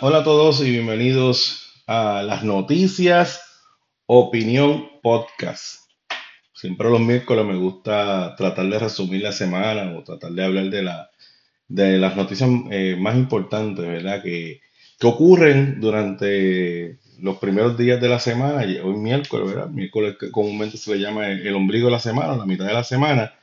Hola 0.00 0.20
a 0.20 0.24
todos 0.24 0.62
y 0.62 0.70
bienvenidos 0.70 1.82
a 1.86 2.22
las 2.22 2.42
noticias 2.42 3.42
Opinión 4.06 4.88
Podcast. 5.02 5.90
Siempre 6.54 6.88
los 6.88 7.02
miércoles 7.02 7.44
me 7.44 7.56
gusta 7.56 8.34
tratar 8.34 8.64
de 8.70 8.78
resumir 8.78 9.20
la 9.20 9.32
semana 9.32 9.94
o 9.94 10.02
tratar 10.02 10.30
de 10.30 10.42
hablar 10.42 10.70
de, 10.70 10.82
la, 10.84 11.10
de 11.68 11.98
las 11.98 12.16
noticias 12.16 12.48
eh, 12.70 12.96
más 12.98 13.14
importantes, 13.14 13.84
¿verdad? 13.84 14.22
Que, 14.22 14.62
que 14.98 15.06
ocurren 15.06 15.78
durante 15.82 16.98
los 17.18 17.36
primeros 17.36 17.76
días 17.76 18.00
de 18.00 18.08
la 18.08 18.20
semana, 18.20 18.62
hoy 18.62 18.96
miércoles, 18.96 19.48
¿verdad? 19.54 19.68
Miércoles 19.68 20.16
que 20.18 20.30
comúnmente 20.30 20.78
se 20.78 20.94
le 20.94 21.02
llama 21.02 21.28
el, 21.28 21.46
el 21.46 21.54
ombligo 21.54 21.88
de 21.88 21.92
la 21.92 22.00
semana, 22.00 22.34
la 22.38 22.46
mitad 22.46 22.64
de 22.64 22.72
la 22.72 22.84
semana, 22.84 23.34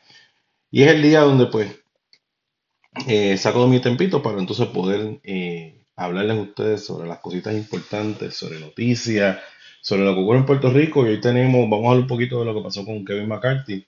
y 0.71 0.81
es 0.81 0.87
el 0.87 1.03
día 1.03 1.19
donde 1.19 1.45
pues 1.45 1.71
eh, 3.05 3.37
saco 3.37 3.67
mi 3.67 3.79
tempito 3.79 4.23
para 4.23 4.39
entonces 4.39 4.65
poder 4.69 5.19
eh, 5.23 5.80
hablarles 6.03 6.37
a 6.37 6.41
ustedes 6.41 6.85
sobre 6.85 7.07
las 7.07 7.19
cositas 7.19 7.53
importantes, 7.53 8.35
sobre 8.35 8.59
noticias, 8.59 9.39
sobre 9.81 10.03
lo 10.03 10.13
que 10.13 10.21
ocurre 10.21 10.39
en 10.39 10.45
Puerto 10.45 10.71
Rico. 10.71 11.05
Y 11.05 11.09
hoy 11.09 11.21
tenemos, 11.21 11.69
vamos 11.69 11.85
a 11.85 11.89
hablar 11.89 12.01
un 12.03 12.07
poquito 12.07 12.39
de 12.39 12.45
lo 12.45 12.53
que 12.55 12.63
pasó 12.63 12.85
con 12.85 13.05
Kevin 13.05 13.27
McCarthy, 13.27 13.85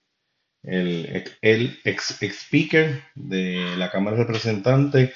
el, 0.63 1.23
ex- 1.41 1.77
ex 1.84 2.22
speaker 2.22 3.02
de 3.16 3.76
la 3.77 3.89
Cámara 3.91 4.16
de 4.17 4.23
Representantes 4.23 5.12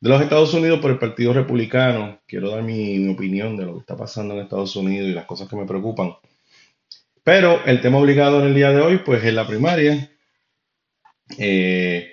de 0.00 0.08
los 0.08 0.22
Estados 0.22 0.54
Unidos 0.54 0.80
por 0.80 0.90
el 0.90 0.98
Partido 0.98 1.32
Republicano. 1.32 2.20
Quiero 2.26 2.50
dar 2.50 2.62
mi, 2.62 2.98
mi 2.98 3.12
opinión 3.12 3.56
de 3.56 3.66
lo 3.66 3.74
que 3.74 3.80
está 3.80 3.96
pasando 3.96 4.34
en 4.34 4.40
Estados 4.40 4.74
Unidos 4.76 5.08
y 5.08 5.12
las 5.12 5.26
cosas 5.26 5.48
que 5.48 5.56
me 5.56 5.66
preocupan. 5.66 6.14
Pero 7.22 7.64
el 7.66 7.80
tema 7.80 7.98
obligado 7.98 8.40
en 8.40 8.48
el 8.48 8.54
día 8.54 8.72
de 8.72 8.80
hoy, 8.80 8.98
pues 8.98 9.22
es 9.22 9.34
la 9.34 9.46
primaria. 9.46 10.10
Eh, 11.38 12.12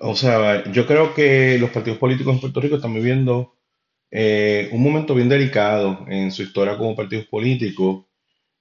o 0.00 0.14
sea, 0.16 0.64
yo 0.72 0.86
creo 0.86 1.14
que 1.14 1.58
los 1.58 1.70
partidos 1.70 1.98
políticos 1.98 2.34
en 2.34 2.40
Puerto 2.40 2.60
Rico 2.60 2.76
están 2.76 2.94
viviendo 2.94 3.54
eh, 4.10 4.68
un 4.72 4.82
momento 4.82 5.14
bien 5.14 5.28
delicado 5.28 6.04
en 6.08 6.32
su 6.32 6.42
historia 6.42 6.76
como 6.76 6.96
partidos 6.96 7.26
políticos. 7.26 8.04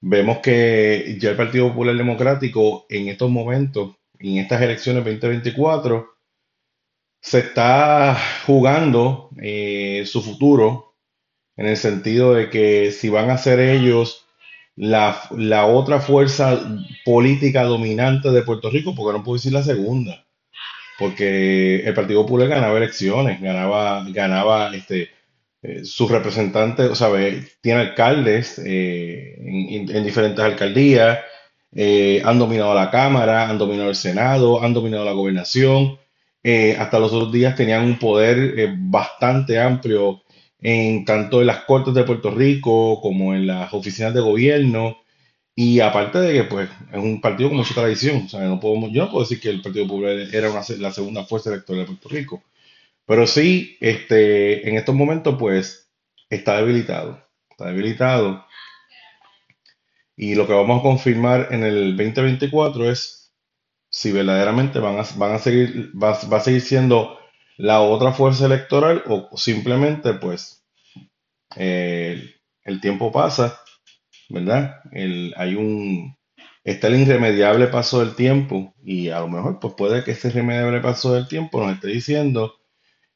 Vemos 0.02 0.40
que 0.40 1.18
ya 1.20 1.32
el 1.32 1.38
Partido 1.38 1.70
Popular 1.70 1.96
Democrático 1.96 2.86
en 2.90 3.10
estos 3.10 3.30
momentos, 3.32 3.96
en 4.20 4.38
estas 4.38 4.62
elecciones 4.62 5.04
2024, 5.04 6.08
se 7.22 7.40
está 7.40 8.18
jugando 8.46 9.30
eh, 9.42 10.04
su 10.06 10.22
futuro 10.22 10.96
en 11.58 11.68
el 11.68 11.78
sentido 11.78 12.34
de 12.34 12.50
que 12.50 12.92
si 12.92 13.10
van 13.10 13.32
a 13.32 13.38
ser 13.38 13.60
ellos 13.60 14.26
la, 14.76 15.22
la 15.32 15.66
otra 15.68 16.02
fuerza 16.02 16.62
política 17.06 17.64
dominante 17.64 18.30
de 18.30 18.44
Puerto 18.44 18.70
Rico, 18.70 18.94
porque 18.96 19.18
no 19.18 19.24
puedo 19.24 19.38
decir 19.38 19.54
la 19.54 19.64
segunda 19.64 20.25
porque 21.00 21.78
el 21.86 21.94
Partido 21.94 22.22
Popular 22.24 22.48
ganaba 22.50 22.78
elecciones, 22.78 23.42
ganaba, 23.42 24.06
ganaba 24.10 24.74
este, 24.76 25.10
eh, 25.62 25.84
sus 25.86 26.10
representantes, 26.12 26.90
o 26.90 26.96
sea, 26.96 27.10
tiene 27.62 27.82
alcaldes 27.82 28.60
eh, 28.66 29.36
en, 29.40 29.90
en- 29.90 29.96
en 29.98 30.04
diferentes 30.06 30.44
alcaldías, 30.44 31.20
eh, 31.74 32.22
han 32.24 32.40
dominado 32.40 32.74
la 32.74 32.90
Cámara, 32.90 33.50
han 33.50 33.58
dominado 33.58 33.90
el 33.90 33.96
Senado, 33.96 34.64
han 34.64 34.74
dominado 34.74 35.06
la 35.06 35.12
gobernación, 35.12 35.98
hasta 36.78 37.00
los 37.00 37.12
otros 37.12 37.32
días 37.32 37.56
tenían 37.56 37.84
un 37.84 37.98
poder 37.98 38.70
bastante 38.78 39.60
amplio 39.60 40.22
en 40.62 41.04
tanto 41.04 41.42
en 41.42 41.48
las 41.48 41.62
Cortes 41.64 41.94
de 41.96 42.04
Puerto 42.04 42.30
Rico 42.32 43.02
como 43.02 43.34
en 43.34 43.48
las 43.48 43.74
oficinas 43.74 44.14
de 44.14 44.22
gobierno. 44.22 44.98
Y 45.56 45.80
aparte 45.80 46.20
de 46.20 46.34
que, 46.34 46.44
pues, 46.44 46.70
es 46.92 46.98
un 46.98 47.22
partido 47.22 47.50
con 47.50 47.60
mucha 47.60 47.74
tradición, 47.74 48.24
o 48.26 48.30
sea, 48.30 48.42
no 48.42 48.60
podemos, 48.60 48.92
yo 48.92 49.06
no 49.06 49.12
puedo 49.12 49.24
decir 49.24 49.40
que 49.40 49.50
el 49.50 49.62
Partido 49.62 49.88
Popular 49.88 50.18
era 50.34 50.52
una 50.52 50.62
la 50.80 50.92
segunda 50.92 51.24
fuerza 51.24 51.50
electoral 51.50 51.84
de 51.84 51.88
Puerto 51.88 52.10
Rico, 52.10 52.44
pero 53.06 53.26
sí, 53.26 53.78
este, 53.80 54.68
en 54.68 54.76
estos 54.78 54.96
momentos, 54.96 55.38
pues, 55.40 55.90
está 56.30 56.58
debilitado, 56.58 57.26
está 57.50 57.68
debilitado. 57.68 58.46
Y 60.18 60.36
lo 60.36 60.46
que 60.46 60.54
vamos 60.54 60.80
a 60.80 60.84
confirmar 60.84 61.50
en 61.52 61.64
el 61.64 61.96
2024 61.96 62.92
es 62.92 63.34
si 63.90 64.12
verdaderamente 64.12 64.80
van 64.80 65.00
a, 65.00 65.04
van 65.16 65.34
a 65.34 65.40
seguir, 65.40 65.92
va, 65.96 66.20
va 66.32 66.38
a 66.38 66.42
seguir 66.42 66.62
siendo 66.62 67.18
la 67.58 67.82
otra 67.82 68.12
fuerza 68.12 68.46
electoral 68.46 69.04
o 69.08 69.30
simplemente, 69.38 70.14
pues, 70.16 70.66
eh, 71.56 72.36
el 72.64 72.82
tiempo 72.82 73.12
pasa 73.12 73.62
¿verdad? 74.30 74.82
El, 74.92 75.34
hay 75.38 75.56
un, 75.56 76.18
está 76.64 76.88
el 76.88 77.02
irremediable 77.02 77.68
paso 77.68 78.00
del 78.00 78.16
tiempo 78.16 78.74
y 78.84 79.10
a 79.10 79.20
lo 79.20 79.28
mejor 79.28 79.60
pues 79.60 79.74
puede 79.76 80.04
que 80.04 80.12
ese 80.12 80.30
irremediable 80.30 80.82
paso 80.82 81.14
del 81.14 81.28
tiempo 81.28 81.62
nos 81.64 81.76
esté 81.76 81.88
diciendo 81.88 82.56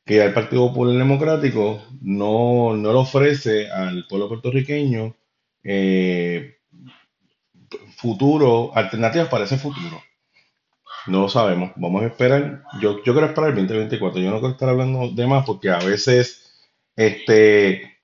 que 0.05 0.23
el 0.23 0.33
Partido 0.33 0.67
Popular 0.69 0.97
Democrático 0.97 1.83
no, 2.01 2.75
no 2.75 2.91
le 2.93 2.99
ofrece 2.99 3.69
al 3.71 4.07
pueblo 4.07 4.27
puertorriqueño 4.27 5.15
eh, 5.63 6.55
futuro, 7.97 8.71
alternativas 8.75 9.27
para 9.27 9.45
ese 9.45 9.57
futuro. 9.57 10.01
No 11.07 11.21
lo 11.21 11.29
sabemos, 11.29 11.71
vamos 11.75 12.03
a 12.03 12.07
esperar. 12.07 12.63
Yo, 12.81 13.03
yo 13.03 13.13
quiero 13.13 13.25
esperar 13.25 13.51
el 13.51 13.55
2024, 13.55 14.21
yo 14.21 14.31
no 14.31 14.39
quiero 14.39 14.53
estar 14.53 14.69
hablando 14.69 15.09
de 15.09 15.27
más 15.27 15.45
porque 15.45 15.69
a 15.69 15.79
veces, 15.79 16.69
este, 16.95 17.99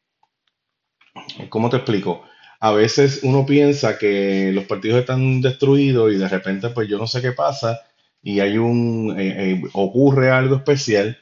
¿cómo 1.50 1.70
te 1.70 1.78
explico? 1.78 2.24
A 2.60 2.72
veces 2.72 3.22
uno 3.24 3.46
piensa 3.46 3.98
que 3.98 4.52
los 4.54 4.66
partidos 4.66 5.00
están 5.00 5.42
destruidos 5.42 6.14
y 6.14 6.18
de 6.18 6.28
repente 6.28 6.70
pues 6.70 6.88
yo 6.88 6.98
no 6.98 7.08
sé 7.08 7.22
qué 7.22 7.32
pasa 7.32 7.80
y 8.22 8.40
hay 8.40 8.58
un, 8.58 9.16
eh, 9.20 9.52
eh, 9.52 9.64
ocurre 9.74 10.32
algo 10.32 10.56
especial 10.56 11.18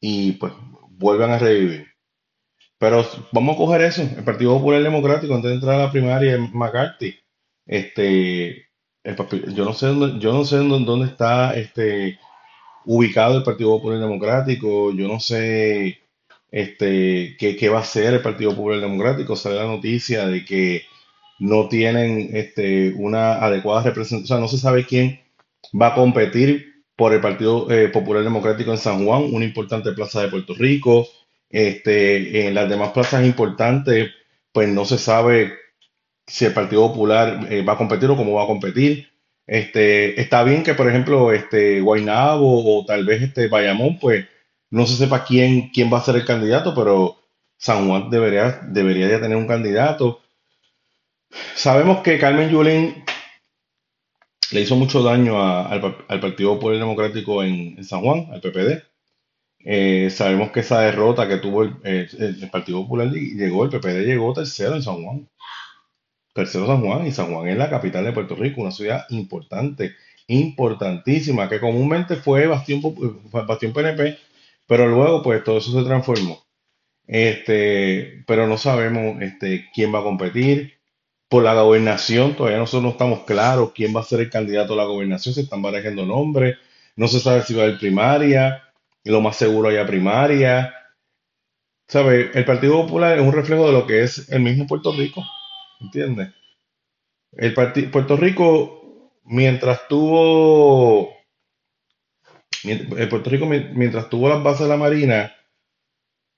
y 0.00 0.32
pues 0.32 0.52
vuelven 0.90 1.30
a 1.30 1.38
revivir. 1.38 1.86
Pero 2.78 3.06
vamos 3.32 3.54
a 3.54 3.58
coger 3.58 3.82
eso, 3.82 4.02
el 4.02 4.24
Partido 4.24 4.58
Popular 4.58 4.82
Democrático 4.82 5.34
antes 5.34 5.50
de 5.50 5.54
entrar 5.54 5.76
a 5.76 5.84
la 5.84 5.92
primaria, 5.92 6.36
McCarthy, 6.52 7.14
este, 7.66 8.68
el 9.04 9.54
yo 9.54 9.64
no 9.64 9.72
sé 9.72 9.86
dónde, 9.86 10.18
yo 10.18 10.32
no 10.32 10.44
sé 10.44 10.56
dónde, 10.56 10.84
dónde 10.84 11.06
está 11.06 11.54
este, 11.54 12.18
ubicado 12.84 13.38
el 13.38 13.44
Partido 13.44 13.70
Popular 13.70 14.00
Democrático, 14.00 14.92
yo 14.92 15.08
no 15.08 15.20
sé 15.20 16.03
este, 16.54 17.36
qué, 17.36 17.68
va 17.68 17.78
a 17.78 17.82
hacer 17.82 18.14
el 18.14 18.22
Partido 18.22 18.54
Popular 18.54 18.80
Democrático, 18.80 19.34
sale 19.34 19.56
la 19.56 19.66
noticia 19.66 20.28
de 20.28 20.44
que 20.44 20.84
no 21.40 21.68
tienen 21.68 22.30
este, 22.32 22.94
una 22.96 23.44
adecuada 23.44 23.82
representación, 23.82 24.22
o 24.22 24.26
sea, 24.26 24.38
no 24.38 24.46
se 24.46 24.58
sabe 24.58 24.86
quién 24.86 25.20
va 25.74 25.88
a 25.88 25.94
competir 25.96 26.84
por 26.94 27.12
el 27.12 27.20
Partido 27.20 27.68
eh, 27.72 27.88
Popular 27.88 28.22
Democrático 28.22 28.70
en 28.70 28.78
San 28.78 29.04
Juan, 29.04 29.34
una 29.34 29.44
importante 29.44 29.90
plaza 29.94 30.22
de 30.22 30.28
Puerto 30.28 30.54
Rico. 30.54 31.08
Este, 31.50 32.46
en 32.46 32.54
las 32.54 32.68
demás 32.68 32.90
plazas 32.90 33.24
importantes, 33.26 34.10
pues 34.52 34.68
no 34.68 34.84
se 34.84 34.98
sabe 34.98 35.54
si 36.24 36.44
el 36.44 36.52
Partido 36.52 36.86
Popular 36.86 37.48
eh, 37.50 37.62
va 37.62 37.72
a 37.72 37.78
competir 37.78 38.08
o 38.10 38.16
cómo 38.16 38.34
va 38.34 38.44
a 38.44 38.46
competir. 38.46 39.08
Este, 39.44 40.20
está 40.20 40.44
bien 40.44 40.62
que, 40.62 40.74
por 40.74 40.88
ejemplo, 40.88 41.32
este, 41.32 41.80
Guaynabo 41.80 42.78
o 42.78 42.84
tal 42.86 43.04
vez 43.04 43.22
este 43.22 43.48
Bayamón, 43.48 43.98
pues 43.98 44.26
no 44.74 44.86
se 44.86 44.96
sepa 44.96 45.24
quién, 45.24 45.70
quién 45.72 45.92
va 45.92 45.98
a 45.98 46.02
ser 46.04 46.16
el 46.16 46.24
candidato, 46.26 46.74
pero 46.74 47.16
San 47.58 47.88
Juan 47.88 48.10
debería, 48.10 48.60
debería 48.68 49.08
de 49.08 49.18
tener 49.18 49.36
un 49.36 49.46
candidato. 49.46 50.20
Sabemos 51.56 52.02
que 52.02 52.18
Carmen 52.18 52.50
Yulín 52.50 53.02
le 54.52 54.60
hizo 54.60 54.76
mucho 54.76 55.02
daño 55.02 55.42
al, 55.42 55.80
pa- 55.80 55.96
al 56.08 56.20
Partido 56.20 56.54
Popular 56.54 56.78
Democrático 56.78 57.42
en, 57.42 57.82
San 57.84 58.00
Juan, 58.02 58.28
al 58.32 58.40
PPD. 58.40 58.82
Eh, 59.64 60.10
sabemos 60.10 60.50
que 60.52 60.60
esa 60.60 60.80
derrota 60.82 61.28
que 61.28 61.38
tuvo 61.38 61.64
el, 61.64 62.50
Partido 62.52 62.82
Popular 62.82 63.08
llegó, 63.10 63.64
el 63.64 63.70
PPD 63.70 64.04
llegó 64.06 64.32
tercero 64.34 64.76
en 64.76 64.82
San 64.82 65.02
Juan. 65.04 65.28
Tercero 66.34 66.66
San 66.66 66.82
Juan, 66.82 67.06
y 67.06 67.12
San 67.12 67.32
Juan 67.32 67.48
es 67.48 67.56
la 67.56 67.70
capital 67.70 68.04
de 68.04 68.12
Puerto 68.12 68.34
Rico, 68.34 68.60
una 68.60 68.70
ciudad 68.72 69.06
importante, 69.10 69.94
importantísima, 70.26 71.48
que 71.48 71.60
comúnmente 71.60 72.16
fue 72.16 72.46
bastión, 72.46 72.82
bastión 73.46 73.72
PNP, 73.72 74.18
pero 74.66 74.86
luego 74.88 75.22
pues 75.22 75.44
todo 75.44 75.58
eso 75.58 75.72
se 75.72 75.86
transformó. 75.86 76.44
Este, 77.06 78.24
pero 78.26 78.46
no 78.46 78.56
sabemos 78.58 79.20
este, 79.22 79.68
quién 79.74 79.94
va 79.94 80.00
a 80.00 80.04
competir. 80.04 80.74
Por 81.28 81.42
la 81.42 81.54
gobernación, 81.54 82.36
todavía 82.36 82.58
nosotros 82.58 82.84
no 82.84 82.90
estamos 82.90 83.24
claros 83.24 83.72
quién 83.74 83.94
va 83.96 84.00
a 84.00 84.04
ser 84.04 84.20
el 84.20 84.30
candidato 84.30 84.74
a 84.74 84.76
la 84.76 84.84
gobernación, 84.84 85.34
se 85.34 85.40
están 85.40 85.62
barajando 85.62 86.06
nombres, 86.06 86.58
no 86.96 87.08
se 87.08 87.18
sabe 87.18 87.42
si 87.42 87.54
va 87.54 87.62
a 87.62 87.66
haber 87.66 87.78
primaria, 87.78 88.62
lo 89.04 89.20
más 89.20 89.36
seguro 89.36 89.68
haya 89.68 89.86
primaria. 89.86 90.74
¿Sabe? 91.88 92.30
El 92.34 92.44
Partido 92.44 92.82
Popular 92.82 93.18
es 93.18 93.24
un 93.24 93.32
reflejo 93.32 93.66
de 93.66 93.72
lo 93.72 93.86
que 93.86 94.02
es 94.02 94.28
el 94.30 94.40
mismo 94.40 94.66
Puerto 94.66 94.92
Rico, 94.92 95.22
¿entiendes? 95.80 96.30
El 97.32 97.52
Puerto 97.52 98.16
Rico, 98.16 99.12
mientras 99.24 99.88
tuvo, 99.88 101.13
mien- 102.64 102.88
el 102.96 103.08
Puerto 103.08 103.30
Rico, 103.30 103.46
mi- 103.46 103.68
mientras 103.74 104.08
tuvo 104.08 104.28
las 104.28 104.42
bases 104.42 104.62
de 104.62 104.68
la 104.68 104.76
Marina, 104.76 105.32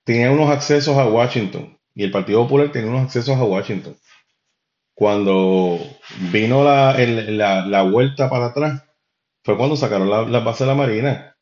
tenía 0.05 0.31
unos 0.31 0.51
accesos 0.51 0.97
a 0.97 1.07
Washington, 1.07 1.79
y 1.95 2.05
el 2.05 2.11
Partido 2.11 2.43
Popular 2.45 2.73
tenía 2.73 2.91
unos 2.91 3.05
accesos 3.05 3.37
a 3.37 3.45
Washington. 3.45 3.97
Cuando 4.95 5.79
vino 6.33 6.65
la, 6.65 6.97
la, 6.99 7.67
la 7.67 7.83
vuelta 7.83 8.31
para 8.31 8.47
atrás, 8.47 8.83
fue 9.45 9.57
cuando 9.57 9.77
sacaron 9.77 10.11
la- 10.11 10.23
las 10.29 10.45
bases 10.45 10.61
de 10.61 10.67
la 10.67 10.75
Marina. 10.75 11.37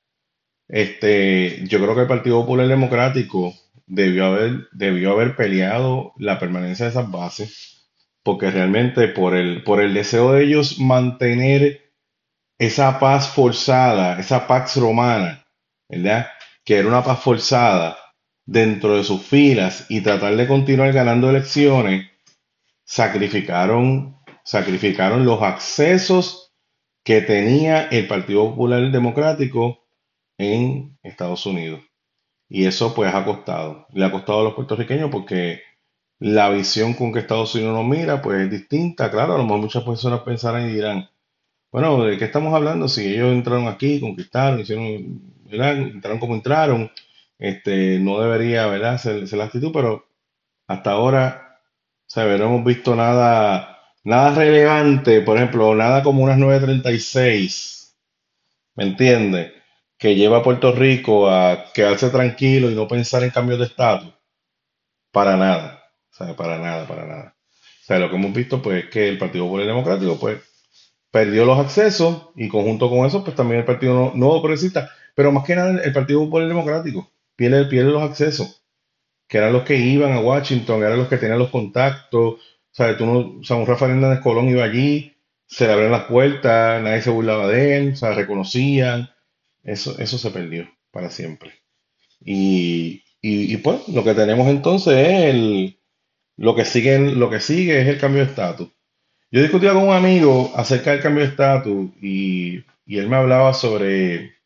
Este, 0.68 1.66
yo 1.68 1.80
creo 1.80 1.94
que 1.94 2.02
el 2.02 2.08
Partido 2.08 2.40
Popular 2.42 2.68
Democrático 2.68 3.54
debió 3.86 4.26
haber, 4.26 4.68
debió 4.72 5.12
haber 5.12 5.36
peleado 5.36 6.12
la 6.18 6.38
permanencia 6.38 6.86
de 6.86 6.92
esas 6.92 7.10
bases, 7.10 7.90
porque 8.24 8.50
realmente 8.50 9.08
por 9.08 9.36
el, 9.36 9.64
por 9.64 9.80
el 9.82 9.94
deseo 9.94 10.32
de 10.32 10.44
ellos 10.44 10.80
mantener 10.80 11.83
esa 12.58 12.98
paz 12.98 13.28
forzada, 13.28 14.18
esa 14.18 14.46
pax 14.46 14.76
romana, 14.76 15.46
¿verdad? 15.88 16.26
Que 16.64 16.78
era 16.78 16.88
una 16.88 17.02
paz 17.02 17.20
forzada 17.20 17.96
dentro 18.46 18.96
de 18.96 19.04
sus 19.04 19.22
filas 19.22 19.86
y 19.88 20.02
tratar 20.02 20.36
de 20.36 20.46
continuar 20.46 20.92
ganando 20.92 21.30
elecciones, 21.30 22.10
sacrificaron, 22.84 24.16
sacrificaron 24.44 25.24
los 25.24 25.42
accesos 25.42 26.52
que 27.04 27.20
tenía 27.20 27.88
el 27.88 28.06
Partido 28.06 28.50
Popular 28.50 28.90
Democrático 28.90 29.84
en 30.38 30.98
Estados 31.02 31.44
Unidos. 31.46 31.82
Y 32.48 32.66
eso 32.66 32.94
pues 32.94 33.14
ha 33.14 33.24
costado. 33.24 33.86
Le 33.92 34.04
ha 34.04 34.12
costado 34.12 34.40
a 34.40 34.44
los 34.44 34.54
puertorriqueños 34.54 35.10
porque 35.10 35.60
la 36.18 36.50
visión 36.50 36.94
con 36.94 37.12
que 37.12 37.18
Estados 37.20 37.54
Unidos 37.54 37.74
nos 37.74 37.84
mira 37.84 38.22
pues 38.22 38.42
es 38.42 38.50
distinta. 38.50 39.10
Claro, 39.10 39.34
a 39.34 39.38
lo 39.38 39.44
mejor 39.44 39.60
muchas 39.60 39.82
personas 39.84 40.20
pensarán 40.20 40.68
y 40.68 40.74
dirán, 40.74 41.08
bueno, 41.74 42.04
¿de 42.04 42.16
qué 42.16 42.26
estamos 42.26 42.54
hablando? 42.54 42.86
Si 42.86 43.04
ellos 43.04 43.32
entraron 43.32 43.66
aquí, 43.66 43.98
conquistaron, 43.98 44.60
hicieron, 44.60 45.20
¿verdad? 45.50 45.76
Entraron 45.76 46.20
como 46.20 46.36
entraron, 46.36 46.88
este, 47.36 47.98
no 47.98 48.20
debería, 48.20 48.68
¿verdad? 48.68 48.96
Ser, 48.96 49.24
la 49.32 49.46
actitud, 49.46 49.72
pero 49.72 50.06
hasta 50.68 50.92
ahora, 50.92 51.58
¿sabes? 52.06 52.38
No 52.38 52.46
hemos 52.46 52.64
visto 52.64 52.94
nada, 52.94 53.80
nada 54.04 54.36
relevante, 54.36 55.20
por 55.22 55.36
ejemplo, 55.36 55.74
nada 55.74 56.04
como 56.04 56.22
unas 56.22 56.38
936, 56.38 57.96
¿me 58.76 58.84
entiendes? 58.84 59.52
que 59.98 60.14
lleva 60.14 60.38
a 60.38 60.42
Puerto 60.44 60.70
Rico 60.70 61.28
a 61.28 61.72
quedarse 61.74 62.08
tranquilo 62.10 62.70
y 62.70 62.76
no 62.76 62.86
pensar 62.86 63.24
en 63.24 63.30
cambios 63.30 63.58
de 63.58 63.64
estatus. 63.66 64.14
Para 65.10 65.36
nada. 65.36 65.82
O 66.12 66.14
sea, 66.14 66.36
para 66.36 66.58
nada, 66.60 66.86
para 66.86 67.04
nada. 67.04 67.36
O 67.82 67.84
sea, 67.84 67.98
lo 67.98 68.10
que 68.10 68.16
hemos 68.16 68.32
visto 68.32 68.62
pues 68.62 68.84
es 68.84 68.90
que 68.90 69.08
el 69.08 69.18
Partido 69.18 69.46
Popular 69.46 69.66
Democrático 69.66 70.16
pues 70.20 70.53
perdió 71.14 71.44
los 71.44 71.60
accesos 71.60 72.30
y 72.34 72.48
conjunto 72.48 72.90
con 72.90 73.06
eso 73.06 73.22
pues 73.22 73.36
también 73.36 73.60
el 73.60 73.64
Partido 73.64 74.10
Nuevo 74.16 74.42
Progresista, 74.42 74.90
pero 75.14 75.30
más 75.30 75.44
que 75.44 75.54
nada 75.54 75.80
el 75.80 75.92
Partido 75.92 76.24
Popular 76.24 76.48
Democrático 76.48 77.08
pierde, 77.36 77.66
pierde 77.66 77.92
los 77.92 78.02
accesos, 78.02 78.64
que 79.28 79.38
eran 79.38 79.52
los 79.52 79.62
que 79.62 79.76
iban 79.76 80.12
a 80.12 80.20
Washington, 80.20 80.82
eran 80.82 80.98
los 80.98 81.06
que 81.06 81.18
tenían 81.18 81.38
los 81.38 81.50
contactos, 81.50 82.40
sea, 82.74 82.96
tú 82.96 83.06
no, 83.06 83.56
un 83.56 83.66
Rafael 83.66 83.92
Hernández 83.92 84.20
Colón 84.20 84.48
iba 84.48 84.64
allí, 84.64 85.16
se 85.46 85.68
le 85.68 85.72
abrían 85.72 85.92
las 85.92 86.06
puertas, 86.06 86.82
nadie 86.82 87.02
se 87.02 87.10
burlaba 87.10 87.46
de 87.46 87.76
él, 87.76 87.92
o 87.92 87.96
sea, 87.96 88.12
reconocían, 88.14 89.10
eso, 89.62 89.96
eso 90.00 90.18
se 90.18 90.30
perdió 90.32 90.68
para 90.90 91.10
siempre. 91.10 91.52
Y, 92.20 93.04
y, 93.20 93.56
pues 93.58 93.88
lo 93.88 94.02
que 94.02 94.14
tenemos 94.14 94.48
entonces 94.48 94.94
es 94.94 95.24
el, 95.26 95.78
lo 96.36 96.56
que 96.56 96.64
sigue, 96.64 96.98
lo 96.98 97.30
que 97.30 97.38
sigue 97.38 97.80
es 97.80 97.86
el 97.86 98.00
cambio 98.00 98.24
de 98.24 98.30
estatus. 98.30 98.68
Yo 99.34 99.42
discutía 99.42 99.72
con 99.72 99.88
un 99.88 99.92
amigo 99.92 100.52
acerca 100.54 100.92
del 100.92 101.02
cambio 101.02 101.24
de 101.24 101.30
estatus 101.30 101.90
y, 102.00 102.58
él 102.86 103.08
me 103.08 103.16
hablaba 103.16 103.52
sobre, 103.52 104.36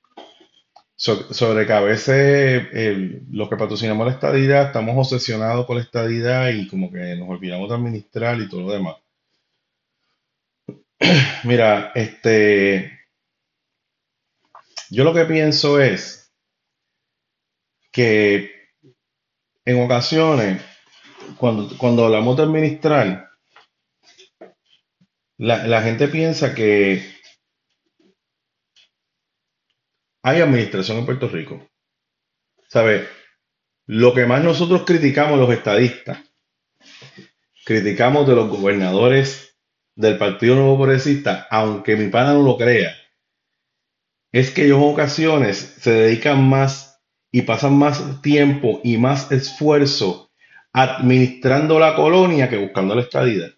sobre, 0.97 1.67
que 1.67 1.73
a 1.75 1.81
veces 1.83 2.69
los 3.31 3.51
que 3.51 3.57
patrocinamos 3.59 4.07
la 4.07 4.15
estadidad 4.15 4.69
estamos 4.69 4.97
obsesionados 4.97 5.67
con 5.67 5.77
la 5.77 5.83
estadidad 5.83 6.49
y 6.49 6.67
como 6.69 6.91
que 6.91 7.17
nos 7.17 7.29
olvidamos 7.29 7.69
de 7.69 7.75
administrar 7.75 8.41
y 8.41 8.49
todo 8.49 8.63
lo 8.63 8.73
demás. 8.73 8.97
Mira, 11.45 11.93
este, 11.95 12.99
yo 14.89 15.05
lo 15.05 15.13
que 15.13 15.27
pienso 15.27 15.83
es 15.83 16.33
que 17.93 18.71
en 19.67 19.83
ocasiones, 19.83 20.63
cuando, 21.37 21.77
cuando 21.77 22.07
hablamos 22.07 22.39
de 22.39 22.43
administrar, 22.45 23.28
la, 25.39 25.67
la 25.67 25.83
gente 25.83 26.09
piensa 26.09 26.55
que 26.55 27.03
hay 30.23 30.41
administración 30.41 30.99
en 30.99 31.07
Puerto 31.07 31.29
Rico. 31.29 31.67
¿Sabe? 32.69 33.09
Lo 33.87 34.13
que 34.13 34.27
más 34.27 34.45
nosotros 34.45 34.83
criticamos 34.85 35.39
los 35.39 35.51
estadistas, 35.51 36.19
criticamos 37.65 38.27
de 38.27 38.35
los 38.35 38.51
gobernadores 38.51 39.57
del 39.97 40.19
Partido 40.19 40.57
Nuevo 40.57 40.77
Progresista, 40.77 41.47
aunque 41.51 41.97
mi 41.97 42.09
pana 42.09 42.35
no 42.35 42.43
lo 42.43 42.59
crea, 42.59 42.95
es 44.33 44.51
que 44.51 44.67
ellos 44.67 44.79
en 44.79 44.91
ocasiones 44.91 45.57
se 45.57 45.93
dedican 45.93 46.47
más 46.47 47.01
y 47.33 47.43
pasan 47.43 47.79
más 47.79 48.21
tiempo 48.21 48.81
y 48.85 48.99
más 48.99 49.33
esfuerzo 49.33 50.31
administrando 50.73 51.79
la 51.79 51.97
colonia 51.97 52.49
que 52.49 52.59
buscando 52.59 52.95
la 52.95 53.03
estadidad. 53.03 53.58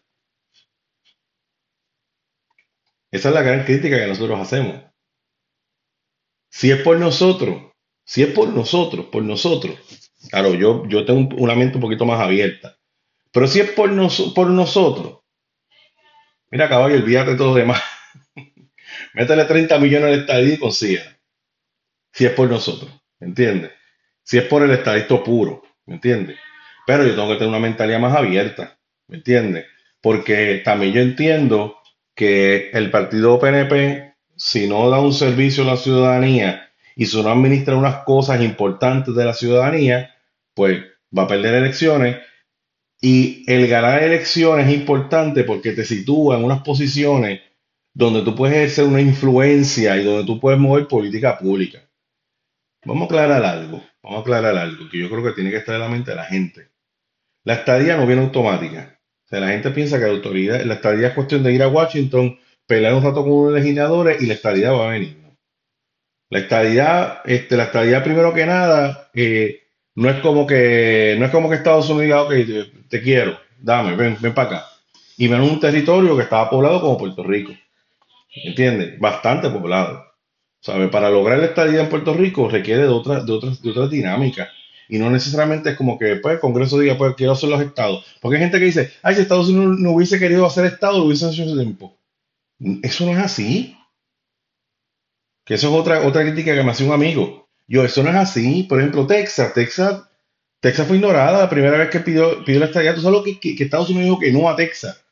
Esa 3.11 3.29
es 3.29 3.35
la 3.35 3.43
gran 3.43 3.65
crítica 3.65 3.99
que 3.99 4.07
nosotros 4.07 4.39
hacemos. 4.41 4.83
Si 6.49 6.71
es 6.71 6.81
por 6.83 6.99
nosotros, 6.99 7.73
si 8.05 8.23
es 8.23 8.29
por 8.29 8.49
nosotros, 8.49 9.07
por 9.07 9.23
nosotros, 9.23 9.77
claro, 10.31 10.55
yo, 10.55 10.87
yo 10.87 11.05
tengo 11.05 11.37
una 11.37 11.55
mente 11.55 11.77
un 11.77 11.83
poquito 11.83 12.05
más 12.05 12.21
abierta, 12.21 12.77
pero 13.33 13.47
si 13.47 13.61
es 13.61 13.71
por, 13.71 13.91
por 14.35 14.49
nosotros, 14.49 15.21
mira 16.51 16.69
caballo, 16.69 16.97
olvídate 16.97 17.33
de 17.33 17.37
todo 17.37 17.49
lo 17.49 17.55
demás. 17.55 17.81
métele 19.15 19.45
30 19.45 19.79
millones 19.79 20.09
al 20.09 20.21
estadio 20.21 20.55
y 20.55 20.59
consiga. 20.59 21.03
Si 22.13 22.27
es 22.27 22.33
por 22.33 22.49
nosotros, 22.49 22.91
¿me 23.21 23.29
entiendes? 23.29 23.73
Si 24.23 24.39
es 24.39 24.45
por 24.45 24.63
el 24.63 24.73
estadista 24.73 25.23
puro, 25.23 25.63
¿me 25.87 25.95
entiendes? 25.95 26.39
Pero 26.87 27.05
yo 27.05 27.15
tengo 27.15 27.29
que 27.29 27.35
tener 27.35 27.49
una 27.49 27.61
mentalidad 27.61 28.01
más 28.01 28.17
abierta, 28.17 28.79
¿me 29.07 29.19
entiendes? 29.19 29.67
Porque 30.01 30.63
también 30.65 30.93
yo 30.93 31.01
entiendo 31.01 31.80
que 32.21 32.69
el 32.75 32.91
partido 32.91 33.39
PNP, 33.39 34.13
si 34.37 34.69
no 34.69 34.91
da 34.91 35.01
un 35.01 35.15
servicio 35.15 35.63
a 35.63 35.69
la 35.69 35.79
ciudadanía 35.79 36.71
y 36.95 37.07
si 37.07 37.23
no 37.23 37.31
administra 37.31 37.77
unas 37.77 38.05
cosas 38.05 38.43
importantes 38.43 39.15
de 39.15 39.25
la 39.25 39.33
ciudadanía, 39.33 40.15
pues 40.53 40.85
va 41.17 41.23
a 41.23 41.27
perder 41.27 41.55
elecciones. 41.55 42.19
Y 43.01 43.51
el 43.51 43.67
ganar 43.69 44.03
elecciones 44.03 44.69
es 44.69 44.75
importante 44.75 45.45
porque 45.45 45.73
te 45.73 45.87
sitúa 45.87 46.37
en 46.37 46.45
unas 46.45 46.61
posiciones 46.61 47.41
donde 47.95 48.21
tú 48.21 48.35
puedes 48.35 48.55
ejercer 48.55 48.85
una 48.85 49.01
influencia 49.01 49.97
y 49.97 50.05
donde 50.05 50.27
tú 50.27 50.39
puedes 50.39 50.61
mover 50.61 50.89
política 50.89 51.39
pública. 51.39 51.89
Vamos 52.85 53.05
a 53.05 53.07
aclarar 53.07 53.45
algo, 53.47 53.83
vamos 54.03 54.19
a 54.19 54.21
aclarar 54.21 54.59
algo 54.59 54.91
que 54.91 54.99
yo 54.99 55.09
creo 55.09 55.25
que 55.25 55.33
tiene 55.33 55.51
que 55.51 55.57
estar 55.57 55.75
en 55.75 55.81
la 55.81 55.89
mente 55.89 56.11
de 56.11 56.17
la 56.19 56.25
gente. 56.27 56.69
La 57.45 57.55
estadía 57.55 57.97
no 57.97 58.07
viene 58.07 58.21
automática. 58.21 59.00
La 59.39 59.49
gente 59.49 59.71
piensa 59.71 59.99
que 59.99 60.07
la 60.07 60.13
autoridad, 60.13 60.65
la 60.65 60.75
estadía 60.75 61.09
es 61.09 61.15
cuestión 61.15 61.43
de 61.45 61.53
ir 61.53 61.63
a 61.63 61.69
Washington, 61.69 62.39
pelear 62.67 62.95
un 62.95 63.05
rato 63.05 63.23
con 63.23 63.33
unos 63.33 63.53
legisladores 63.55 64.21
y 64.21 64.27
la 64.27 64.35
estadía 64.35 64.73
va 64.73 64.89
a 64.89 64.93
venir. 64.93 65.17
La 66.31 66.41
estadía, 66.41 67.23
este, 67.25 67.57
la 67.57 67.65
estadía 67.65 68.03
primero 68.03 68.35
que 68.35 68.47
nada, 68.47 69.11
eh, 69.15 69.63
no 69.95 70.09
es 70.11 70.21
como 70.21 70.47
que, 70.47 71.17
no 71.19 71.27
es 71.27 71.31
como 71.31 71.49
que 71.49 71.57
Estados 71.57 71.89
Unidos 71.91 72.29
diga, 72.29 72.63
ok, 72.63 72.69
te, 72.89 73.03
quiero, 73.03 73.39
dame, 73.59 73.95
ven, 73.97 74.17
ven 74.21 74.35
para 74.35 74.49
acá. 74.49 74.67
Y 75.17 75.29
ven 75.29 75.41
un 75.41 75.61
territorio 75.61 76.17
que 76.17 76.23
estaba 76.23 76.49
poblado 76.49 76.81
como 76.81 76.99
Puerto 76.99 77.23
Rico. 77.23 77.53
¿Entiendes? 78.45 78.99
Bastante 78.99 79.51
poblado. 79.51 80.05
¿Sabe? 80.61 80.89
Para 80.89 81.11
lograr 81.11 81.39
la 81.39 81.47
estadía 81.47 81.81
en 81.81 81.89
Puerto 81.89 82.15
Rico 82.15 82.49
requiere 82.49 82.83
de 82.83 82.89
otras 82.89 83.27
de 83.27 83.33
otras 83.33 83.63
de 83.63 83.71
otras 83.71 83.91
dinámicas. 83.91 84.49
Y 84.91 84.99
no 84.99 85.09
necesariamente 85.09 85.71
es 85.71 85.77
como 85.77 85.97
que 85.97 86.17
pues, 86.17 86.35
el 86.35 86.41
Congreso 86.41 86.77
diga, 86.79 86.99
pues 86.99 87.15
quiero 87.15 87.33
hacer 87.33 87.49
los 87.49 87.63
estados. 87.63 88.05
Porque 88.21 88.37
hay 88.37 88.43
gente 88.43 88.59
que 88.59 88.65
dice, 88.65 88.93
ay, 89.03 89.15
si 89.15 89.21
Estados 89.21 89.49
Unidos 89.49 89.79
no 89.79 89.93
hubiese 89.93 90.19
querido 90.19 90.45
hacer 90.45 90.67
estado, 90.67 90.99
lo 90.99 91.05
hubiese 91.05 91.31
hecho 91.31 91.45
tiempo. 91.45 91.97
Eso 92.83 93.07
no 93.07 93.13
es 93.13 93.19
así. 93.19 93.77
Que 95.45 95.55
eso 95.55 95.69
es 95.69 95.75
otra, 95.75 96.07
otra 96.07 96.23
crítica 96.23 96.55
que 96.55 96.65
me 96.65 96.73
hace 96.73 96.85
un 96.85 96.93
amigo. 96.93 97.49
Yo, 97.69 97.85
eso 97.85 98.03
no 98.03 98.11
es 98.11 98.17
así. 98.17 98.65
Por 98.65 98.81
ejemplo, 98.81 99.07
Texas. 99.07 99.55
Texas, 99.55 100.03
Texas 100.59 100.89
fue 100.89 100.97
ignorada 100.97 101.39
la 101.39 101.49
primera 101.49 101.79
vez 101.79 101.89
que 101.89 102.01
pidió, 102.01 102.45
pidió 102.45 102.59
la 102.59 102.67
estadía. 102.67 102.93
Tú 102.93 103.01
sabes 103.01 103.19
lo 103.19 103.25
que, 103.25 103.39
Estados 103.63 103.91
Unidos 103.91 104.07
dijo 104.07 104.19
que 104.19 104.33
no 104.33 104.51
a 104.51 104.57
Texas. 104.57 105.05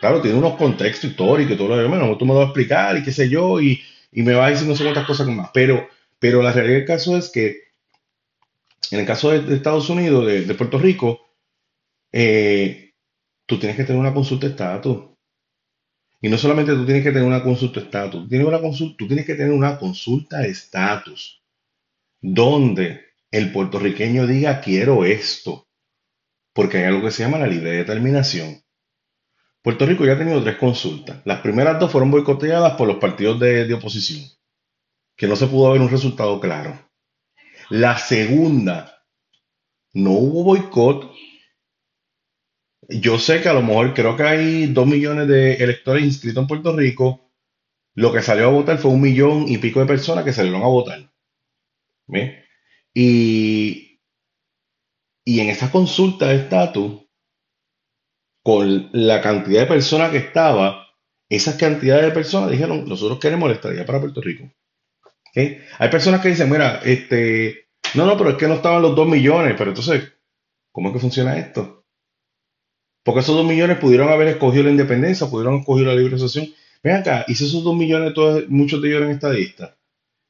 Claro, 0.00 0.22
tiene 0.22 0.38
unos 0.38 0.56
contextos 0.56 1.10
históricos 1.10 1.52
y 1.52 1.56
todo 1.56 1.68
lo 1.68 1.76
demás, 1.76 2.00
bueno, 2.00 2.18
tú 2.18 2.24
me 2.24 2.32
lo 2.32 2.40
vas 2.40 2.46
a 2.46 2.48
explicar 2.48 2.96
y 2.96 3.04
qué 3.04 3.12
sé 3.12 3.28
yo, 3.28 3.60
y, 3.60 3.80
me 4.10 4.34
vas 4.34 4.50
decir 4.50 4.66
no 4.66 4.74
sé 4.74 4.82
cuántas 4.82 5.06
cosas 5.06 5.28
más. 5.28 5.50
Pero, 5.54 5.86
pero 6.18 6.42
la 6.42 6.50
realidad 6.50 6.78
del 6.78 6.86
caso 6.86 7.16
es 7.16 7.30
que 7.30 7.71
en 8.90 9.00
el 9.00 9.06
caso 9.06 9.30
de, 9.30 9.54
Estados 9.54 9.88
Unidos, 9.88 10.26
de, 10.26 10.54
Puerto 10.54 10.78
Rico, 10.78 11.20
eh, 12.12 12.92
tú 13.46 13.58
tienes 13.58 13.76
que 13.76 13.84
tener 13.84 14.00
una 14.00 14.14
consulta 14.14 14.46
de 14.46 14.52
estatus. 14.52 15.12
Y 16.20 16.28
no 16.28 16.38
solamente 16.38 16.72
tú 16.72 16.84
tienes 16.84 17.02
que 17.02 17.10
tener 17.10 17.26
una 17.26 17.42
consulta 17.42 17.80
de 17.80 17.86
estatus, 17.86 18.28
tú 18.96 19.06
tienes 19.06 19.26
que 19.26 19.34
tener 19.34 19.52
una 19.52 19.78
consulta 19.78 20.38
de 20.38 20.48
estatus 20.50 21.42
donde 22.20 23.00
el 23.30 23.50
puertorriqueño 23.50 24.26
diga 24.26 24.60
quiero 24.60 25.04
esto, 25.04 25.66
porque 26.52 26.78
hay 26.78 26.84
algo 26.84 27.02
que 27.02 27.10
se 27.10 27.24
llama 27.24 27.38
la 27.38 27.46
libre 27.46 27.72
determinación. 27.72 28.62
Puerto 29.62 29.86
Rico 29.86 30.04
ya 30.04 30.14
ha 30.14 30.18
tenido 30.18 30.42
tres 30.42 30.56
consultas. 30.56 31.22
Las 31.24 31.40
primeras 31.40 31.78
dos 31.78 31.90
fueron 31.90 32.10
boicoteadas 32.10 32.74
por 32.74 32.88
los 32.88 32.96
partidos 32.96 33.38
de, 33.40 33.72
oposición, 33.74 34.28
que 35.16 35.28
no 35.28 35.36
se 35.36 35.46
pudo 35.46 35.72
ver 35.72 35.80
un 35.80 35.90
resultado 35.90 36.40
claro. 36.40 36.78
La 37.72 37.96
segunda 37.96 39.02
no 39.94 40.10
hubo 40.10 40.44
boicot. 40.44 41.10
Yo 42.90 43.18
sé 43.18 43.40
que 43.40 43.48
a 43.48 43.54
lo 43.54 43.62
mejor 43.62 43.94
creo 43.94 44.14
que 44.14 44.24
hay 44.24 44.66
dos 44.66 44.86
millones 44.86 45.26
de 45.26 45.54
electores 45.54 46.04
inscritos 46.04 46.42
en 46.42 46.48
Puerto 46.48 46.76
Rico. 46.76 47.32
Lo 47.94 48.12
que 48.12 48.20
salió 48.20 48.48
a 48.48 48.50
votar 48.50 48.76
fue 48.76 48.90
un 48.90 49.00
millón 49.00 49.48
y 49.48 49.56
pico 49.56 49.80
de 49.80 49.86
personas 49.86 50.22
que 50.22 50.34
salieron 50.34 50.60
a 50.62 50.66
votar. 50.66 51.10
Y, 52.92 54.02
y 55.24 55.40
en 55.40 55.48
esa 55.48 55.70
consulta 55.70 56.26
de 56.26 56.36
estatus, 56.36 57.06
con 58.42 58.90
la 58.92 59.22
cantidad 59.22 59.62
de 59.62 59.66
personas 59.66 60.10
que 60.10 60.18
estaba, 60.18 60.88
esas 61.30 61.54
cantidades 61.54 62.04
de 62.04 62.10
personas 62.10 62.50
dijeron, 62.50 62.86
nosotros 62.86 63.18
queremos 63.18 63.48
la 63.48 63.54
estadía 63.54 63.86
para 63.86 64.00
Puerto 64.00 64.20
Rico. 64.20 64.52
Hay 65.34 65.88
personas 65.90 66.20
que 66.20 66.28
dicen, 66.28 66.50
mira, 66.50 66.82
este, 66.84 67.61
no, 67.94 68.06
no, 68.06 68.16
pero 68.16 68.30
es 68.30 68.36
que 68.36 68.48
no 68.48 68.54
estaban 68.54 68.82
los 68.82 68.96
dos 68.96 69.08
millones, 69.08 69.54
pero 69.56 69.70
entonces, 69.70 70.12
¿cómo 70.70 70.88
es 70.88 70.94
que 70.94 71.00
funciona 71.00 71.38
esto? 71.38 71.84
Porque 73.04 73.20
esos 73.20 73.34
dos 73.34 73.46
millones 73.46 73.78
pudieron 73.78 74.08
haber 74.08 74.28
escogido 74.28 74.64
la 74.64 74.70
independencia, 74.70 75.26
pudieron 75.26 75.60
escoger 75.60 75.86
la 75.86 75.94
libre 75.94 76.16
asociación. 76.16 76.54
Ven 76.82 76.96
acá, 76.96 77.24
si 77.26 77.32
esos 77.32 77.64
dos 77.64 77.76
millones, 77.76 78.14
todos, 78.14 78.48
muchos 78.48 78.80
de 78.80 78.88
ellos 78.88 79.02
eran 79.02 79.12
estadistas, 79.12 79.74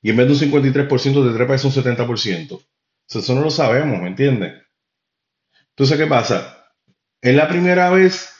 y 0.03 0.11
en 0.11 0.17
vez 0.17 0.27
de 0.27 0.33
un 0.33 0.53
53% 0.65 1.25
de 1.25 1.35
trepa 1.35 1.55
es 1.55 1.65
un 1.65 1.73
70%. 1.73 2.61
Eso 3.09 3.35
no 3.35 3.43
lo 3.43 3.51
sabemos, 3.51 4.01
¿me 4.01 4.09
entiendes? 4.09 4.55
Entonces, 5.71 5.99
¿qué 5.99 6.07
pasa? 6.07 6.75
Es 7.21 7.35
la 7.35 7.49
primera 7.49 7.91
vez 7.91 8.31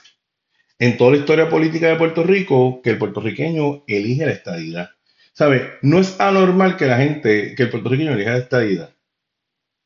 en 0.79 0.97
toda 0.97 1.13
la 1.13 1.19
historia 1.19 1.49
política 1.49 1.89
de 1.89 1.97
Puerto 1.97 2.23
Rico 2.25 2.81
que 2.83 2.91
el 2.91 2.99
puertorriqueño 2.99 3.85
elige 3.87 4.27
la 4.27 4.33
estadidad. 4.33 4.91
¿Sabe? 5.33 5.75
No 5.83 5.99
es 5.99 6.21
anormal 6.21 6.77
que 6.77 6.87
la 6.87 6.99
gente, 6.99 7.55
que 7.55 7.63
el 7.63 7.71
puertorriqueño 7.71 8.13
elija 8.13 8.33
la 8.33 8.39
estadidad. 8.39 8.95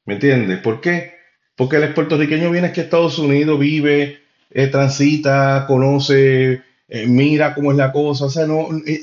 ¿Me 0.06 0.14
entiendes? 0.14 0.60
¿Por 0.60 0.80
qué? 0.80 1.14
Porque 1.56 1.76
el 1.76 1.92
puertorriqueño 1.94 2.50
viene 2.50 2.68
aquí 2.68 2.80
a 2.80 2.84
Estados 2.84 3.18
Unidos, 3.18 3.58
vive, 3.58 4.20
eh, 4.50 4.68
transita, 4.68 5.64
conoce, 5.66 6.62
eh, 6.88 7.06
mira 7.06 7.54
cómo 7.54 7.72
es 7.72 7.76
la 7.76 7.92
cosa. 7.92 8.26
O 8.26 8.30
sea, 8.30 8.46
no, 8.46 8.68
eh, 8.86 9.00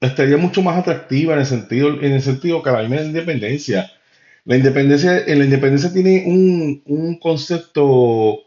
la 0.00 0.08
estadidad 0.08 0.38
es 0.38 0.42
mucho 0.44 0.62
más 0.62 0.78
atractiva 0.78 1.34
en 1.34 1.40
el 1.40 1.46
sentido, 1.46 1.88
en 2.02 2.12
el 2.12 2.22
sentido 2.22 2.62
que 2.62 2.70
la 2.70 2.82
misma 2.82 3.02
independencia. 3.02 3.90
La 4.44 4.56
independencia, 4.56 5.24
en 5.26 5.38
la 5.38 5.44
independencia 5.44 5.92
tiene 5.92 6.24
un, 6.26 6.82
un 6.86 7.18
concepto 7.18 8.40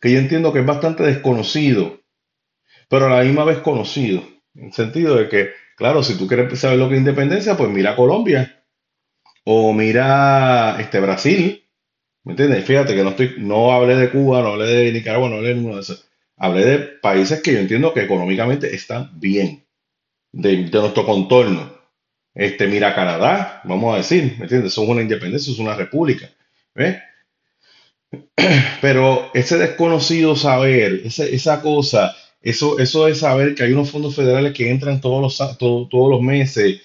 que 0.00 0.12
yo 0.12 0.18
entiendo 0.18 0.52
que 0.52 0.60
es 0.60 0.66
bastante 0.66 1.04
desconocido, 1.04 2.00
pero 2.88 3.06
a 3.06 3.10
la 3.10 3.24
misma 3.24 3.44
vez 3.44 3.58
conocido. 3.58 4.22
En 4.54 4.66
el 4.66 4.72
sentido 4.72 5.16
de 5.16 5.28
que, 5.28 5.50
claro, 5.76 6.02
si 6.02 6.18
tú 6.18 6.26
quieres 6.26 6.58
saber 6.58 6.78
lo 6.78 6.88
que 6.88 6.96
es 6.96 7.00
independencia, 7.00 7.56
pues 7.56 7.70
mira 7.70 7.96
Colombia 7.96 8.56
o 9.46 9.72
mira 9.72 10.76
este 10.80 11.00
Brasil. 11.00 11.64
¿Me 12.24 12.32
entiendes? 12.32 12.64
Fíjate 12.66 12.94
que 12.94 13.02
no 13.04 13.10
estoy, 13.10 13.36
no 13.38 13.72
hablé 13.72 13.96
de 13.96 14.10
Cuba, 14.10 14.42
no 14.42 14.48
hablé 14.54 14.66
de 14.66 14.92
Nicaragua, 14.92 15.28
no 15.30 15.36
hablé 15.36 15.50
de 15.50 15.54
ninguno 15.56 15.76
de 15.76 15.82
esos. 15.82 16.06
Hablé 16.36 16.64
de 16.66 16.78
países 16.78 17.40
que 17.42 17.52
yo 17.54 17.60
entiendo 17.60 17.94
que 17.94 18.02
económicamente 18.02 18.74
están 18.74 19.18
bien, 19.20 19.64
de, 20.32 20.66
de 20.66 20.80
nuestro 20.80 21.06
contorno. 21.06 21.74
Este, 22.34 22.68
mira 22.68 22.94
Canadá, 22.94 23.62
vamos 23.64 23.94
a 23.94 23.98
decir, 23.98 24.36
¿me 24.38 24.44
entiendes? 24.44 24.74
Son 24.74 24.90
una 24.90 25.02
independencia, 25.02 25.52
es 25.52 25.60
una 25.60 25.76
república. 25.76 26.30
Pero 28.80 29.30
ese 29.34 29.58
desconocido 29.58 30.36
saber, 30.36 31.02
esa 31.04 31.60
cosa, 31.62 32.14
eso, 32.40 32.78
eso 32.78 33.06
de 33.06 33.14
saber 33.14 33.54
que 33.54 33.64
hay 33.64 33.72
unos 33.72 33.90
fondos 33.90 34.14
federales 34.14 34.52
que 34.52 34.70
entran 34.70 35.00
todos 35.00 35.20
los, 35.38 35.58
todo- 35.58 35.88
todos 35.88 36.10
los 36.10 36.20
meses, 36.22 36.80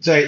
o 0.00 0.02
sea, 0.02 0.18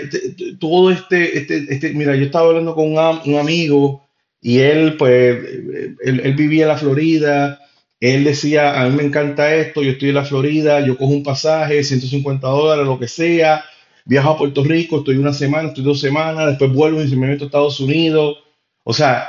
todo 0.60 0.90
este, 0.90 1.38
este, 1.38 1.66
este, 1.72 1.92
mira, 1.94 2.14
yo 2.16 2.24
estaba 2.26 2.48
hablando 2.48 2.74
con 2.74 2.92
un, 2.92 2.98
am- 2.98 3.20
un 3.24 3.38
amigo 3.38 4.06
y 4.40 4.58
él, 4.58 4.96
pues, 4.96 5.12
eh, 5.12 5.94
él, 6.04 6.20
él 6.24 6.34
vivía 6.34 6.64
en 6.64 6.68
la 6.68 6.76
Florida, 6.78 7.60
él 8.00 8.24
decía, 8.24 8.80
a 8.82 8.88
mí 8.88 8.96
me 8.96 9.04
encanta 9.04 9.54
esto, 9.54 9.82
yo 9.82 9.92
estoy 9.92 10.10
en 10.10 10.16
la 10.16 10.24
Florida, 10.24 10.80
yo 10.84 10.96
cojo 10.98 11.12
un 11.12 11.22
pasaje, 11.22 11.82
150 11.84 12.48
dólares, 12.48 12.86
lo 12.86 12.98
que 12.98 13.08
sea, 13.08 13.64
viajo 14.04 14.30
a 14.30 14.38
Puerto 14.38 14.64
Rico, 14.64 14.98
estoy 14.98 15.16
una 15.16 15.32
semana, 15.32 15.68
estoy 15.68 15.84
dos 15.84 16.00
semanas, 16.00 16.48
después 16.48 16.72
vuelvo 16.72 17.02
y 17.02 17.16
me 17.16 17.28
meto 17.28 17.44
a 17.44 17.46
Estados 17.46 17.80
Unidos. 17.80 18.38
O 18.84 18.92
sea, 18.92 19.28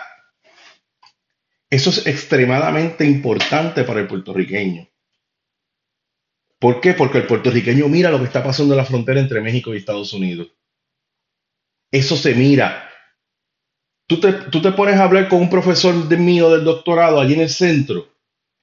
eso 1.69 1.89
es 1.89 2.07
extremadamente 2.07 3.03
importante 3.05 3.83
para 3.83 3.99
el 3.99 4.07
puertorriqueño. 4.07 4.87
¿Por 6.63 6.79
qué? 6.79 6.93
Porque 6.93 7.17
el 7.17 7.27
puertorriqueño 7.27 7.89
mira 7.89 8.09
lo 8.09 8.19
que 8.19 8.23
está 8.23 8.41
pasando 8.41 8.73
en 8.73 8.77
la 8.77 8.85
frontera 8.85 9.19
entre 9.19 9.41
México 9.41 9.73
y 9.73 9.77
Estados 9.79 10.13
Unidos. 10.13 10.47
Eso 11.91 12.15
se 12.15 12.33
mira. 12.35 12.89
Tú 14.07 14.21
te, 14.21 14.31
tú 14.31 14.61
te 14.61 14.71
pones 14.71 14.95
a 14.95 15.03
hablar 15.03 15.27
con 15.27 15.41
un 15.41 15.49
profesor 15.49 16.07
de 16.07 16.15
mío 16.15 16.49
del 16.49 16.63
doctorado 16.63 17.19
allí 17.19 17.33
en 17.33 17.41
el 17.41 17.49
centro. 17.49 18.07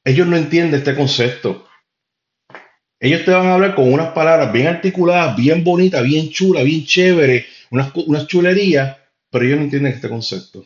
Ellos 0.02 0.26
no 0.26 0.38
entienden 0.38 0.80
este 0.80 0.94
concepto. 0.94 1.68
Ellos 2.98 3.22
te 3.26 3.32
van 3.32 3.48
a 3.48 3.52
hablar 3.52 3.74
con 3.74 3.92
unas 3.92 4.14
palabras 4.14 4.50
bien 4.50 4.68
articuladas, 4.68 5.36
bien 5.36 5.62
bonitas, 5.62 6.02
bien 6.02 6.30
chulas, 6.30 6.64
bien 6.64 6.86
chéveres, 6.86 7.44
unas, 7.70 7.94
unas 7.94 8.26
chulerías, 8.26 8.96
pero 9.30 9.44
ellos 9.44 9.58
no 9.58 9.64
entienden 9.64 9.92
este 9.92 10.08
concepto. 10.08 10.64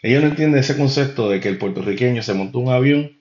Ellos 0.00 0.24
no 0.24 0.30
entienden 0.30 0.58
ese 0.58 0.76
concepto 0.76 1.30
de 1.30 1.38
que 1.38 1.50
el 1.50 1.58
puertorriqueño 1.58 2.20
se 2.20 2.34
monta 2.34 2.58
un 2.58 2.70
avión, 2.70 3.15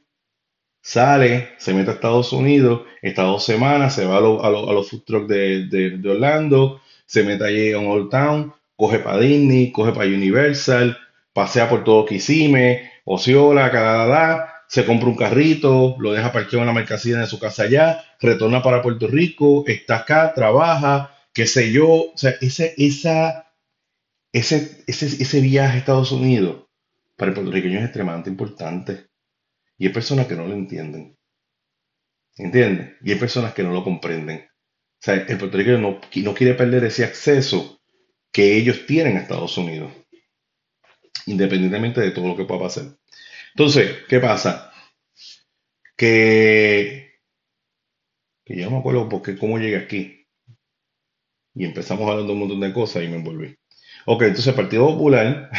sale, 0.94 1.50
se 1.58 1.74
mete 1.74 1.90
a 1.92 1.94
Estados 1.96 2.32
Unidos, 2.34 2.82
está 3.02 3.24
dos 3.24 3.44
semanas, 3.44 3.96
se 3.96 4.06
va 4.06 4.18
a, 4.18 4.22
lo- 4.22 4.44
a 4.46 4.50
lo- 4.50 4.70
a 4.70 4.74
los 4.74 4.90
food 4.90 5.04
trucks 5.06 5.28
de, 5.28 5.66
de- 5.68 5.98
de 5.98 6.10
Orlando, 6.10 6.82
se 7.06 7.24
mete 7.24 7.44
allí 7.46 7.70
en 7.72 7.88
Old 7.88 8.10
Town, 8.10 8.54
coge 8.76 9.00
para 9.00 9.20
Disney, 9.20 9.72
coge 9.72 9.92
para 9.94 10.08
Universal, 10.08 10.98
pasea 11.34 11.70
por 11.70 11.84
todo 11.84 12.06
Kissimmee, 12.06 12.82
Osceola, 13.06 13.72
Canadá, 13.72 14.64
se 14.68 14.86
compra 14.86 15.08
un 15.10 15.16
carrito, 15.16 15.96
lo 16.00 16.12
deja 16.14 16.32
parqueado 16.32 16.62
en 16.62 16.68
la 16.68 16.74
mercancía 16.74 17.18
de 17.18 17.28
su 17.28 17.40
casa 17.40 17.64
allá, 17.64 18.04
retorna 18.20 18.62
para 18.62 18.82
Puerto 18.82 19.08
Rico, 19.08 19.64
está 19.68 19.98
acá, 19.98 20.34
trabaja, 20.34 21.12
qué 21.34 21.46
sé 21.48 21.72
yo, 21.72 21.88
o 21.90 22.18
sea, 22.18 22.34
ese, 22.42 22.74
esa, 22.78 23.52
ese, 24.34 24.84
ese, 24.88 25.06
ese 25.08 25.42
viaje 25.42 25.76
a 25.78 25.80
Estados 25.80 26.12
Unidos 26.12 26.66
para 27.18 27.30
el 27.30 27.36
puertorriqueño 27.36 27.80
es 27.80 27.86
extremadamente 27.86 28.30
importante. 28.30 29.08
Y 29.78 29.88
hay 29.88 29.94
personas 29.94 30.28
que 30.28 30.36
no 30.36 30.48
lo 30.48 30.54
entienden. 30.54 31.18
¿Entiendes? 32.38 32.96
Y 33.02 33.12
hay 33.12 33.20
personas 33.20 33.54
que 33.54 33.64
no 33.64 33.72
lo 33.72 33.84
comprenden. 33.84 34.40
O 34.40 35.02
sea, 35.06 35.16
el 35.16 35.38
puertorriqueño 35.38 35.78
no, 35.78 36.00
no 36.16 36.34
quiere 36.34 36.54
perder 36.54 36.84
ese 36.86 37.04
acceso 37.04 37.82
que 38.32 38.58
ellos 38.58 38.86
tienen 38.86 39.18
a 39.18 39.22
Estados 39.22 39.58
Unidos, 39.58 39.92
independientemente 41.26 42.02
de 42.02 42.12
todo 42.12 42.28
lo 42.28 42.36
que 42.36 42.46
pueda 42.46 42.62
pasar. 42.62 42.86
Entonces, 43.54 44.04
¿qué 44.10 44.20
pasa? 44.20 44.72
Que, 45.98 47.20
que 48.46 48.56
yo 48.58 48.66
no 48.66 48.72
me 48.72 48.78
acuerdo 48.80 49.10
porque 49.10 49.38
cómo 49.38 49.58
llegué 49.58 49.78
aquí. 49.78 50.28
Y 51.54 51.66
empezamos 51.66 52.10
hablando 52.10 52.34
un 52.34 52.40
montón 52.40 52.60
de 52.60 52.74
cosas 52.74 53.04
y 53.04 53.08
me 53.08 53.16
envolví. 53.16 53.56
Ok, 54.06 54.24
entonces 54.24 54.48
el 54.48 54.56
Partido 54.56 54.88
Popular, 54.88 55.50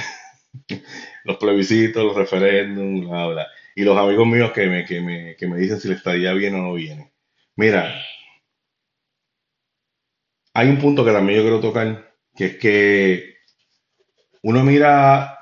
los 1.25 1.37
plebiscitos, 1.39 2.05
los 2.05 2.17
referéndums, 2.17 3.09
bla, 3.09 3.27
bla. 3.29 3.47
Y 3.76 3.85
los 3.85 3.97
amigos 3.99 4.26
míos 4.26 4.52
que 4.52 4.66
me, 4.66 4.85
que 4.87 5.00
me, 5.00 5.37
que 5.37 5.47
me 5.47 5.59
dicen 5.59 5.78
si 5.78 5.88
la 5.88 5.95
estadía 5.95 6.33
viene 6.33 6.59
o 6.59 6.62
no 6.62 6.73
viene. 6.75 7.12
Mira, 7.56 7.95
hay 10.54 10.68
un 10.68 10.78
punto 10.78 11.04
que 11.04 11.12
también 11.12 11.38
yo 11.38 11.45
quiero 11.45 11.61
tocar, 11.61 12.14
que 12.35 12.47
es 12.47 12.56
que 12.59 13.37
uno 14.42 14.64
mira, 14.64 15.38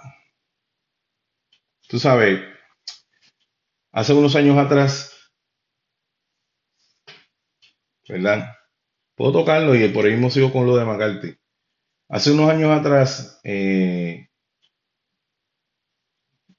tú 1.89 2.01
sabes, 2.01 2.41
hace 3.93 4.13
unos 4.13 4.35
años 4.37 4.59
atrás, 4.59 5.13
¿verdad? 8.09 8.53
Puedo 9.15 9.33
tocarlo 9.33 9.75
y 9.75 9.89
por 9.89 10.07
ahí 10.07 10.13
mismo 10.13 10.31
sigo 10.31 10.53
con 10.53 10.67
lo 10.67 10.77
de 10.77 10.85
McCarthy. 10.85 11.37
Hace 12.09 12.33
unos 12.33 12.51
años 12.51 12.71
atrás, 12.71 13.41
eh, 13.45 14.29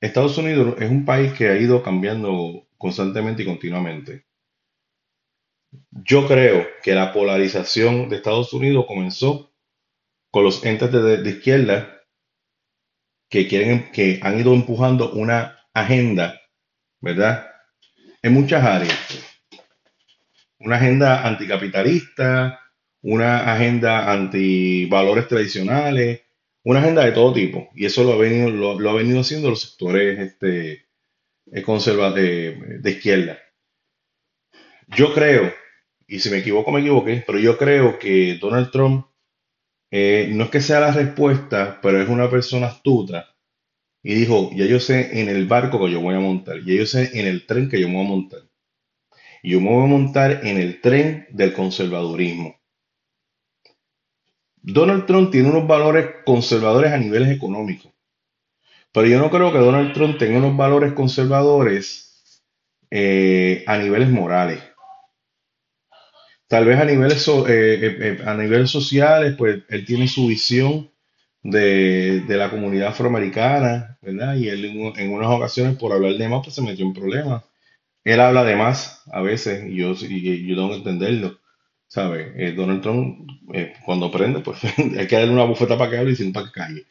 Estados 0.06 0.38
Unidos 0.38 0.76
es 0.80 0.90
un 0.90 1.06
país 1.06 1.34
que 1.34 1.50
ha 1.50 1.58
ido 1.58 1.82
cambiando 1.84 2.68
constantemente 2.78 3.44
y 3.44 3.46
continuamente. 3.46 4.26
Yo 5.92 6.28
creo 6.28 6.68
que 6.84 6.94
la 6.94 7.12
polarización 7.12 8.10
de 8.10 8.18
Estados 8.18 8.54
Unidos 8.54 8.86
comenzó 8.88 9.52
con 10.32 10.44
los 10.44 10.64
entes 10.66 10.92
de, 10.92 11.30
izquierda 11.30 12.04
que 13.30 13.48
quieren, 13.48 13.92
que 13.92 14.20
han 14.22 14.40
ido 14.40 14.54
empujando 14.54 15.12
una 15.14 15.60
agenda, 15.74 16.42
¿verdad? 17.02 17.48
En 18.22 18.34
muchas 18.34 18.64
áreas. 18.64 18.98
Una 20.60 20.78
agenda 20.78 21.26
anticapitalista, 21.28 22.60
una 23.02 23.52
agenda 23.54 24.12
anti 24.12 24.86
valores 24.86 25.28
tradicionales, 25.28 26.25
una 26.66 26.80
agenda 26.80 27.06
de 27.06 27.14
todo 27.14 27.32
tipo. 27.34 27.70
Y 27.74 27.86
eso 27.86 28.04
lo 28.04 28.14
ha 28.14 28.18
venido, 28.18 28.50
lo, 28.50 28.90
ha 28.90 28.94
venido 28.94 29.22
haciendo 29.22 29.50
los 29.50 29.62
sectores 29.62 30.20
este, 30.20 30.88
eh, 31.52 31.64
de, 31.64 32.80
de 32.82 32.92
izquierda. 32.92 33.40
Yo 34.88 35.14
creo, 35.14 35.54
y 36.08 36.20
si 36.20 36.30
me 36.30 36.38
equivoco, 36.38 36.72
me 36.72 36.82
equivoqué, 36.82 37.24
pero 37.26 37.40
yo 37.40 37.58
creo 37.58 37.98
que 38.00 38.38
Donald 38.40 38.72
Trump 38.72 39.08
eh, 39.92 40.30
no 40.32 40.46
es 40.46 40.50
que 40.50 40.62
sea 40.62 40.80
la 40.80 40.92
respuesta, 40.92 41.80
pero 41.82 42.02
es 42.02 42.10
una 42.10 42.30
persona 42.30 42.68
astuta 42.68 43.36
y 44.04 44.16
dijo, 44.16 44.52
ya 44.56 44.66
yo 44.66 44.80
sé 44.80 45.22
en 45.22 45.30
el 45.30 45.48
barco 45.48 45.80
que 45.80 45.92
yo 45.92 46.02
voy 46.02 46.16
a 46.16 46.20
montar, 46.20 46.58
ya 46.66 46.76
yo 46.76 46.86
sé 46.86 47.20
en 47.20 47.28
el 47.28 47.46
tren 47.46 47.70
que 47.70 47.80
yo 47.82 47.88
me 47.90 47.96
voy 47.96 48.06
a 48.06 48.10
montar. 48.10 48.42
Y 49.44 49.52
yo 49.52 49.62
me 49.62 49.70
voy 49.70 49.84
a 49.84 49.88
montar 49.88 50.42
en 50.46 50.58
el 50.58 50.82
tren 50.82 51.28
del 51.32 51.54
conservadurismo. 51.54 52.60
Donald 54.68 55.06
Trump 55.06 55.30
tiene 55.30 55.50
unos 55.50 55.68
valores 55.68 56.08
conservadores 56.26 56.92
a 56.92 56.98
niveles 56.98 57.30
económicos, 57.30 57.92
pero 58.92 59.06
yo 59.06 59.20
no 59.20 59.30
creo 59.30 59.52
que 59.52 59.60
Donald 59.60 59.94
Trump 59.94 60.18
tenga 60.18 60.40
unos 60.40 60.58
valores 60.58 60.94
conservadores 60.94 62.42
eh, 62.90 63.64
a 63.68 63.78
niveles 63.78 64.10
morales. 64.10 64.64
Tal 66.48 66.66
vez 66.66 66.80
a 66.80 66.86
niveles, 66.86 67.28
eh, 67.28 67.44
eh, 67.48 68.18
a 68.26 68.34
niveles 68.34 68.72
sociales, 68.72 69.36
pues 69.38 69.64
él 69.70 69.86
tiene 69.86 70.08
su 70.08 70.28
visión 70.28 70.90
de, 71.44 72.24
la 72.28 72.50
comunidad 72.50 72.88
afroamericana, 72.90 74.00
¿verdad? 74.02 74.36
Y 74.36 74.50
él 74.50 74.66
en, 74.66 75.14
unas 75.14 75.30
ocasiones, 75.30 75.78
por 75.78 75.94
hablar 75.94 76.14
de 76.14 76.28
más, 76.28 76.42
pues 76.44 76.56
se 76.56 76.64
metió 76.64 76.86
en 76.86 76.94
problemas. 76.94 77.44
Él 78.04 78.20
habla 78.20 78.44
de 78.44 78.56
más 78.56 79.04
a 79.12 79.22
veces 79.22 79.64
y 79.70 79.76
yo, 79.76 79.92
y 79.92 80.48
yo 80.48 80.56
tengo 80.56 80.70
que 80.70 80.76
entenderlo. 80.78 81.40
¿Sabes? 81.96 82.34
Eh, 82.36 82.52
Donald 82.52 82.82
Trump, 82.82 83.26
eh, 83.54 83.74
cuando 83.86 84.12
prende, 84.12 84.42
pues 84.42 84.60
hay 84.78 85.08
que 85.08 85.16
darle 85.16 85.32
una 85.32 85.46
bufeta 85.46 85.78
para 85.78 85.90
que 85.90 85.98
hable 85.98 86.12
y 86.12 86.16
sin 86.18 86.34
para 86.34 86.48
que 86.48 86.52
calle. 86.52 86.86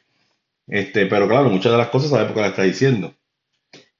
Este, 0.67 1.05
pero 1.05 1.29
claro, 1.29 1.51
muchas 1.51 1.73
de 1.73 1.77
las 1.77 1.89
cosas 1.89 2.09
sabe 2.09 2.25
por 2.25 2.37
qué 2.37 2.41
la 2.41 2.47
está 2.47 2.63
diciendo. 2.63 3.15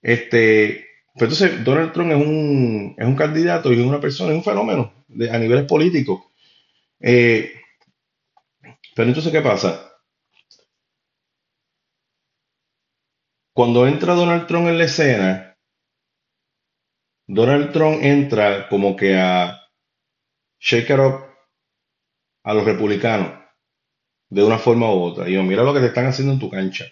Este, 0.01 0.87
pero 1.15 1.31
entonces 1.31 1.63
Donald 1.63 1.93
Trump 1.93 2.11
es 2.11 2.17
un, 2.17 2.95
es 2.97 3.07
un 3.07 3.17
candidato 3.17 3.71
y 3.71 3.81
es 3.81 3.87
una 3.87 4.01
persona, 4.01 4.33
es 4.33 4.39
un 4.39 4.45
fenómeno 4.45 4.95
a 5.31 5.37
niveles 5.37 5.67
políticos. 5.67 6.23
Eh, 7.01 7.53
pero 8.95 9.09
entonces, 9.09 9.31
¿qué 9.31 9.43
pasa? 9.43 9.93
Cuando 13.53 13.87
entra 13.87 14.15
Donald 14.15 14.47
Trump 14.47 14.69
en 14.69 14.79
la 14.79 14.85
escena, 14.85 15.59
Donald 17.27 17.73
Trump 17.73 17.99
entra 18.01 18.71
como 18.71 18.97
que 18.97 19.19
a 19.19 19.64
shake 20.65 20.91
it 20.91 20.99
up 20.99 21.27
a 22.43 22.55
los 22.55 22.65
republicanos 22.65 23.39
de 24.31 24.43
una 24.43 24.59
forma 24.59 24.91
u 24.91 25.03
otra. 25.03 25.29
Y 25.29 25.35
yo, 25.35 25.43
mira 25.43 25.63
lo 25.63 25.75
que 25.75 25.81
te 25.81 25.87
están 25.87 26.07
haciendo 26.07 26.33
en 26.33 26.39
tu 26.39 26.49
cancha. 26.49 26.87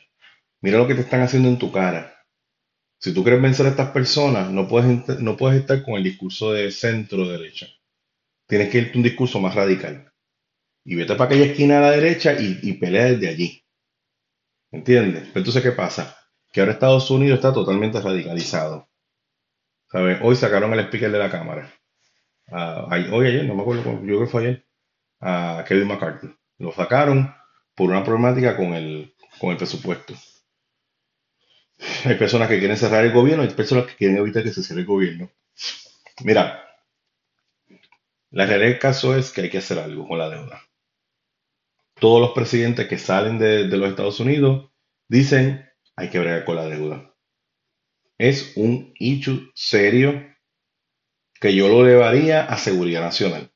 Mira 0.60 0.78
lo 0.78 0.86
que 0.86 0.94
te 0.94 1.00
están 1.00 1.22
haciendo 1.22 1.48
en 1.48 1.58
tu 1.58 1.72
cara. 1.72 2.14
Si 3.00 3.14
tú 3.14 3.22
quieres 3.22 3.40
vencer 3.40 3.66
a 3.66 3.70
estas 3.70 3.90
personas, 3.90 4.50
no 4.50 4.68
puedes, 4.68 5.18
no 5.20 5.36
puedes 5.36 5.60
estar 5.60 5.82
con 5.82 5.94
el 5.94 6.04
discurso 6.04 6.52
de 6.52 6.70
centro 6.70 7.26
derecha. 7.26 7.66
Tienes 8.46 8.68
que 8.68 8.78
irte 8.78 8.92
a 8.92 8.96
un 8.98 9.02
discurso 9.04 9.40
más 9.40 9.54
radical. 9.54 10.12
Y 10.84 10.94
vete 10.94 11.14
para 11.14 11.24
aquella 11.24 11.46
esquina 11.46 11.78
a 11.78 11.82
la 11.82 11.90
derecha 11.92 12.34
y, 12.34 12.58
y 12.62 12.74
pelea 12.74 13.06
desde 13.06 13.28
allí. 13.28 13.64
¿Entiendes? 14.70 15.30
Entonces, 15.34 15.62
¿qué 15.62 15.72
pasa? 15.72 16.16
que 16.52 16.60
ahora 16.60 16.72
Estados 16.72 17.10
Unidos 17.10 17.38
está 17.38 17.52
totalmente 17.52 17.98
radicalizado. 18.00 18.88
¿Sabes? 19.90 20.18
Hoy 20.22 20.36
sacaron 20.36 20.72
el 20.74 20.80
speaker 20.80 21.10
de 21.10 21.18
la 21.18 21.30
Cámara. 21.30 21.72
Uh, 22.52 23.14
hoy 23.14 23.26
ayer, 23.28 23.46
no 23.46 23.54
me 23.54 23.62
acuerdo, 23.62 23.92
yo 23.92 24.00
creo 24.02 24.20
que 24.20 24.26
fue 24.26 24.42
ayer, 24.42 24.66
a 25.20 25.64
Kevin 25.66 25.88
McCarthy. 25.88 26.28
Lo 26.58 26.70
sacaron 26.70 27.34
por 27.74 27.88
una 27.88 28.04
problemática 28.04 28.54
con 28.58 28.74
el, 28.74 29.14
con 29.38 29.52
el 29.52 29.56
presupuesto. 29.56 30.14
Hay 32.04 32.16
personas 32.16 32.48
que 32.48 32.58
quieren 32.58 32.76
cerrar 32.76 33.06
el 33.06 33.12
gobierno, 33.12 33.42
hay 33.42 33.48
personas 33.48 33.86
que 33.86 33.96
quieren 33.96 34.18
evitar 34.18 34.42
que 34.42 34.52
se 34.52 34.62
cierre 34.62 34.82
el 34.82 34.86
gobierno. 34.86 35.30
Mira, 36.24 36.62
la 38.30 38.44
realidad 38.44 38.68
del 38.68 38.78
caso 38.78 39.16
es 39.16 39.30
que 39.30 39.40
hay 39.40 39.50
que 39.50 39.58
hacer 39.58 39.78
algo 39.78 40.06
con 40.06 40.18
la 40.18 40.28
deuda. 40.28 40.60
Todos 41.98 42.20
los 42.20 42.32
presidentes 42.32 42.86
que 42.86 42.98
salen 42.98 43.38
de, 43.38 43.66
de 43.66 43.76
los 43.78 43.88
Estados 43.88 44.20
Unidos 44.20 44.70
dicen 45.08 45.70
hay 45.96 46.10
que 46.10 46.18
bregar 46.18 46.44
con 46.44 46.56
la 46.56 46.66
deuda. 46.66 47.14
Es 48.18 48.52
un 48.56 48.92
hecho 49.00 49.40
serio 49.54 50.31
que 51.42 51.56
yo 51.56 51.68
lo 51.68 51.84
llevaría 51.84 52.44
a 52.44 52.56
seguridad 52.56 53.02
nacional. 53.02 53.50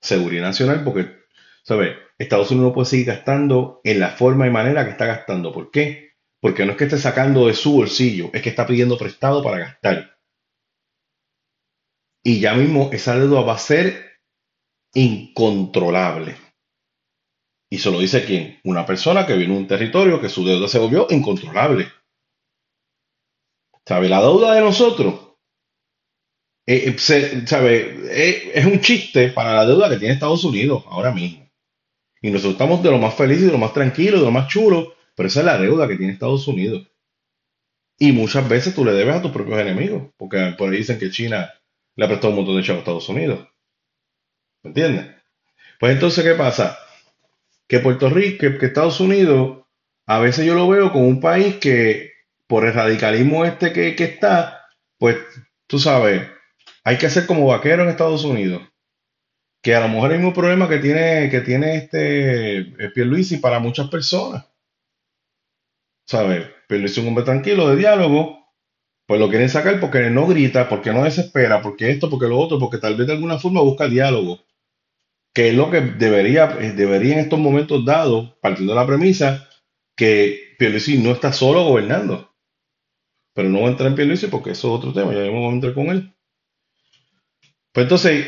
Seguridad 0.00 0.44
nacional 0.44 0.84
porque, 0.84 1.16
¿sabes? 1.64 1.96
Estados 2.16 2.52
Unidos 2.52 2.68
no 2.68 2.74
puede 2.74 2.86
seguir 2.86 3.06
gastando 3.06 3.80
en 3.82 3.98
la 3.98 4.10
forma 4.10 4.46
y 4.46 4.50
manera 4.50 4.84
que 4.84 4.92
está 4.92 5.04
gastando. 5.04 5.52
¿Por 5.52 5.72
qué? 5.72 6.12
Porque 6.40 6.64
no 6.64 6.72
es 6.72 6.78
que 6.78 6.84
esté 6.84 6.98
sacando 6.98 7.48
de 7.48 7.54
su 7.54 7.72
bolsillo, 7.72 8.30
es 8.32 8.40
que 8.40 8.50
está 8.50 8.68
pidiendo 8.68 8.96
prestado 8.96 9.42
para 9.42 9.58
gastar. 9.58 10.16
Y 12.22 12.38
ya 12.38 12.54
mismo 12.54 12.90
esa 12.92 13.18
deuda 13.18 13.40
va 13.40 13.54
a 13.54 13.58
ser 13.58 14.20
incontrolable. 14.94 16.36
Y 17.68 17.78
se 17.78 17.90
lo 17.90 17.98
dice 17.98 18.24
quién? 18.24 18.60
Una 18.62 18.86
persona 18.86 19.26
que 19.26 19.36
viene 19.36 19.56
a 19.56 19.58
un 19.58 19.66
territorio 19.66 20.20
que 20.20 20.28
su 20.28 20.44
deuda 20.44 20.68
se 20.68 20.78
volvió 20.78 21.08
incontrolable. 21.10 21.88
¿Sabe? 23.84 24.08
La 24.08 24.20
deuda 24.20 24.54
de 24.54 24.60
nosotros 24.60 25.29
eh, 26.74 26.96
eh. 26.96 27.96
Eh, 28.10 28.52
es 28.54 28.64
un 28.64 28.80
chiste 28.80 29.28
para 29.28 29.54
la 29.54 29.66
deuda 29.66 29.88
que 29.88 29.96
tiene 29.96 30.14
Estados 30.14 30.44
Unidos 30.44 30.84
ahora 30.88 31.12
mismo. 31.12 31.48
Y 32.22 32.30
nosotros 32.30 32.52
estamos 32.52 32.82
de 32.82 32.90
lo 32.90 32.98
más 32.98 33.14
felices, 33.14 33.46
de 33.46 33.52
lo 33.52 33.58
más 33.58 33.72
tranquilo, 33.72 34.18
de 34.18 34.24
lo 34.24 34.30
más 34.30 34.48
chulo, 34.48 34.94
pero 35.14 35.28
esa 35.28 35.40
es 35.40 35.46
la 35.46 35.58
deuda 35.58 35.88
que 35.88 35.96
tiene 35.96 36.12
Estados 36.12 36.46
Unidos. 36.46 36.86
Y 37.98 38.12
muchas 38.12 38.48
veces 38.48 38.74
tú 38.74 38.84
le 38.84 38.92
debes 38.92 39.16
a 39.16 39.22
tus 39.22 39.30
propios 39.30 39.58
enemigos, 39.58 40.10
porque 40.16 40.54
por 40.56 40.70
ahí 40.70 40.78
dicen 40.78 40.98
que 40.98 41.10
China 41.10 41.52
le 41.96 42.04
ha 42.04 42.08
prestado 42.08 42.30
un 42.30 42.36
montón 42.36 42.56
de 42.56 42.62
chavos 42.62 42.78
a 42.78 42.82
Estados 42.82 43.08
Unidos. 43.08 43.48
¿Me 44.62 44.68
entiendes? 44.68 45.06
Pues 45.78 45.92
entonces, 45.92 46.24
¿qué 46.24 46.34
pasa? 46.34 46.78
que 47.70 47.78
Puerto 47.78 48.10
Rico, 48.10 48.58
que, 48.58 48.66
Estados 48.66 48.98
Unidos, 48.98 49.64
a 50.04 50.18
veces 50.18 50.44
yo 50.44 50.56
lo 50.56 50.68
veo 50.68 50.90
como 50.90 51.06
un 51.06 51.20
país 51.20 51.54
que 51.58 52.14
por 52.48 52.66
el 52.66 52.74
radicalismo 52.74 53.44
este 53.44 53.72
que, 53.72 53.94
está, 54.02 54.66
pues 54.98 55.16
tú 55.68 55.78
sabes, 55.78 56.28
hay 56.84 56.98
que 56.98 57.06
hacer 57.06 57.26
como 57.26 57.46
vaquero 57.46 57.82
en 57.82 57.88
Estados 57.88 58.24
Unidos. 58.24 58.62
Que 59.62 59.74
a 59.74 59.80
lo 59.80 59.88
mejor 59.88 60.12
hay 60.12 60.18
un 60.18 60.32
problema 60.32 60.68
que 60.68 60.78
tiene, 60.78 61.28
que 61.30 61.40
tiene 61.42 61.76
este 61.76 62.64
Pierluisi 62.94 63.38
para 63.38 63.58
muchas 63.58 63.88
personas. 63.88 64.46
¿Sabes? 66.06 66.48
Pierluisi 66.68 67.00
es 67.00 67.02
un 67.02 67.08
hombre 67.08 67.24
tranquilo 67.24 67.68
de 67.68 67.76
diálogo, 67.76 68.38
pues 69.06 69.20
lo 69.20 69.28
quieren 69.28 69.48
sacar 69.48 69.80
porque 69.80 70.10
no 70.10 70.26
grita, 70.26 70.68
porque 70.68 70.92
no 70.92 71.04
desespera, 71.04 71.62
porque 71.62 71.90
esto, 71.90 72.08
porque 72.08 72.26
lo 72.26 72.38
otro, 72.38 72.58
porque 72.58 72.78
tal 72.78 72.96
vez 72.96 73.06
de 73.06 73.12
alguna 73.12 73.38
forma 73.38 73.60
busca 73.60 73.88
diálogo 73.88 74.40
que 75.32 75.50
es 75.50 75.54
lo 75.54 75.70
que 75.70 75.80
debería, 75.80 76.56
eh, 76.60 76.72
debería 76.72 77.14
en 77.14 77.20
estos 77.20 77.38
momentos 77.38 77.84
dados, 77.84 78.34
partiendo 78.40 78.72
de 78.74 78.80
la 78.80 78.86
premisa 78.86 79.48
que 79.96 80.54
Pierluisi 80.58 80.98
no 80.98 81.12
está 81.12 81.32
solo 81.32 81.64
gobernando. 81.64 82.34
Pero 83.34 83.48
no 83.48 83.58
voy 83.58 83.68
a 83.68 83.70
entrar 83.70 83.88
en 83.88 83.94
Pierluisi 83.94 84.26
porque 84.26 84.50
eso 84.50 84.68
es 84.68 84.78
otro 84.78 84.92
tema, 84.92 85.12
ya 85.12 85.20
vamos 85.30 85.52
a 85.52 85.54
entrar 85.54 85.74
con 85.74 85.86
él. 85.86 86.14
Pues 87.72 87.84
entonces, 87.84 88.26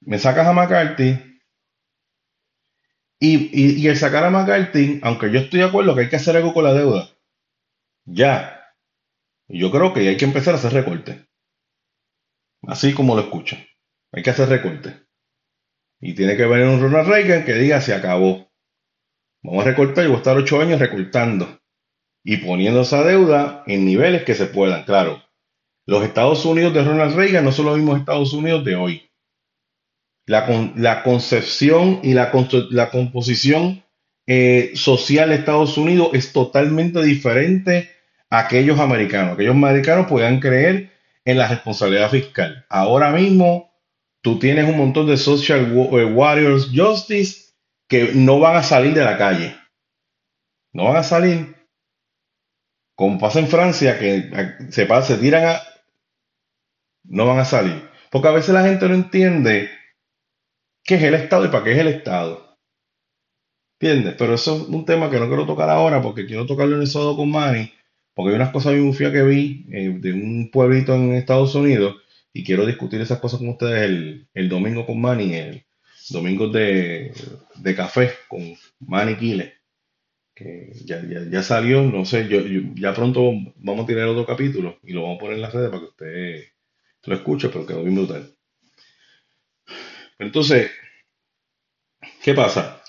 me 0.00 0.18
sacas 0.18 0.46
a 0.46 0.52
McCarthy 0.52 1.34
y, 3.18 3.86
el 3.88 3.96
sacar 3.96 4.24
a 4.24 4.30
McCarthy, 4.30 5.00
aunque 5.02 5.30
yo 5.30 5.40
estoy 5.40 5.60
de 5.60 5.66
acuerdo 5.66 5.94
que 5.94 6.02
hay 6.02 6.08
que 6.10 6.16
hacer 6.16 6.36
algo 6.36 6.52
con 6.52 6.64
la 6.64 6.74
deuda, 6.74 7.08
ya, 8.04 8.74
yo 9.48 9.70
creo 9.70 9.94
que 9.94 10.00
hay 10.00 10.16
que 10.18 10.26
empezar 10.26 10.54
a 10.54 10.58
hacer 10.58 10.74
recortes. 10.74 11.26
Así 12.66 12.92
como 12.92 13.14
lo 13.14 13.22
escucho. 13.22 13.56
Hay 14.12 14.22
que 14.22 14.30
hacer 14.30 14.48
recortes. 14.48 14.94
Y 16.00 16.14
tiene 16.14 16.36
que 16.36 16.44
venir 16.44 16.66
un 16.66 16.80
Ronald 16.80 17.08
Reagan 17.08 17.44
que 17.44 17.54
diga 17.54 17.80
se 17.80 17.94
acabó. 17.94 18.50
Vamos 19.42 19.64
a 19.64 19.70
recortar 19.70 20.04
y 20.04 20.08
voy 20.08 20.16
a 20.16 20.18
estar 20.18 20.36
ocho 20.36 20.60
años 20.60 20.80
recortando. 20.80 21.60
Y 22.22 22.38
poniendo 22.38 22.82
esa 22.82 23.02
deuda 23.04 23.64
en 23.66 23.86
niveles 23.86 24.24
que 24.24 24.34
se 24.34 24.46
puedan. 24.46 24.84
Claro, 24.84 25.23
los 25.86 26.02
Estados 26.02 26.44
Unidos 26.44 26.72
de 26.74 26.82
Ronald 26.82 27.14
Reagan 27.14 27.44
no 27.44 27.52
son 27.52 27.66
los 27.66 27.76
mismos 27.76 27.98
Estados 27.98 28.32
Unidos 28.32 28.64
de 28.64 28.76
hoy. 28.76 29.10
La, 30.26 30.46
la 30.76 31.02
concepción 31.02 32.00
y 32.02 32.14
la, 32.14 32.32
la 32.70 32.90
composición 32.90 33.84
eh, 34.26 34.72
social 34.74 35.28
de 35.28 35.34
Estados 35.34 35.76
Unidos 35.76 36.10
es 36.14 36.32
totalmente 36.32 37.02
diferente 37.02 37.90
a 38.30 38.40
aquellos 38.40 38.80
americanos. 38.80 39.34
Aquellos 39.34 39.54
americanos 39.54 40.06
podían 40.06 40.40
creer 40.40 40.90
en 41.24 41.38
la 41.38 41.48
responsabilidad 41.48 42.10
fiscal. 42.10 42.64
Ahora 42.70 43.10
mismo 43.10 43.70
tú 44.22 44.38
tienes 44.38 44.68
un 44.68 44.78
montón 44.78 45.06
de 45.06 45.18
social 45.18 45.70
eh, 45.70 46.04
warriors 46.06 46.70
justice 46.74 47.52
que 47.88 48.12
no 48.14 48.40
van 48.40 48.56
a 48.56 48.62
salir 48.62 48.94
de 48.94 49.04
la 49.04 49.18
calle. 49.18 49.56
No 50.72 50.84
van 50.84 50.96
a 50.96 51.02
salir. 51.02 51.54
Como 52.96 53.18
pasa 53.18 53.40
en 53.40 53.48
Francia, 53.48 53.98
que 53.98 54.30
se, 54.70 54.86
se 55.02 55.18
tiran 55.18 55.44
a... 55.44 55.62
No 57.04 57.24
van 57.26 57.38
a 57.38 57.44
salir. 57.46 57.88
Porque 58.10 58.28
a 58.28 58.32
veces 58.32 58.52
la 58.54 58.64
gente 58.64 58.86
no 58.88 58.94
entiende 58.94 59.70
qué 60.82 60.94
es 60.94 61.02
el 61.02 61.14
Estado 61.14 61.44
y 61.44 61.48
para 61.48 61.64
qué 61.64 61.72
es 61.72 61.78
el 61.78 61.88
Estado. 61.88 62.56
¿Entiendes? 63.80 64.14
Pero 64.18 64.34
eso 64.34 64.56
es 64.56 64.68
un 64.68 64.84
tema 64.84 65.10
que 65.10 65.18
no 65.18 65.26
quiero 65.28 65.46
tocar 65.46 65.68
ahora 65.68 66.00
porque 66.00 66.26
quiero 66.26 66.46
tocarlo 66.46 66.76
en 66.76 66.82
el 66.82 66.86
sábado 66.86 67.16
con 67.16 67.30
Manny. 67.30 67.70
Porque 68.14 68.30
hay 68.30 68.36
unas 68.36 68.50
cosas 68.52 68.74
muy 68.76 68.92
feas 68.92 69.12
que 69.12 69.22
vi 69.22 69.66
eh, 69.72 69.96
de 70.00 70.12
un 70.12 70.50
pueblito 70.52 70.94
en 70.94 71.12
Estados 71.14 71.54
Unidos 71.54 71.96
y 72.32 72.44
quiero 72.44 72.64
discutir 72.66 73.00
esas 73.00 73.18
cosas 73.18 73.40
con 73.40 73.48
ustedes 73.50 73.82
el, 74.34 74.48
domingo 74.48 74.86
con 74.86 75.00
Manny, 75.00 75.34
el 75.34 75.64
domingo 76.10 76.48
de, 76.48 77.12
café 77.76 78.10
con 78.28 78.54
Manny 78.80 79.16
Kile. 79.16 79.54
que 80.34 80.72
ya, 80.86 81.02
ya, 81.08 81.24
ya 81.30 81.42
salió, 81.42 81.82
no 81.84 82.04
sé, 82.04 82.28
yo, 82.28 82.40
yo- 82.42 82.62
ya 82.76 82.94
pronto 82.94 83.32
vamos 83.56 83.84
a 83.84 83.86
tirar 83.86 84.08
otro 84.08 84.26
capítulo 84.26 84.78
y 84.84 84.92
lo 84.94 85.02
vamos 85.02 85.18
a 85.18 85.20
poner 85.20 85.36
en 85.36 85.42
las 85.42 85.54
redes 85.54 85.70
para 85.70 85.82
que 85.98 86.44
lo 87.06 87.16
escuche, 87.16 87.48
pero 87.48 87.66
quedó 87.66 87.82
bien 87.82 87.94
brutal. 87.94 88.34
Entonces, 90.18 90.70
¿qué 92.22 92.34
pasa? 92.34 92.82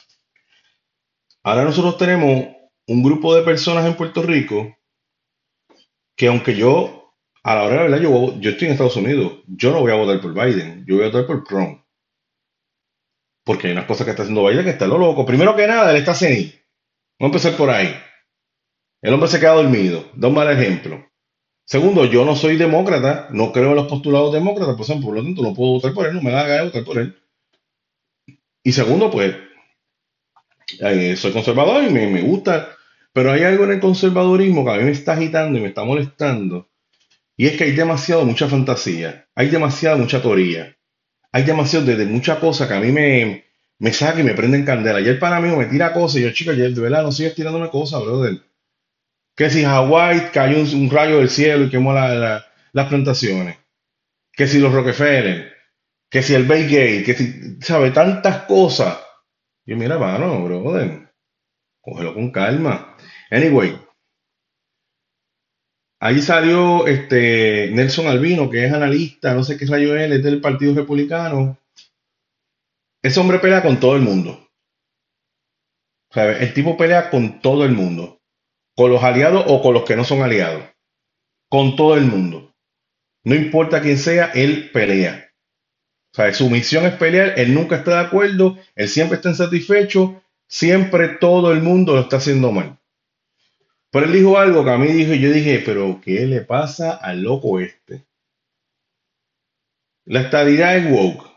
Ahora 1.43 1.63
nosotros 1.63 1.97
tenemos 1.97 2.47
un 2.87 3.03
grupo 3.03 3.35
de 3.35 3.43
personas 3.43 3.85
en 3.85 3.95
Puerto 3.95 4.21
Rico 4.21 4.75
que 6.15 6.27
aunque 6.27 6.55
yo, 6.55 7.13
a 7.43 7.55
la 7.55 7.63
hora 7.63 7.71
de 7.71 7.77
la 7.77 7.83
verdad, 7.83 8.01
yo, 8.01 8.39
yo 8.39 8.51
estoy 8.51 8.67
en 8.67 8.73
Estados 8.73 8.95
Unidos, 8.95 9.43
yo 9.47 9.71
no 9.71 9.81
voy 9.81 9.91
a 9.91 9.95
votar 9.95 10.21
por 10.21 10.33
Biden, 10.33 10.85
yo 10.87 10.95
voy 10.95 11.03
a 11.03 11.07
votar 11.07 11.27
por 11.27 11.43
Trump. 11.43 11.81
Porque 13.43 13.67
hay 13.67 13.73
unas 13.73 13.85
cosas 13.85 14.05
que 14.05 14.11
está 14.11 14.23
haciendo 14.23 14.45
Biden 14.45 14.63
que 14.63 14.71
está 14.71 14.87
lo 14.87 14.97
loco. 14.97 15.25
Primero 15.25 15.55
que 15.55 15.67
nada, 15.67 15.91
él 15.91 15.97
está 15.97 16.15
senil. 16.15 16.59
Vamos 17.19 17.35
a 17.35 17.37
empezar 17.37 17.57
por 17.57 17.69
ahí. 17.69 17.95
El 19.01 19.13
hombre 19.13 19.29
se 19.29 19.39
queda 19.39 19.51
dormido. 19.51 20.09
Da 20.15 20.29
un 20.29 20.33
mal 20.33 20.49
ejemplo. 20.49 21.05
Segundo, 21.65 22.05
yo 22.05 22.25
no 22.25 22.35
soy 22.35 22.57
demócrata, 22.57 23.27
no 23.31 23.51
creo 23.51 23.69
en 23.69 23.75
los 23.75 23.87
postulados 23.87 24.33
demócratas, 24.33 24.75
por 24.75 24.85
ejemplo, 24.85 25.07
por 25.07 25.15
lo 25.17 25.23
tanto 25.23 25.41
no 25.43 25.53
puedo 25.53 25.73
votar 25.73 25.93
por 25.93 26.07
él, 26.07 26.15
no 26.15 26.21
me 26.21 26.31
da 26.31 26.43
la 26.43 26.47
gana 26.47 26.59
de 26.61 26.65
votar 26.69 26.83
por 26.83 26.97
él. 26.97 27.15
Y 28.63 28.71
segundo, 28.73 29.09
pues, 29.09 29.33
soy 31.17 31.31
conservador 31.31 31.83
y 31.83 31.89
me, 31.89 32.07
me 32.07 32.21
gusta, 32.21 32.69
pero 33.13 33.31
hay 33.31 33.43
algo 33.43 33.63
en 33.65 33.71
el 33.71 33.79
conservadurismo 33.79 34.65
que 34.65 34.71
a 34.71 34.77
mí 34.77 34.83
me 34.83 34.91
está 34.91 35.13
agitando 35.13 35.57
y 35.57 35.61
me 35.61 35.67
está 35.69 35.83
molestando, 35.83 36.69
y 37.37 37.47
es 37.47 37.57
que 37.57 37.65
hay 37.65 37.71
demasiado 37.73 38.25
mucha 38.25 38.47
fantasía, 38.47 39.27
hay 39.35 39.49
demasiada 39.49 39.97
mucha 39.97 40.21
teoría, 40.21 40.75
hay 41.31 41.43
demasiado 41.43 41.85
de, 41.85 41.97
de 41.97 42.05
mucha 42.05 42.39
cosa 42.39 42.67
que 42.67 42.73
a 42.75 42.79
mí 42.79 42.91
me, 42.91 43.45
me 43.79 43.93
saca 43.93 44.21
y 44.21 44.23
me 44.23 44.35
prende 44.35 44.57
en 44.57 44.65
candela. 44.65 44.99
Ayer 44.99 45.19
para 45.19 45.39
mí 45.41 45.55
me 45.55 45.65
tira 45.65 45.93
cosas 45.93 46.17
y 46.17 46.23
yo, 46.23 46.31
chica, 46.31 46.53
de 46.53 46.69
verdad 46.69 47.03
no 47.03 47.11
sigues 47.11 47.35
tirándome 47.35 47.69
cosas, 47.69 48.03
brother. 48.03 48.41
Que 49.35 49.49
si 49.49 49.63
Hawái 49.63 50.31
cayó 50.31 50.59
un, 50.61 50.89
rayo 50.89 51.17
del 51.19 51.29
cielo 51.29 51.65
y 51.65 51.69
quemó 51.69 51.93
la- 51.93 52.15
la- 52.15 52.45
las 52.73 52.87
plantaciones. 52.87 53.57
Que 54.31 54.47
si 54.47 54.59
los 54.59 54.73
Rockefeller. 54.73 55.53
Que 56.09 56.21
si 56.23 56.33
el 56.35 56.45
Bay 56.45 56.63
Gate. 56.63 57.03
Que 57.03 57.13
si, 57.13 57.61
¿sabe? 57.61 57.91
Tantas 57.91 58.43
cosas. 58.43 58.97
Yo, 59.65 59.75
mira, 59.75 59.97
mano, 59.97 60.43
brother. 60.43 61.11
Cógelo 61.81 62.13
con 62.13 62.31
calma. 62.31 62.95
Anyway, 63.31 63.77
ahí 65.99 66.21
salió 66.21 66.87
este 66.87 67.69
Nelson 67.71 68.07
Albino, 68.07 68.49
que 68.49 68.65
es 68.65 68.73
analista, 68.73 69.33
no 69.33 69.43
sé 69.43 69.57
qué 69.57 69.65
rayo 69.65 69.95
es, 69.95 70.11
es 70.11 70.23
del 70.23 70.41
Partido 70.41 70.73
Republicano. 70.75 71.57
Ese 73.03 73.19
hombre 73.19 73.39
pelea 73.39 73.61
con 73.61 73.79
todo 73.79 73.95
el 73.95 74.01
mundo. 74.01 74.47
¿Sabe? 76.11 76.43
El 76.43 76.53
tipo 76.53 76.77
pelea 76.77 77.09
con 77.09 77.39
todo 77.41 77.65
el 77.65 77.71
mundo. 77.71 78.14
Con 78.75 78.91
los 78.91 79.03
aliados 79.03 79.45
o 79.47 79.61
con 79.61 79.73
los 79.73 79.83
que 79.83 79.95
no 79.95 80.03
son 80.03 80.21
aliados. 80.21 80.63
Con 81.49 81.75
todo 81.75 81.95
el 81.95 82.05
mundo. 82.05 82.53
No 83.23 83.35
importa 83.35 83.81
quién 83.81 83.97
sea, 83.97 84.31
él 84.33 84.69
pelea. 84.71 85.31
O 86.11 86.15
sea, 86.15 86.33
su 86.33 86.49
misión 86.49 86.85
es 86.85 86.93
pelear, 86.93 87.33
él 87.37 87.53
nunca 87.53 87.75
está 87.77 87.91
de 87.91 88.07
acuerdo, 88.07 88.57
él 88.75 88.87
siempre 88.87 89.17
está 89.17 89.29
insatisfecho, 89.29 90.23
siempre 90.47 91.09
todo 91.09 91.51
el 91.51 91.61
mundo 91.61 91.95
lo 91.95 92.01
está 92.01 92.17
haciendo 92.17 92.51
mal. 92.53 92.77
Pero 93.91 94.05
él 94.05 94.13
dijo 94.13 94.37
algo 94.37 94.63
que 94.63 94.71
a 94.71 94.77
mí 94.77 94.87
dijo, 94.87 95.13
y 95.13 95.19
yo 95.19 95.31
dije, 95.31 95.61
pero 95.65 95.99
¿qué 96.03 96.25
le 96.25 96.41
pasa 96.41 96.91
al 96.91 97.21
loco 97.21 97.59
este? 97.59 98.05
La 100.05 100.21
estadidad 100.21 100.77
es 100.77 100.91
woke. 100.91 101.29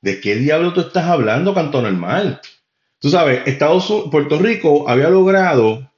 ¿De 0.00 0.20
qué 0.20 0.36
diablo 0.36 0.72
tú 0.72 0.80
estás 0.80 1.04
hablando, 1.04 1.54
canto 1.54 1.82
normal? 1.82 2.40
Tú 3.00 3.10
sabes, 3.10 3.42
Estados 3.46 3.90
Unidos, 3.90 4.10
Puerto 4.10 4.38
Rico 4.38 4.88
había 4.88 5.10
logrado 5.10 5.91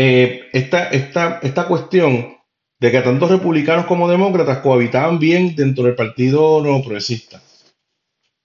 eh, 0.00 0.48
esta, 0.52 0.90
esta, 0.90 1.40
esta 1.42 1.66
cuestión 1.66 2.36
de 2.78 2.92
que 2.92 3.00
tanto 3.00 3.26
republicanos 3.26 3.86
como 3.86 4.08
demócratas 4.08 4.58
cohabitaban 4.58 5.18
bien 5.18 5.56
dentro 5.56 5.82
del 5.82 5.96
partido 5.96 6.62
no 6.62 6.80
progresista. 6.82 7.42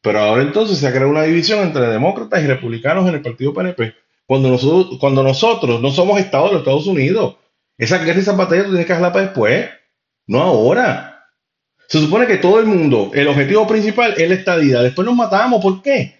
Pero 0.01 0.19
ahora 0.19 0.41
entonces 0.41 0.79
se 0.79 0.87
ha 0.87 0.91
creado 0.91 1.11
una 1.11 1.21
división 1.21 1.59
entre 1.59 1.85
demócratas 1.87 2.43
y 2.43 2.47
republicanos 2.47 3.07
en 3.07 3.13
el 3.13 3.21
partido 3.21 3.53
PNP. 3.53 3.93
Cuando 4.25 4.49
nosotros, 4.49 4.97
cuando 4.99 5.21
nosotros 5.21 5.79
no 5.79 5.91
somos 5.91 6.19
Estados 6.19 6.47
de 6.47 6.53
los 6.53 6.61
Estados 6.61 6.87
Unidos, 6.87 7.35
esa 7.77 7.99
guerra 7.99 8.17
y 8.17 8.21
esa 8.21 8.31
batalla 8.31 8.63
tú 8.63 8.69
tienes 8.69 8.87
que 8.87 8.93
dejarla 8.93 9.13
para 9.13 9.25
después, 9.25 9.69
no 10.25 10.41
ahora. 10.41 11.29
Se 11.87 11.99
supone 11.99 12.25
que 12.25 12.37
todo 12.37 12.59
el 12.59 12.65
mundo, 12.65 13.11
el 13.13 13.27
objetivo 13.27 13.67
principal 13.67 14.15
es 14.17 14.27
la 14.27 14.35
estadidad. 14.35 14.81
Después 14.81 15.05
nos 15.05 15.15
matamos. 15.15 15.61
¿Por 15.61 15.83
qué? 15.83 16.15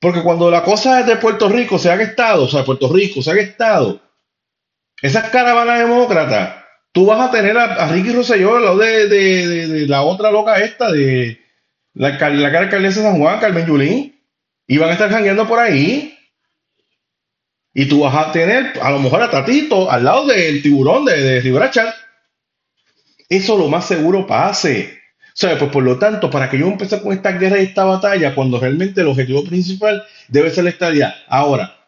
Porque 0.00 0.24
cuando 0.24 0.50
la 0.50 0.64
cosa 0.64 0.98
es 0.98 1.06
de 1.06 1.14
Puerto 1.14 1.48
Rico 1.48 1.78
se 1.78 1.88
haga 1.88 2.02
Estado, 2.02 2.42
o 2.42 2.48
sea, 2.48 2.64
Puerto 2.64 2.92
Rico 2.92 3.22
se 3.22 3.30
haga 3.30 3.42
Estado, 3.42 4.00
esas 5.02 5.30
caravanas 5.30 5.80
demócratas, 5.80 6.64
tú 6.92 7.06
vas 7.06 7.28
a 7.28 7.30
tener 7.30 7.58
a, 7.58 7.88
Ricky 7.88 8.12
Rosselló 8.12 8.56
al 8.56 8.64
lado 8.64 8.78
de, 8.78 9.84
la 9.88 10.02
otra 10.02 10.30
loca 10.30 10.60
esta, 10.60 10.90
de 10.92 11.40
la, 11.94 12.10
la 12.30 12.58
alcaldesa 12.58 13.00
de 13.00 13.06
San 13.06 13.18
Juan, 13.18 13.40
Carmen 13.40 13.66
Yulín, 13.66 14.20
y 14.66 14.78
van 14.78 14.90
a 14.90 14.92
estar 14.92 15.10
jangueando 15.10 15.46
por 15.46 15.58
ahí. 15.58 16.16
Y 17.74 17.86
tú 17.86 18.00
vas 18.00 18.14
a 18.14 18.32
tener 18.32 18.78
a 18.80 18.90
lo 18.90 18.98
mejor 19.00 19.22
a 19.22 19.30
Tatito 19.30 19.90
al 19.90 20.04
lado 20.04 20.26
del 20.26 20.62
tiburón 20.62 21.04
de, 21.04 21.20
de 21.20 21.40
Rivera. 21.40 21.70
Eso 23.28 23.56
lo 23.56 23.68
más 23.68 23.86
seguro 23.86 24.26
pase. 24.26 25.00
O 25.28 25.34
sea, 25.34 25.58
pues 25.58 25.70
por 25.70 25.82
lo 25.82 25.98
tanto, 25.98 26.28
para 26.30 26.50
que 26.50 26.58
yo 26.58 26.66
empiece 26.66 27.00
con 27.00 27.12
esta 27.12 27.32
guerra 27.32 27.58
y 27.58 27.64
esta 27.64 27.84
batalla, 27.84 28.34
cuando 28.34 28.60
realmente 28.60 29.00
el 29.00 29.08
objetivo 29.08 29.42
principal 29.42 30.04
debe 30.28 30.50
ser 30.50 30.64
la 30.64 30.70
estadía. 30.70 31.14
Ahora, 31.26 31.81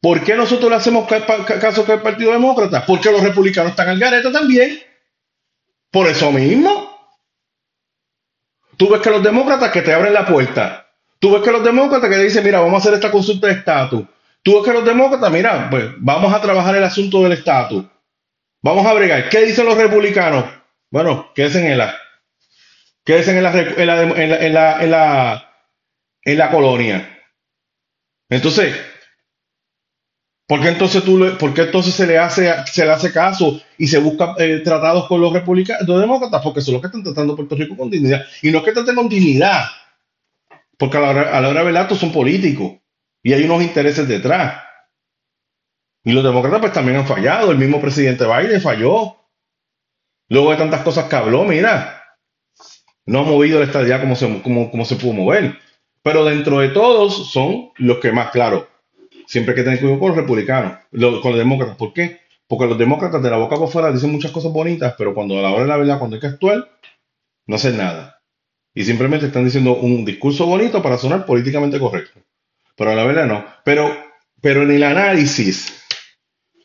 ¿por 0.00 0.22
qué 0.22 0.34
nosotros 0.34 0.70
le 0.70 0.76
hacemos 0.76 1.08
caso 1.08 1.84
al 1.88 2.02
Partido 2.02 2.32
Demócrata? 2.32 2.84
Porque 2.86 3.10
los 3.10 3.22
republicanos 3.22 3.70
están 3.70 3.88
al 3.88 3.98
garete 3.98 4.30
también. 4.30 4.80
Por 5.90 6.06
eso 6.08 6.30
mismo. 6.32 6.96
Tú 8.76 8.90
ves 8.90 9.00
que 9.00 9.10
los 9.10 9.22
demócratas 9.22 9.70
que 9.70 9.82
te 9.82 9.92
abren 9.92 10.12
la 10.12 10.26
puerta. 10.26 10.86
Tú 11.18 11.32
ves 11.32 11.42
que 11.42 11.50
los 11.50 11.64
demócratas 11.64 12.10
que 12.10 12.18
dicen, 12.18 12.44
mira, 12.44 12.60
vamos 12.60 12.74
a 12.74 12.78
hacer 12.78 12.94
esta 12.94 13.10
consulta 13.10 13.46
de 13.46 13.54
estatus. 13.54 14.04
Tú 14.42 14.54
ves 14.54 14.64
que 14.64 14.72
los 14.72 14.84
demócratas, 14.84 15.30
mira, 15.32 15.68
pues 15.70 15.86
vamos 15.98 16.32
a 16.32 16.40
trabajar 16.40 16.76
el 16.76 16.84
asunto 16.84 17.22
del 17.22 17.32
estatus. 17.32 17.84
Vamos 18.62 18.86
a 18.86 18.92
bregar. 18.92 19.28
¿Qué 19.28 19.44
dicen 19.46 19.66
los 19.66 19.78
republicanos? 19.78 20.44
Bueno, 20.90 21.32
quédense 21.34 21.70
en 21.70 21.78
la, 21.78 21.96
quédense 23.04 23.36
en 23.36 23.42
la, 23.42 23.52
en 23.52 23.86
la, 23.86 24.02
en 24.02 24.54
la, 24.54 24.82
en 24.82 24.90
la, 24.90 25.54
en 26.22 26.38
la 26.38 26.50
colonia. 26.50 27.18
Entonces, 28.28 28.74
¿por 30.46 30.60
qué 30.60 30.68
entonces 30.68 31.02
tú 31.04 31.18
le- 31.18 31.32
por 31.32 31.52
qué 31.54 31.62
entonces 31.62 31.94
se 31.94 32.06
le 32.06 32.18
hace, 32.18 32.52
se 32.66 32.84
le 32.84 32.92
hace 32.92 33.12
caso 33.12 33.60
y 33.78 33.86
se 33.86 33.98
busca 33.98 34.34
eh, 34.38 34.60
tratados 34.64 35.06
con 35.08 35.20
los 35.20 35.32
republicanos, 35.32 35.86
los 35.88 36.00
demócratas? 36.00 36.42
Porque 36.42 36.60
son 36.60 36.74
los 36.74 36.80
que 36.82 36.86
están 36.88 37.02
tratando 37.04 37.36
Puerto 37.36 37.56
Rico 37.56 37.76
con 37.76 37.90
dignidad. 37.90 38.22
Y 38.42 38.50
no 38.50 38.58
es 38.58 38.64
que 38.64 38.72
traten 38.72 38.94
con 38.94 39.08
dignidad, 39.08 39.64
porque 40.78 40.96
a 40.98 41.00
la 41.00 41.10
hora, 41.10 41.36
a 41.36 41.40
la 41.40 41.48
hora 41.48 41.88
son 41.94 42.12
políticos 42.12 42.72
y 43.22 43.32
hay 43.32 43.44
unos 43.44 43.62
intereses 43.62 44.06
detrás. 44.06 44.62
Y 46.04 46.12
los 46.12 46.22
demócratas 46.22 46.60
pues 46.60 46.72
también 46.72 46.98
han 46.98 47.06
fallado. 47.06 47.50
El 47.50 47.58
mismo 47.58 47.80
presidente 47.80 48.24
Biden 48.24 48.60
falló. 48.60 49.16
Luego 50.28 50.50
de 50.50 50.56
tantas 50.56 50.82
cosas 50.82 51.04
que 51.08 51.16
habló, 51.16 51.44
mira, 51.44 52.02
no 53.06 53.20
ha 53.20 53.22
movido 53.24 53.58
la 53.60 53.66
estadía 53.66 54.00
como 54.00 54.16
se, 54.16 54.42
como, 54.42 54.70
como 54.70 54.84
se 54.84 54.96
pudo 54.96 55.12
mover. 55.12 55.58
Pero 56.02 56.24
dentro 56.24 56.58
de 56.60 56.68
todos 56.68 57.30
son 57.32 57.70
los 57.76 57.98
que 57.98 58.12
más, 58.12 58.30
claro, 58.30 58.68
siempre 59.26 59.52
hay 59.52 59.56
que 59.56 59.64
tener 59.64 59.78
cuidado 59.80 59.98
con 59.98 60.08
los 60.08 60.16
republicanos, 60.16 60.78
lo- 60.92 61.20
con 61.20 61.32
los 61.32 61.38
demócratas. 61.38 61.76
¿Por 61.76 61.92
qué? 61.92 62.20
Porque 62.48 62.66
los 62.66 62.78
demócratas 62.78 63.22
de 63.22 63.30
la 63.30 63.36
boca 63.36 63.56
por 63.56 63.68
fuera 63.68 63.90
dicen 63.92 64.12
muchas 64.12 64.30
cosas 64.32 64.52
bonitas, 64.52 64.94
pero 64.96 65.14
cuando 65.14 65.38
a 65.38 65.42
la 65.42 65.50
hora 65.50 65.62
de 65.62 65.68
la 65.68 65.76
verdad, 65.76 65.98
cuando 65.98 66.16
hay 66.16 66.20
que 66.20 66.28
actuar, 66.28 66.70
no 67.46 67.56
hacen 67.56 67.76
nada. 67.76 68.22
Y 68.74 68.84
simplemente 68.84 69.26
están 69.26 69.44
diciendo 69.44 69.74
un 69.76 70.04
discurso 70.04 70.46
bonito 70.46 70.82
para 70.82 70.98
sonar 70.98 71.26
políticamente 71.26 71.78
correcto. 71.80 72.20
Pero 72.76 72.94
la 72.94 73.04
verdad 73.04 73.26
no. 73.26 73.44
Pero, 73.64 73.90
pero 74.40 74.62
en 74.62 74.70
el 74.70 74.82
análisis, 74.84 75.72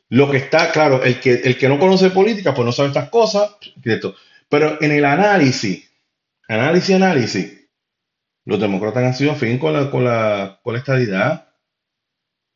lo 0.10 0.30
que 0.30 0.38
está 0.38 0.72
claro, 0.72 1.04
el 1.04 1.20
que, 1.22 1.34
el 1.36 1.58
que 1.58 1.70
no 1.70 1.80
conoce 1.80 2.10
política, 2.10 2.54
pues 2.54 2.66
no 2.66 2.72
sabe 2.74 2.90
estas 2.90 3.10
cosas. 3.10 3.56
Pero 4.50 4.82
en 4.82 4.92
el 4.92 5.06
análisis, 5.06 5.90
análisis, 6.50 6.96
análisis, 6.96 7.70
los 8.44 8.60
demócratas 8.60 9.04
han 9.06 9.14
sido 9.14 9.32
afín 9.32 9.58
con 9.58 9.72
la, 9.74 9.90
con 9.90 10.04
la, 10.04 10.60
con 10.64 10.74
la 10.74 10.80
estadidad. 10.80 11.51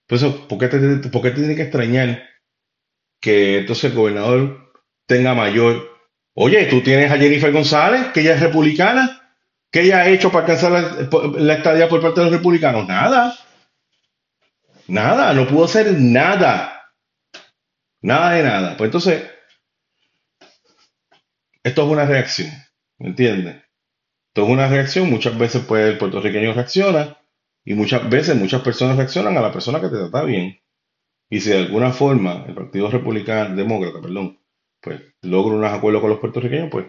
Por 0.07 0.17
eso, 0.17 0.47
¿por 0.47 0.59
qué 0.59 0.67
te, 0.67 1.09
por 1.09 1.21
qué 1.21 1.31
te 1.31 1.37
tiene 1.37 1.55
que 1.55 1.63
extrañar 1.63 2.23
que 3.19 3.59
entonces 3.59 3.85
el 3.85 3.97
gobernador 3.97 4.73
tenga 5.07 5.33
mayor? 5.33 5.89
Oye, 6.33 6.65
tú 6.65 6.81
tienes 6.81 7.11
a 7.11 7.17
Jennifer 7.17 7.51
González, 7.51 8.07
que 8.13 8.21
ella 8.21 8.35
es 8.35 8.41
republicana. 8.41 9.21
¿Qué 9.71 9.81
ella 9.81 10.01
ha 10.01 10.09
hecho 10.09 10.31
para 10.31 10.45
alcanzar 10.45 10.71
la, 10.71 11.39
la 11.39 11.53
estadía 11.55 11.89
por 11.89 12.01
parte 12.01 12.21
de 12.21 12.27
los 12.27 12.35
republicanos? 12.35 12.87
Nada. 12.87 13.35
Nada, 14.87 15.33
no 15.33 15.47
pudo 15.47 15.65
hacer 15.65 15.93
nada. 15.99 16.91
Nada 18.01 18.31
de 18.33 18.43
nada. 18.43 18.77
Pues 18.77 18.89
entonces, 18.89 19.23
esto 21.63 21.83
es 21.83 21.87
una 21.91 22.05
reacción. 22.05 22.51
¿Me 22.99 23.07
entiendes? 23.07 23.55
Esto 24.27 24.43
es 24.43 24.49
una 24.49 24.67
reacción. 24.67 25.09
Muchas 25.09 25.37
veces, 25.37 25.63
pues, 25.67 25.87
el 25.87 25.97
puertorriqueño 25.97 26.53
reacciona. 26.53 27.17
Y 27.65 27.73
muchas 27.73 28.09
veces, 28.09 28.35
muchas 28.35 28.61
personas 28.61 28.97
reaccionan 28.97 29.37
a 29.37 29.41
la 29.41 29.51
persona 29.51 29.81
que 29.81 29.89
te 29.89 29.97
trata 29.97 30.23
bien. 30.23 30.59
Y 31.29 31.41
si 31.41 31.49
de 31.49 31.57
alguna 31.57 31.91
forma 31.91 32.45
el 32.47 32.53
Partido 32.55 32.89
Republicano, 32.91 33.55
Demócrata, 33.55 34.01
perdón, 34.01 34.39
pues 34.81 35.01
logra 35.23 35.55
unos 35.55 35.73
acuerdos 35.73 36.01
con 36.01 36.11
los 36.11 36.19
puertorriqueños, 36.19 36.69
pues 36.71 36.85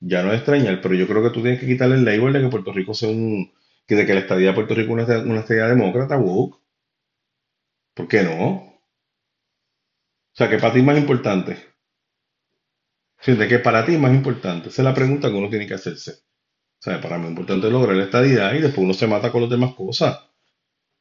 ya 0.00 0.22
no 0.22 0.32
es 0.32 0.38
extrañar, 0.38 0.80
pero 0.82 0.94
yo 0.94 1.06
creo 1.08 1.22
que 1.22 1.30
tú 1.30 1.42
tienes 1.42 1.60
que 1.60 1.66
quitarle 1.66 1.96
el 1.96 2.04
label 2.04 2.32
de 2.32 2.42
que 2.42 2.48
Puerto 2.48 2.72
Rico 2.72 2.92
sea 2.94 3.08
un, 3.08 3.52
que 3.86 3.94
de 3.94 4.06
que 4.06 4.14
la 4.14 4.20
estadía 4.20 4.48
de 4.48 4.54
Puerto 4.54 4.74
Rico 4.74 4.98
es 4.98 5.08
una, 5.08 5.40
estadía 5.40 5.68
demócrata, 5.68 6.18
woke. 6.18 6.60
¿Por 7.94 8.08
qué 8.08 8.22
no? 8.22 8.54
O 10.32 10.34
sea, 10.34 10.48
que 10.50 10.58
para 10.58 10.72
ti 10.72 10.80
es 10.80 10.84
más 10.84 10.98
importante. 10.98 11.56
Que 13.24 13.58
para 13.60 13.84
ti 13.86 13.94
es 13.94 14.00
más 14.00 14.12
importante. 14.12 14.68
Esa 14.68 14.82
es 14.82 14.84
la 14.84 14.94
pregunta 14.94 15.28
que 15.28 15.34
uno 15.34 15.48
tiene 15.48 15.66
que 15.66 15.74
hacerse. 15.74 16.22
Sea, 16.82 17.00
para 17.00 17.16
mí 17.16 17.24
es 17.24 17.30
importante 17.30 17.70
lograr 17.70 17.96
la 17.96 18.04
estadidad 18.04 18.52
y 18.54 18.60
después 18.60 18.84
uno 18.84 18.92
se 18.92 19.06
mata 19.06 19.30
con 19.32 19.40
las 19.40 19.48
demás 19.50 19.74
cosas. 19.74 20.20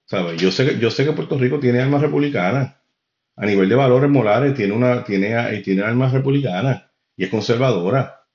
¿Sabes? 0.05 0.41
Yo 0.41 0.51
sé, 0.51 0.65
que- 0.67 0.79
yo 0.79 0.91
sé 0.91 1.05
que 1.05 1.13
Puerto 1.13 1.37
Rico 1.37 1.59
tiene 1.59 1.81
armas 1.81 2.01
republicanas. 2.01 2.75
A 3.37 3.45
nivel 3.45 3.69
de 3.69 3.75
valores 3.75 4.09
morales, 4.09 4.55
tiene, 4.55 4.73
una, 4.73 5.03
tiene, 5.03 5.57
tiene 5.63 5.83
armas 5.83 6.13
republicanas 6.13 6.83
y 7.17 7.25
es 7.25 7.29
conservadora. 7.29 8.25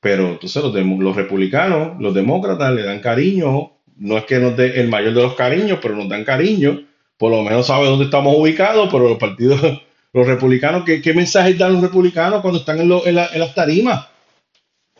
Pero 0.00 0.28
entonces 0.32 0.62
los, 0.62 0.74
los 0.74 1.16
republicanos, 1.16 2.00
los 2.00 2.14
demócratas 2.14 2.72
le 2.74 2.82
dan 2.82 3.00
cariño. 3.00 3.72
No 3.96 4.18
es 4.18 4.24
que 4.24 4.38
nos 4.38 4.56
dé 4.56 4.80
el 4.80 4.88
mayor 4.88 5.14
de 5.14 5.22
los 5.22 5.34
cariños, 5.34 5.78
pero 5.80 5.94
nos 5.96 6.08
dan 6.08 6.24
cariño. 6.24 6.80
Por 7.16 7.30
lo 7.30 7.42
menos 7.42 7.66
sabe 7.66 7.86
dónde 7.86 8.06
estamos 8.06 8.34
ubicados, 8.36 8.88
pero 8.90 9.08
los 9.08 9.18
partidos, 9.18 9.60
los 10.12 10.26
republicanos, 10.26 10.84
¿qué, 10.84 11.00
qué 11.00 11.14
mensajes 11.14 11.56
dan 11.58 11.74
los 11.74 11.82
republicanos 11.82 12.40
cuando 12.40 12.58
están 12.60 12.80
en, 12.80 12.88
lo- 12.88 13.06
en 13.06 13.14
la- 13.14 13.28
en 13.32 13.40
las 13.40 13.54
tarimas? 13.54 14.08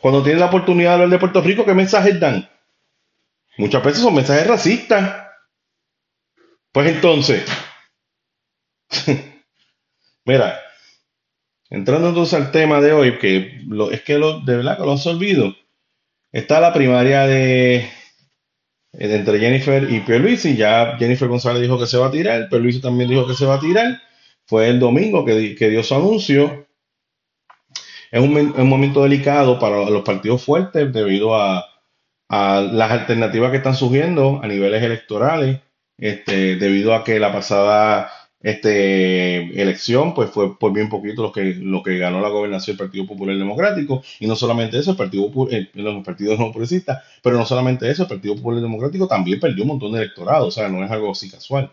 Cuando 0.03 0.21
tienen 0.21 0.39
la 0.41 0.45
oportunidad 0.45 0.89
de 0.91 0.93
hablar 0.93 1.09
de 1.09 1.17
Puerto 1.17 1.41
Rico, 1.41 1.65
¿qué 1.65 1.73
mensajes 1.73 2.19
dan? 2.19 2.47
Muchas 3.57 3.83
veces 3.83 4.03
son 4.03 4.13
mensajes 4.13 4.45
racistas. 4.45 5.25
Pues 6.73 6.87
entonces, 6.89 7.45
mira, 10.25 10.59
entrando 11.69 12.09
entonces 12.09 12.33
al 12.39 12.51
tema 12.51 12.79
de 12.81 12.93
hoy, 12.93 13.17
que 13.19 13.61
lo- 13.67 13.91
es 13.91 14.01
que 14.03 14.17
lo, 14.17 14.39
de 14.41 14.57
verdad 14.57 14.77
que 14.77 14.83
lo 14.85 14.93
has 14.93 15.05
olvidado, 15.07 15.55
está 16.31 16.59
la 16.61 16.73
primaria 16.73 17.27
de, 17.27 17.89
eh, 18.93 19.07
de 19.07 19.15
entre 19.15 19.39
Jennifer 19.39 19.87
y 19.91 19.99
Pierluisi. 20.01 20.55
Ya 20.55 20.95
Jennifer 20.97 21.27
González 21.27 21.61
dijo 21.61 21.79
que 21.79 21.87
se 21.87 21.97
va 21.97 22.07
a 22.07 22.11
tirar, 22.11 22.49
Pierluisi 22.49 22.81
también 22.81 23.09
dijo 23.09 23.27
que 23.27 23.33
se 23.33 23.45
va 23.45 23.55
a 23.55 23.59
tirar. 23.59 24.01
Fue 24.45 24.69
el 24.69 24.79
domingo 24.79 25.23
que, 25.25 25.55
que 25.55 25.69
dio 25.69 25.83
su 25.83 25.95
anuncio. 25.95 26.62
Es 28.13 28.21
un, 28.21 28.37
un 28.37 28.69
momento 28.69 29.01
delicado 29.01 29.57
para 29.57 29.89
los 29.89 30.03
partidos 30.03 30.43
fuertes 30.43 30.93
debido 30.93 31.35
a, 31.35 31.65
a 32.29 32.61
las 32.61 32.91
alternativas 32.91 33.49
que 33.49 33.57
están 33.57 33.75
surgiendo 33.75 34.39
a 34.43 34.47
niveles 34.47 34.83
electorales, 34.83 35.61
este, 35.97 36.57
debido 36.57 36.93
a 36.93 37.03
que 37.03 37.19
la 37.19 37.33
pasada 37.33 38.11
este, 38.39 39.59
elección 39.59 40.13
pues 40.13 40.29
fue 40.29 40.59
por 40.59 40.73
bien 40.73 40.89
poquito 40.89 41.23
lo 41.23 41.31
que, 41.31 41.55
lo 41.55 41.81
que 41.81 41.97
ganó 41.97 42.21
la 42.21 42.29
gobernación 42.29 42.77
del 42.77 42.85
Partido 42.85 43.07
Popular 43.07 43.35
Democrático, 43.35 44.03
y 44.19 44.27
no 44.27 44.35
solamente 44.35 44.77
eso, 44.77 44.91
el 44.91 44.97
Partido, 44.97 45.31
eh, 45.49 45.69
los 45.73 46.05
partidos 46.05 46.37
no 46.37 46.51
progresistas, 46.51 47.01
pero 47.23 47.35
no 47.35 47.47
solamente 47.47 47.89
eso, 47.89 48.03
el 48.03 48.09
Partido 48.09 48.35
Popular 48.35 48.61
Democrático 48.61 49.07
también 49.07 49.39
perdió 49.39 49.63
un 49.63 49.69
montón 49.69 49.91
de 49.91 50.03
electorado, 50.03 50.45
o 50.45 50.51
sea, 50.51 50.69
no 50.69 50.85
es 50.85 50.91
algo 50.91 51.09
así 51.09 51.31
casual. 51.31 51.71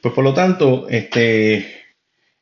Pues 0.00 0.14
por 0.14 0.22
lo 0.22 0.32
tanto, 0.32 0.86
este, 0.88 1.79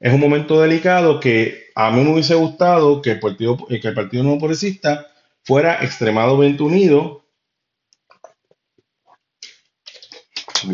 es 0.01 0.13
un 0.13 0.21
momento 0.21 0.61
delicado 0.61 1.19
que 1.19 1.71
a 1.75 1.91
mí 1.91 2.03
me 2.03 2.13
hubiese 2.13 2.35
gustado 2.35 3.03
que 3.03 3.13
el 3.13 3.21
Partido, 3.21 3.59
eh, 3.69 3.81
que 3.81 3.89
el 3.89 3.95
partido 3.95 4.23
No 4.23 4.39
Progresista 4.39 5.09
fuera 5.45 5.83
extremadamente 5.83 6.63
unido. 6.63 7.25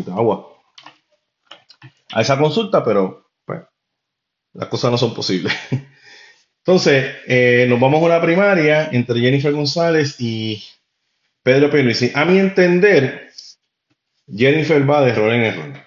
Agua. 0.07 0.51
A 2.11 2.21
esa 2.21 2.37
consulta, 2.37 2.83
pero 2.83 3.29
pues, 3.45 3.61
las 4.53 4.67
cosas 4.67 4.91
no 4.91 4.97
son 4.97 5.13
posibles. 5.13 5.53
Entonces, 6.65 7.17
eh, 7.27 7.67
nos 7.69 7.79
vamos 7.79 8.01
a 8.01 8.05
una 8.05 8.21
primaria 8.21 8.89
entre 8.91 9.19
Jennifer 9.19 9.53
González 9.53 10.15
y 10.19 10.63
Pedro 11.43 11.69
Pierluisi. 11.69 12.11
A 12.15 12.25
mi 12.25 12.39
entender, 12.39 13.29
Jennifer 14.27 14.89
va 14.89 15.01
de 15.01 15.11
error 15.11 15.31
en 15.31 15.43
error. 15.43 15.84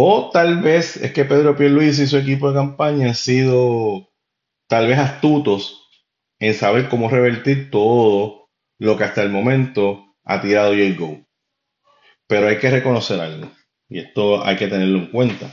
O 0.00 0.30
tal 0.30 0.62
vez 0.62 0.96
es 0.96 1.12
que 1.12 1.24
Pedro 1.24 1.56
Pierluisi 1.56 2.04
y 2.04 2.06
su 2.06 2.18
equipo 2.18 2.48
de 2.48 2.54
campaña 2.54 3.08
han 3.08 3.16
sido 3.16 4.08
tal 4.68 4.86
vez 4.86 4.96
astutos 4.96 5.90
en 6.38 6.54
saber 6.54 6.88
cómo 6.88 7.10
revertir 7.10 7.68
todo 7.72 8.48
lo 8.78 8.96
que 8.96 9.02
hasta 9.02 9.24
el 9.24 9.30
momento 9.30 10.14
ha 10.22 10.40
tirado 10.40 10.70
J. 10.70 10.94
Go. 10.96 11.26
Pero 12.28 12.46
hay 12.46 12.60
que 12.60 12.70
reconocer 12.70 13.18
algo, 13.18 13.50
y 13.88 13.98
esto 13.98 14.44
hay 14.44 14.54
que 14.54 14.68
tenerlo 14.68 14.98
en 14.98 15.10
cuenta. 15.10 15.52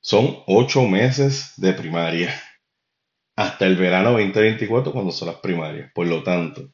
Son 0.00 0.44
ocho 0.46 0.82
meses 0.82 1.54
de 1.56 1.72
primaria, 1.72 2.32
hasta 3.34 3.66
el 3.66 3.74
verano 3.74 4.12
2024 4.12 4.92
cuando 4.92 5.10
son 5.10 5.26
las 5.26 5.38
primarias. 5.38 5.90
Por 5.92 6.06
lo 6.06 6.22
tanto, 6.22 6.72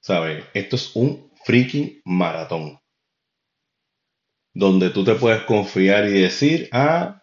¿sabes? 0.00 0.46
Esto 0.54 0.76
es 0.76 0.96
un 0.96 1.30
freaking 1.44 2.00
maratón, 2.06 2.80
donde 4.54 4.90
tú 4.90 5.04
te 5.04 5.16
puedes 5.16 5.42
confiar 5.42 6.08
y 6.08 6.12
decir, 6.12 6.68
ah, 6.72 7.22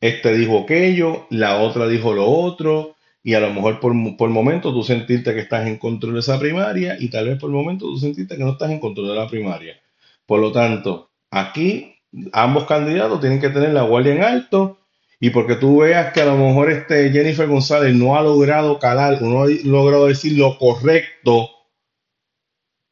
este 0.00 0.32
dijo 0.32 0.60
aquello, 0.60 1.26
la 1.30 1.60
otra 1.60 1.86
dijo 1.86 2.14
lo 2.14 2.26
otro, 2.26 2.96
y 3.22 3.34
a 3.34 3.40
lo 3.40 3.52
mejor 3.52 3.80
por, 3.80 3.92
por 4.16 4.30
momento 4.30 4.72
tú 4.72 4.82
sentiste 4.82 5.34
que 5.34 5.40
estás 5.40 5.66
en 5.66 5.76
control 5.76 6.14
de 6.14 6.20
esa 6.20 6.38
primaria 6.38 6.96
y 6.98 7.10
tal 7.10 7.28
vez 7.28 7.38
por 7.38 7.50
momento 7.50 7.84
tú 7.84 7.98
sentiste 7.98 8.36
que 8.36 8.42
no 8.42 8.52
estás 8.52 8.70
en 8.70 8.80
control 8.80 9.08
de 9.08 9.14
la 9.14 9.28
primaria. 9.28 9.78
Por 10.24 10.40
lo 10.40 10.52
tanto, 10.52 11.10
aquí 11.30 11.96
ambos 12.32 12.64
candidatos 12.64 13.20
tienen 13.20 13.40
que 13.40 13.50
tener 13.50 13.70
la 13.70 13.82
guardia 13.82 14.14
en 14.14 14.22
alto 14.22 14.78
y 15.20 15.30
porque 15.30 15.56
tú 15.56 15.80
veas 15.80 16.14
que 16.14 16.22
a 16.22 16.26
lo 16.26 16.36
mejor 16.36 16.70
este 16.70 17.10
Jennifer 17.10 17.46
González 17.46 17.94
no 17.94 18.16
ha 18.16 18.22
logrado 18.22 18.78
calar, 18.78 19.20
no 19.20 19.42
ha 19.42 19.48
logrado 19.64 20.06
decir 20.06 20.38
lo 20.38 20.56
correcto 20.56 21.50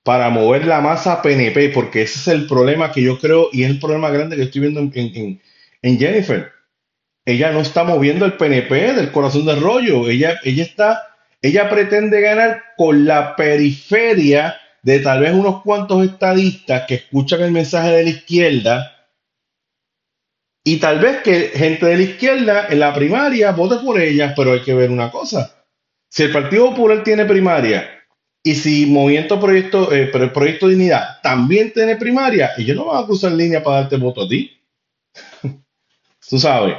para 0.04 0.30
mover 0.30 0.66
la 0.66 0.80
masa 0.80 1.20
PNP, 1.22 1.70
porque 1.70 2.02
ese 2.02 2.18
es 2.20 2.28
el 2.28 2.46
problema 2.46 2.92
que 2.92 3.02
yo 3.02 3.18
creo 3.18 3.48
y 3.52 3.64
es 3.64 3.70
el 3.70 3.78
problema 3.78 4.10
grande 4.10 4.36
que 4.36 4.42
estoy 4.44 4.62
viendo 4.62 4.80
en, 4.80 4.90
en- 4.94 5.16
en- 5.16 5.42
en 5.82 5.98
Jennifer. 5.98 6.50
Ella 7.26 7.52
no 7.52 7.60
está 7.60 7.84
moviendo 7.84 8.24
el 8.24 8.34
PNP 8.34 8.94
del 8.94 9.12
corazón 9.12 9.44
del 9.44 9.60
rollo. 9.60 10.08
Ella, 10.08 10.40
ella 10.44 10.62
está, 10.64 11.02
ella 11.42 11.68
pretende 11.68 12.20
ganar 12.22 12.62
con 12.76 13.04
la 13.04 13.36
periferia 13.36 14.56
de 14.82 15.00
tal 15.00 15.20
vez 15.20 15.34
unos 15.34 15.62
cuantos 15.62 16.04
estadistas 16.04 16.84
que 16.88 16.94
escuchan 16.94 17.42
el 17.42 17.50
mensaje 17.52 17.90
de 17.90 18.04
la 18.04 18.10
izquierda 18.10 18.94
y 20.64 20.78
tal 20.78 20.98
vez 21.00 21.22
que 21.22 21.48
gente 21.54 21.86
de 21.86 21.96
la 21.96 22.02
izquierda 22.02 22.66
en 22.70 22.80
la 22.80 22.94
primaria 22.94 23.52
vote 23.52 23.76
por 23.84 24.00
ella, 24.00 24.32
pero 24.36 24.52
hay 24.52 24.62
que 24.62 24.74
ver 24.74 24.90
una 24.90 25.10
cosa. 25.10 25.64
Si 26.10 26.22
el 26.22 26.32
Partido 26.32 26.70
Popular 26.70 27.02
tiene 27.02 27.24
primaria 27.26 27.97
y 28.50 28.54
si 28.54 28.86
Movimiento 28.86 29.38
Proyecto, 29.38 29.92
eh, 29.92 30.08
pero 30.10 30.24
el 30.24 30.32
Proyecto 30.32 30.68
Dignidad 30.68 31.20
también 31.22 31.70
tiene 31.72 31.96
primaria, 31.96 32.52
ellos 32.56 32.76
no 32.76 32.86
van 32.86 33.02
a 33.02 33.06
cruzar 33.06 33.32
línea 33.32 33.62
para 33.62 33.82
darte 33.82 33.96
voto 33.96 34.22
a 34.22 34.28
ti. 34.28 34.58
Tú 36.28 36.38
sabes. 36.38 36.76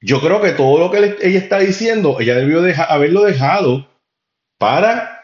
Yo 0.00 0.20
creo 0.20 0.40
que 0.40 0.52
todo 0.52 0.78
lo 0.78 0.92
que 0.92 1.16
ella 1.20 1.38
está 1.40 1.58
diciendo, 1.58 2.18
ella 2.20 2.36
debió 2.36 2.62
haberlo 2.88 3.24
dejado 3.24 3.88
para, 4.56 5.20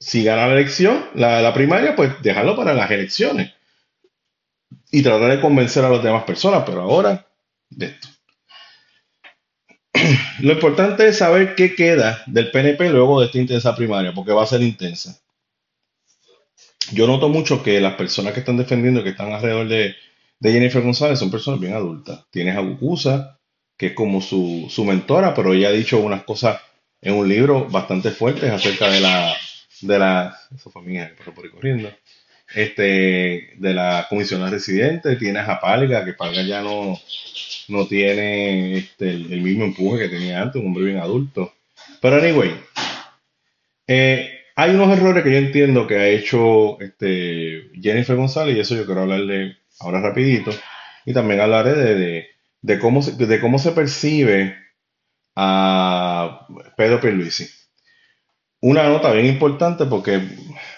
si 0.00 0.24
gana 0.24 0.48
la 0.48 0.54
elección, 0.54 1.04
la 1.14 1.54
primaria, 1.54 1.94
pues 1.94 2.20
dejarlo 2.20 2.56
para 2.56 2.74
las 2.74 2.90
elecciones 2.90 3.52
y 4.90 5.02
tratar 5.02 5.30
de 5.30 5.40
convencer 5.40 5.84
a 5.84 5.90
las 5.90 6.02
demás 6.02 6.24
personas, 6.24 6.64
pero 6.66 6.80
ahora, 6.82 7.28
de 7.70 7.86
esto. 7.86 8.08
Lo 10.40 10.54
importante 10.54 11.06
es 11.06 11.18
saber 11.18 11.54
qué 11.54 11.76
queda 11.76 12.22
del 12.26 12.50
PNP 12.50 12.90
luego 12.90 13.20
de 13.20 13.26
esta 13.26 13.38
intensa 13.38 13.76
primaria, 13.76 14.12
porque 14.12 14.32
va 14.32 14.42
a 14.42 14.46
ser 14.46 14.62
intensa. 14.62 15.20
Yo 16.92 17.06
noto 17.06 17.28
mucho 17.28 17.62
que 17.62 17.80
las 17.80 17.94
personas 17.94 18.32
que 18.32 18.40
están 18.40 18.56
defendiendo, 18.56 19.02
que 19.02 19.10
están 19.10 19.32
alrededor 19.32 19.68
de, 19.68 19.94
Jennifer 20.40 20.82
González, 20.82 21.18
son 21.18 21.30
personas 21.30 21.60
bien 21.60 21.74
adultas. 21.74 22.24
Tienes 22.30 22.56
a 22.56 22.60
Gucusa, 22.60 23.38
que 23.76 23.86
es 23.86 23.92
como 23.92 24.20
su, 24.20 24.66
su 24.70 24.84
mentora, 24.84 25.34
pero 25.34 25.52
ella 25.52 25.68
ha 25.68 25.72
dicho 25.72 25.98
unas 25.98 26.22
cosas 26.24 26.60
en 27.00 27.14
un 27.14 27.28
libro 27.28 27.66
bastante 27.68 28.10
fuertes 28.10 28.50
acerca 28.50 28.90
de 28.90 29.00
la, 29.00 29.34
de 29.80 29.98
la, 29.98 30.36
eso 30.54 30.70
fue 30.70 30.82
mi 30.82 30.98
por 31.34 31.44
ahí 31.44 31.50
corriendo, 31.50 31.92
este, 32.54 33.52
de 33.56 33.74
la 33.74 34.06
comisionada 34.08 34.50
residente, 34.50 35.16
tienes 35.16 35.48
a 35.48 35.60
Palga, 35.60 36.04
que 36.04 36.14
Palga 36.14 36.42
ya 36.42 36.62
no, 36.62 36.98
no 37.68 37.86
tiene 37.86 38.78
este, 38.78 39.10
el, 39.10 39.32
el 39.32 39.40
mismo 39.42 39.64
empuje 39.64 40.04
que 40.04 40.16
tenía 40.16 40.42
antes, 40.42 40.60
un 40.60 40.68
hombre 40.68 40.84
bien 40.84 40.98
adulto. 40.98 41.52
Pero 42.00 42.16
anyway, 42.16 42.54
eh, 43.86 44.37
hay 44.58 44.72
unos 44.74 44.90
errores 44.98 45.22
que 45.24 45.32
yo 45.32 45.38
entiendo 45.38 45.86
que 45.86 45.96
ha 45.96 46.08
hecho 46.08 46.80
este, 46.80 47.70
Jennifer 47.80 48.16
González 48.16 48.56
y 48.56 48.60
eso 48.60 48.74
yo 48.76 48.86
quiero 48.86 49.02
hablarle 49.02 49.58
ahora 49.80 50.00
rapidito. 50.02 50.50
Y 51.06 51.14
también 51.14 51.40
hablaré 51.40 51.74
de, 51.74 52.26
de, 52.62 52.78
cómo, 52.80 53.02
se, 53.02 53.12
de 53.26 53.40
cómo 53.40 53.58
se 53.60 53.72
percibe 53.72 54.56
a 55.36 56.46
Pedro 56.76 57.00
Pierluisi. 57.00 57.48
Una 58.60 58.88
nota 58.88 59.12
bien 59.12 59.26
importante 59.26 59.84
porque 59.86 60.20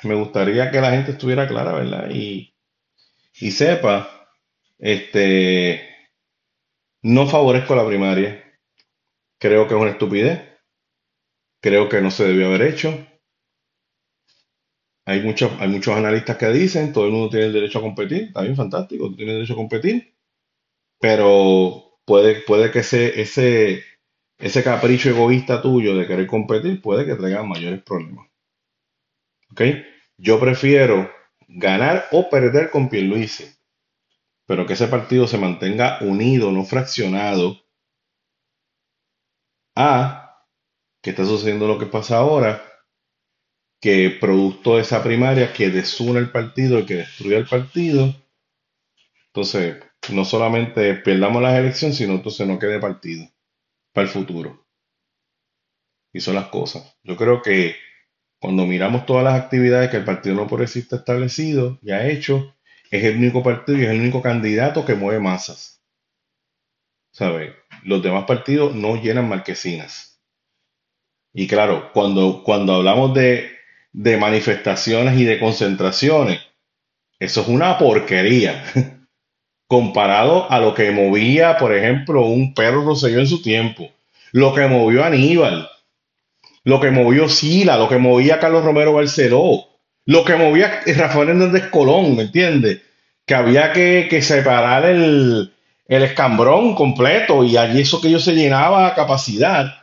me 0.04 0.14
gustaría 0.14 0.70
que 0.70 0.80
la 0.80 0.90
gente 0.92 1.12
estuviera 1.12 1.48
clara, 1.48 1.72
¿verdad? 1.72 2.08
Y, 2.10 2.54
y 3.40 3.52
sepa 3.52 4.28
Este, 4.78 5.82
no 7.02 7.26
favorezco 7.26 7.74
la 7.74 7.86
primaria. 7.86 8.42
Creo 9.40 9.66
que 9.68 9.74
es 9.74 9.80
una 9.80 9.90
estupidez. 9.92 10.40
Creo 11.62 11.88
que 11.88 12.02
no 12.02 12.10
se 12.10 12.26
debió 12.26 12.48
haber 12.48 12.60
hecho. 12.62 13.06
Hay 15.10 15.22
muchos, 15.22 15.50
hay 15.58 15.68
muchos 15.68 15.96
analistas 15.96 16.36
que 16.36 16.48
dicen, 16.50 16.92
todo 16.92 17.06
el 17.06 17.12
mundo 17.12 17.30
tiene 17.30 17.46
el 17.46 17.52
derecho 17.52 17.80
a 17.80 17.82
competir. 17.82 18.24
Está 18.24 18.42
bien, 18.42 18.56
fantástico, 18.56 19.12
tiene 19.14 19.32
derecho 19.34 19.54
a 19.54 19.56
competir. 19.56 20.14
Pero 21.00 22.00
puede, 22.04 22.42
puede 22.42 22.70
que 22.70 22.80
ese, 22.80 23.20
ese, 23.20 23.82
ese 24.38 24.62
capricho 24.62 25.10
egoísta 25.10 25.62
tuyo 25.62 25.96
de 25.96 26.06
querer 26.06 26.26
competir 26.26 26.80
puede 26.80 27.06
que 27.06 27.16
traiga 27.16 27.42
mayores 27.42 27.82
problemas. 27.82 28.28
Yo 30.16 30.38
prefiero 30.38 31.10
ganar 31.48 32.06
o 32.12 32.28
perder 32.28 32.70
con 32.70 32.88
Pierluisi, 32.88 33.46
pero 34.46 34.66
que 34.66 34.74
ese 34.74 34.86
partido 34.86 35.26
se 35.26 35.38
mantenga 35.38 35.98
unido, 36.02 36.52
no 36.52 36.64
fraccionado, 36.64 37.58
a 39.74 40.46
que 41.02 41.10
está 41.10 41.24
sucediendo 41.24 41.66
lo 41.66 41.78
que 41.78 41.86
pasa 41.86 42.18
ahora, 42.18 42.62
que 43.80 44.10
producto 44.20 44.76
de 44.76 44.82
esa 44.82 45.02
primaria 45.02 45.52
que 45.52 45.70
desune 45.70 46.18
el 46.20 46.30
partido 46.30 46.78
y 46.78 46.86
que 46.86 46.96
destruye 46.96 47.36
el 47.36 47.46
partido, 47.46 48.14
entonces 49.28 49.82
no 50.12 50.24
solamente 50.24 50.94
perdamos 50.94 51.42
las 51.42 51.58
elecciones, 51.58 51.96
sino 51.96 52.14
entonces 52.14 52.46
no 52.46 52.58
quede 52.58 52.78
partido 52.78 53.26
para 53.92 54.06
el 54.06 54.12
futuro. 54.12 54.66
Y 56.12 56.20
son 56.20 56.34
las 56.34 56.48
cosas. 56.48 56.96
Yo 57.04 57.16
creo 57.16 57.40
que 57.40 57.76
cuando 58.40 58.66
miramos 58.66 59.06
todas 59.06 59.24
las 59.24 59.40
actividades 59.40 59.90
que 59.90 59.98
el 59.98 60.04
Partido 60.04 60.34
No 60.34 60.46
Progresista 60.46 60.96
ha 60.96 60.98
establecido 61.00 61.78
y 61.82 61.92
ha 61.92 62.08
hecho, 62.08 62.56
es 62.90 63.04
el 63.04 63.18
único 63.18 63.42
partido 63.42 63.78
y 63.78 63.84
es 63.84 63.90
el 63.90 64.00
único 64.00 64.20
candidato 64.20 64.84
que 64.84 64.94
mueve 64.94 65.20
masas. 65.20 65.82
¿Sabe? 67.12 67.54
Los 67.84 68.02
demás 68.02 68.24
partidos 68.24 68.74
no 68.74 68.96
llenan 68.96 69.28
marquesinas. 69.28 70.20
Y 71.32 71.46
claro, 71.46 71.92
cuando, 71.92 72.42
cuando 72.42 72.74
hablamos 72.74 73.14
de, 73.14 73.59
de 73.92 74.16
manifestaciones 74.16 75.18
y 75.18 75.24
de 75.24 75.38
concentraciones, 75.38 76.40
eso 77.18 77.42
es 77.42 77.48
una 77.48 77.78
porquería. 77.78 78.64
Comparado 79.66 80.50
a 80.50 80.58
lo 80.58 80.74
que 80.74 80.90
movía, 80.90 81.56
por 81.56 81.74
ejemplo, 81.74 82.26
un 82.26 82.54
perro 82.54 82.84
Rosselló 82.84 83.20
en 83.20 83.26
su 83.28 83.40
tiempo. 83.40 83.88
Lo 84.32 84.52
que 84.52 84.66
movió 84.66 85.04
Aníbal 85.04 85.68
lo 86.64 86.80
que 86.80 86.90
movió 86.90 87.28
Sila, 87.28 87.76
lo 87.76 87.88
que 87.88 87.98
movía 87.98 88.38
Carlos 88.38 88.64
Romero 88.64 88.92
Barceló, 88.92 89.68
lo 90.06 90.24
que 90.24 90.36
movía 90.36 90.80
Rafael 90.86 91.30
Hernández 91.30 91.68
Colón, 91.68 92.16
¿me 92.16 92.22
entiendes? 92.22 92.82
Que 93.26 93.34
había 93.34 93.72
que, 93.72 94.22
separar 94.22 94.84
el, 94.84 95.52
escambrón 95.86 96.74
completo 96.74 97.44
y 97.44 97.56
allí 97.56 97.80
eso 97.80 98.00
que 98.00 98.08
ellos 98.08 98.24
se 98.24 98.34
llenaba 98.34 98.86
a 98.86 98.94
capacidad, 98.94 99.79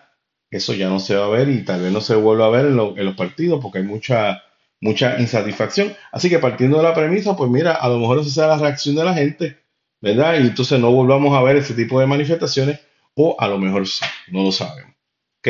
eso 0.50 0.74
ya 0.74 0.90
no 0.90 1.00
se 1.00 1.16
va 1.16 1.26
a 1.26 1.30
ver 1.30 1.50
y 1.50 1.64
tal 1.64 1.82
vez 1.82 1.92
no 1.92 2.02
se 2.02 2.16
vuelva 2.16 2.46
a 2.46 2.50
ver 2.50 2.66
en, 2.68 2.76
los 2.78 3.16
partidos 3.16 3.60
porque 3.62 3.80
hay 3.80 3.84
mucha, 3.84 4.44
mucha 4.82 5.20
insatisfacción. 5.20 5.96
Así 6.12 6.30
que 6.30 6.40
partiendo 6.40 6.78
de 6.78 6.84
la 6.84 6.94
premisa, 6.94 7.36
pues 7.36 7.50
mira, 7.50 7.74
a 7.74 7.90
lo 7.90 8.00
mejor 8.00 8.20
esa 8.20 8.30
sea 8.30 8.48
la 8.48 8.58
reacción 8.58 8.96
de 8.96 9.04
la 9.04 9.14
gente, 9.14 9.58
¿verdad? 10.02 10.36
Y 10.40 10.48
entonces 10.48 10.80
no 10.80 10.92
volvamos 10.92 11.36
a 11.36 11.44
ver 11.44 11.58
ese 11.58 11.74
tipo 11.74 12.00
de 12.00 12.08
manifestaciones 12.08 12.80
o 13.16 13.36
a 13.40 13.48
lo 13.48 13.58
mejor 13.58 13.84
no 14.32 14.44
lo 14.44 14.52
sabemos. 14.52 14.94
¿Ok? 15.40 15.50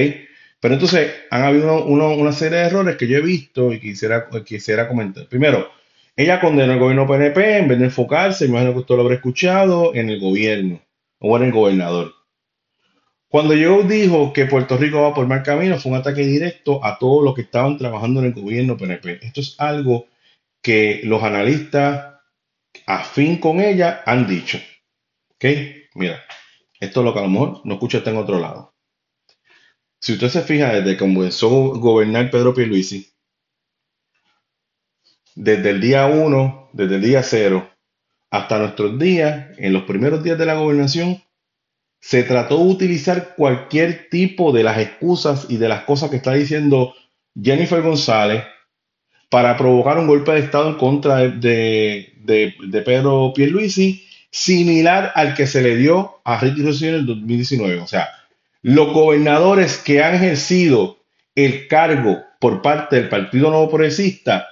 Pero 0.59 0.73
entonces 0.73 1.13
han 1.29 1.43
habido 1.43 1.85
una 1.85 2.31
serie 2.31 2.59
de 2.59 2.65
errores 2.65 2.95
que 2.95 3.07
yo 3.07 3.17
he 3.17 3.21
visto 3.21 3.71
y 3.71 3.79
quisiera, 3.79 4.27
quisiera 4.43 4.87
comentar. 4.87 5.27
Primero, 5.27 5.69
ella 6.15 6.41
condenó 6.41 6.73
al 6.73 6.79
gobierno 6.79 7.05
PNP 7.05 7.59
en 7.59 7.67
vez 7.67 7.77
de 7.77 7.85
enfocarse, 7.85 8.45
imagino 8.47 8.73
que 8.73 8.79
usted 8.79 8.95
lo 8.95 9.01
habrá 9.01 9.15
escuchado, 9.15 9.93
en 9.93 10.09
el 10.09 10.19
gobierno 10.19 10.81
o 11.19 11.37
en 11.37 11.43
el 11.43 11.51
gobernador. 11.51 12.16
Cuando 13.29 13.53
yo 13.53 13.83
dijo 13.83 14.31
que 14.31 14.45
Puerto 14.45 14.77
Rico 14.77 15.01
va 15.01 15.13
por 15.13 15.27
mal 15.27 15.43
camino, 15.43 15.77
fue 15.77 15.91
un 15.91 15.97
ataque 15.97 16.21
directo 16.21 16.83
a 16.83 16.97
todos 16.97 17.23
los 17.23 17.35
que 17.35 17.41
estaban 17.41 17.77
trabajando 17.77 18.21
en 18.21 18.27
el 18.27 18.33
gobierno 18.33 18.77
PNP. 18.77 19.19
Esto 19.21 19.41
es 19.41 19.55
algo 19.59 20.07
que 20.61 21.01
los 21.03 21.21
analistas 21.23 22.15
afín 22.85 23.37
con 23.37 23.59
ella 23.59 24.01
han 24.05 24.27
dicho. 24.27 24.57
¿Ok? 25.31 25.45
Mira, 25.95 26.23
esto 26.79 26.99
es 27.01 27.05
lo 27.05 27.13
que 27.13 27.19
a 27.19 27.23
lo 27.23 27.29
mejor 27.29 27.61
no 27.65 27.73
escucha 27.73 28.01
en 28.05 28.17
otro 28.17 28.39
lado. 28.39 28.73
Si 29.99 30.13
usted 30.13 30.29
se 30.29 30.41
fija, 30.43 30.73
desde 30.73 30.91
que 30.91 30.97
comenzó 30.97 31.73
a 31.73 31.77
gobernar 31.79 32.29
Pedro 32.31 32.53
Pierluisi, 32.53 33.11
desde 35.35 35.71
el 35.71 35.81
día 35.81 36.05
1, 36.05 36.69
desde 36.71 36.95
el 36.95 37.01
día 37.01 37.23
0, 37.23 37.69
hasta 38.29 38.59
nuestros 38.59 38.97
días, 38.97 39.57
en 39.57 39.73
los 39.73 39.83
primeros 39.83 40.23
días 40.23 40.37
de 40.37 40.45
la 40.45 40.55
gobernación, 40.55 41.21
se 41.99 42.23
trató 42.23 42.57
de 42.57 42.71
utilizar 42.71 43.35
cualquier 43.35 44.09
tipo 44.09 44.51
de 44.51 44.63
las 44.63 44.77
excusas 44.77 45.47
y 45.49 45.57
de 45.57 45.69
las 45.69 45.83
cosas 45.83 46.09
que 46.09 46.17
está 46.17 46.33
diciendo 46.33 46.93
Jennifer 47.41 47.81
González 47.81 48.43
para 49.29 49.57
provocar 49.57 49.97
un 49.97 50.07
golpe 50.07 50.31
de 50.31 50.39
Estado 50.39 50.69
en 50.69 50.75
contra 50.75 51.17
de, 51.27 52.13
de, 52.23 52.81
Pedro 52.85 53.33
Pierluisi, 53.35 54.05
similar 54.31 55.11
al 55.15 55.33
que 55.33 55.47
se 55.47 55.61
le 55.61 55.75
dio 55.75 56.21
a 56.23 56.39
Ricky 56.39 56.61
Rosselló 56.61 56.89
en 56.89 56.95
el 56.95 57.05
2019. 57.05 57.79
O 57.79 57.87
sea, 57.87 58.09
los 58.61 58.93
gobernadores 58.93 59.77
que 59.77 60.01
han 60.01 60.15
ejercido 60.15 60.97
el 61.35 61.67
cargo 61.67 62.23
por 62.39 62.61
parte 62.61 62.95
del 62.95 63.09
Partido 63.09 63.49
Nuevo 63.49 63.69
Progresista 63.69 64.47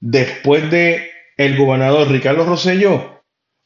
después 0.00 0.70
de 0.70 1.10
el 1.36 1.56
gobernador 1.56 2.10
Ricardo 2.10 2.44
Rosselló 2.44 3.11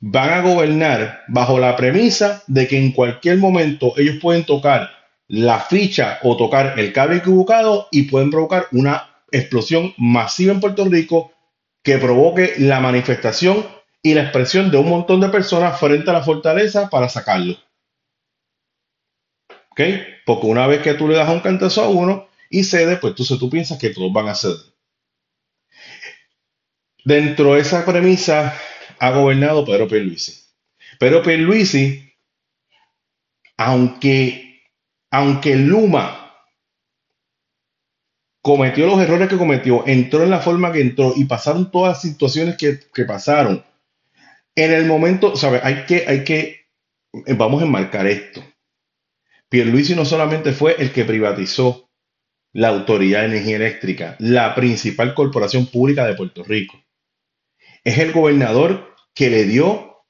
van 0.09 0.31
a 0.31 0.40
gobernar 0.40 1.25
bajo 1.27 1.59
la 1.59 1.75
premisa 1.75 2.45
de 2.47 2.69
que 2.69 2.79
en 2.79 2.92
cualquier 2.92 3.38
momento 3.38 3.92
ellos 3.97 4.16
pueden 4.23 4.45
tocar 4.45 4.90
la 5.27 5.59
ficha 5.59 6.21
o 6.23 6.37
tocar 6.37 6.79
el 6.79 6.92
cable 6.92 7.16
equivocado 7.16 7.88
y 7.90 8.05
pueden 8.05 8.31
provocar 8.31 8.69
una 8.71 9.11
explosión 9.33 9.92
masiva 9.97 10.53
en 10.53 10.61
Puerto 10.61 10.85
Rico 10.85 11.33
que 11.83 11.99
provoque 11.99 12.55
la 12.59 12.79
manifestación 12.79 13.66
y 14.01 14.14
la 14.14 14.23
expresión 14.23 14.71
de 14.71 14.79
un 14.79 14.88
montón 14.88 15.21
de 15.21 15.29
personas 15.29 15.81
frente 15.81 16.09
a 16.09 16.12
la 16.12 16.23
fortaleza 16.23 16.88
para 16.88 17.09
sacarlo. 17.09 17.57
Porque 20.25 20.47
una 20.47 20.69
vez 20.69 20.83
que 20.83 20.95
tú 20.95 21.09
le 21.09 21.16
das 21.16 21.29
un 21.29 21.40
cantazo 21.40 21.83
a 21.83 21.88
uno 21.88 22.29
y 22.49 22.62
cede, 22.62 22.97
pues 22.99 23.11
entonces 23.11 23.38
tú 23.40 23.51
piensas 23.51 23.79
que 23.79 23.90
todos 23.90 24.12
van 24.12 24.29
a 24.29 24.37
ceder. 24.37 24.57
Dentro 27.05 27.55
de 27.55 27.61
esa 27.61 27.85
premisa 27.85 28.57
ha 28.99 29.11
gobernado 29.11 29.65
Pedro 29.65 29.89
Pierluisi. 29.89 30.33
Pedro 30.99 31.23
Pierluisi, 31.23 32.13
aunque, 33.57 34.63
aunque 35.11 35.57
Luma 35.57 36.35
cometió 38.43 38.87
los 38.87 39.01
errores 39.01 39.29
que 39.29 39.37
cometió, 39.37 39.87
entró 39.87 40.23
en 40.23 40.31
la 40.31 40.41
forma 40.41 40.73
que 40.73 40.81
entró 40.81 41.13
y 41.17 41.25
pasaron 41.25 41.71
todas 41.71 41.95
las 41.95 42.03
situaciones 42.03 42.57
que, 42.57 42.79
que 42.95 43.05
pasaron, 43.05 43.65
en 44.55 44.73
el 44.73 44.87
momento, 44.87 45.37
¿sabes? 45.37 45.61
Hay 45.65 45.85
que, 45.85 46.05
hay 46.07 46.25
que, 46.25 46.67
vamos 47.37 47.61
a 47.61 47.67
enmarcar 47.67 48.07
esto. 48.07 48.43
Pierluisi 49.49 49.95
no 49.95 50.05
solamente 50.05 50.53
fue 50.53 50.77
el 50.79 50.93
que 50.93 51.05
privatizó 51.05 51.91
la 52.53 52.69
Autoridad 52.69 53.21
de 53.21 53.27
Energía 53.27 53.57
Eléctrica, 53.57 54.17
la 54.19 54.55
principal 54.55 55.15
corporación 55.15 55.67
pública 55.67 56.07
de 56.07 56.15
Puerto 56.15 56.43
Rico. 56.43 56.81
Es 57.87 57.99
el 57.99 58.11
gobernador 58.11 58.96
que 59.14 59.31
le 59.31 59.44
dio 59.44 60.03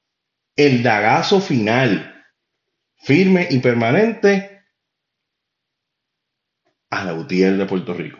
el 0.55 0.81
dagazo 0.81 1.39
final, 1.39 2.25
firme 2.95 3.47
y 3.51 3.59
permanente, 3.59 4.63
a 6.89 7.05
la 7.05 7.13
UTIER 7.13 7.55
de 7.55 7.67
Puerto 7.67 7.93
Rico, 7.93 8.17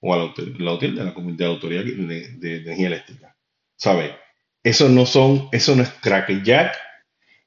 o 0.00 0.14
a 0.14 0.16
la, 0.16 0.32
de 0.32 0.54
la, 0.58 1.12
de 1.12 1.44
Autoridad 1.44 1.84
de, 1.84 2.56
Energía 2.56 2.86
Eléctrica. 2.86 3.36
¿Sabe? 3.76 4.16
Eso 4.62 4.88
no 4.88 5.04
son, 5.04 5.50
eso 5.52 5.76
no 5.76 5.82
es 5.82 5.90
crackjack, 5.90 6.74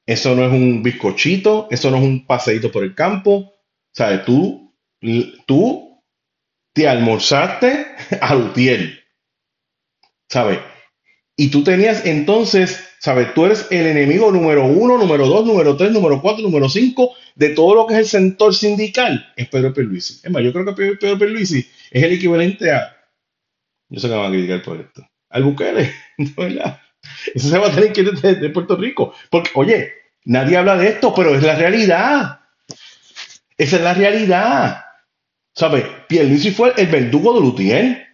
eso 0.06 0.36
no 0.36 0.44
es 0.46 0.52
un 0.52 0.84
bizcochito, 0.84 1.66
eso 1.72 1.90
no 1.90 1.96
es 1.96 2.04
un 2.04 2.28
paseíto 2.28 2.70
por 2.70 2.84
el 2.84 2.94
campo. 2.94 3.54
¿Sabes? 3.90 4.24
Tú, 4.24 4.72
tú 5.46 6.00
te 6.72 6.88
almorzaste 6.88 7.86
a 8.20 8.34
Lutiel. 8.36 9.02
¿Sabes? 10.28 10.60
Y 11.36 11.48
tú 11.48 11.64
tenías 11.64 12.06
entonces, 12.06 12.88
¿sabes? 13.00 13.34
Tú 13.34 13.46
eres 13.46 13.66
el 13.70 13.86
enemigo 13.86 14.30
número 14.30 14.66
uno, 14.66 14.96
número 14.98 15.26
dos, 15.26 15.44
número 15.44 15.76
tres, 15.76 15.90
número 15.90 16.22
cuatro, 16.22 16.42
número 16.42 16.68
cinco 16.68 17.14
de 17.34 17.50
todo 17.50 17.74
lo 17.74 17.86
que 17.86 17.94
es 17.94 18.00
el 18.00 18.06
sector 18.06 18.54
sindical. 18.54 19.32
Es 19.36 19.48
Pedro 19.48 19.74
Perluisi. 19.74 20.20
Es 20.22 20.30
más, 20.30 20.42
yo 20.44 20.52
creo 20.52 20.64
que 20.64 20.96
Pedro 20.96 21.18
Perluisi 21.18 21.68
es 21.90 22.02
el 22.02 22.12
equivalente 22.12 22.70
a. 22.70 22.96
Yo 23.88 24.00
sé 24.00 24.08
que 24.08 24.14
me 24.14 24.20
van 24.20 24.30
a 24.30 24.34
criticar 24.34 24.62
por 24.62 24.80
esto. 24.80 25.08
Al 25.30 25.42
Bukele, 25.42 25.92
¿verdad? 26.36 26.80
Eso 27.34 27.48
se 27.48 27.58
va 27.58 27.66
a 27.66 27.74
tener 27.74 27.92
que 27.92 28.02
ir 28.02 28.12
de, 28.12 28.50
Puerto 28.50 28.76
Rico. 28.76 29.14
Porque, 29.28 29.50
oye, 29.54 29.92
nadie 30.24 30.56
habla 30.56 30.76
de 30.76 30.88
esto, 30.88 31.12
pero 31.14 31.34
es 31.34 31.42
la 31.42 31.56
realidad. 31.56 32.40
Esa 33.58 33.76
es 33.76 33.82
la 33.82 33.94
realidad. 33.94 34.84
¿Sabes? 35.52 35.84
Pierluisi 36.08 36.52
fue 36.52 36.72
el 36.76 36.86
verdugo 36.86 37.34
de 37.34 37.40
Lutier. 37.40 38.06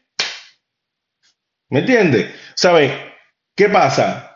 ¿Me 1.68 1.80
entiendes? 1.80 2.34
¿Sabes? 2.54 3.09
¿Qué 3.60 3.68
pasa? 3.68 4.34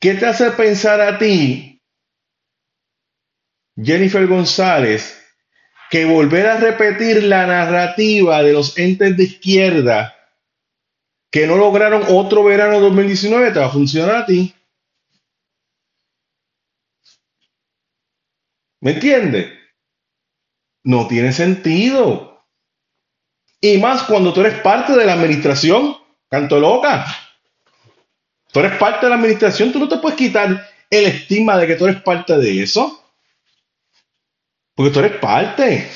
¿Qué 0.00 0.14
te 0.14 0.26
hace 0.26 0.50
pensar 0.50 1.00
a 1.00 1.16
ti, 1.16 1.80
Jennifer 3.80 4.26
González, 4.26 5.24
que 5.92 6.04
volver 6.04 6.48
a 6.48 6.56
repetir 6.56 7.22
la 7.22 7.46
narrativa 7.46 8.42
de 8.42 8.52
los 8.52 8.76
entes 8.78 9.16
de 9.16 9.22
izquierda 9.22 10.12
que 11.30 11.46
no 11.46 11.54
lograron 11.56 12.02
otro 12.08 12.42
verano 12.42 12.80
2019 12.80 13.52
te 13.52 13.60
va 13.60 13.66
a 13.66 13.70
funcionar 13.70 14.16
a 14.16 14.26
ti? 14.26 14.52
¿Me 18.80 18.90
entiendes? 18.90 19.52
No 20.82 21.06
tiene 21.06 21.32
sentido. 21.32 22.44
Y 23.60 23.78
más 23.78 24.02
cuando 24.02 24.32
tú 24.32 24.40
eres 24.40 24.60
parte 24.62 24.94
de 24.94 25.04
la 25.04 25.12
administración, 25.12 25.96
canto 26.28 26.58
loca. 26.58 27.23
Tú 28.54 28.60
eres 28.60 28.78
parte 28.78 29.04
de 29.04 29.10
la 29.10 29.16
administración, 29.16 29.72
tú 29.72 29.80
no 29.80 29.88
te 29.88 29.98
puedes 29.98 30.16
quitar 30.16 30.64
el 30.88 31.06
estigma 31.06 31.58
de 31.58 31.66
que 31.66 31.74
tú 31.74 31.86
eres 31.86 32.00
parte 32.02 32.38
de 32.38 32.62
eso. 32.62 33.02
Porque 34.76 34.92
tú 34.92 35.00
eres 35.00 35.16
parte. 35.16 35.88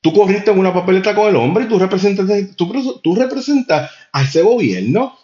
Tú 0.00 0.12
corriste 0.12 0.52
en 0.52 0.60
una 0.60 0.72
papeleta 0.72 1.12
con 1.12 1.26
el 1.26 1.34
hombre 1.34 1.64
y 1.64 1.66
tú 1.66 1.76
representas, 1.76 2.28
tú, 2.54 3.00
tú 3.02 3.16
representas 3.16 3.90
a 4.12 4.22
ese 4.22 4.42
gobierno. 4.42 5.18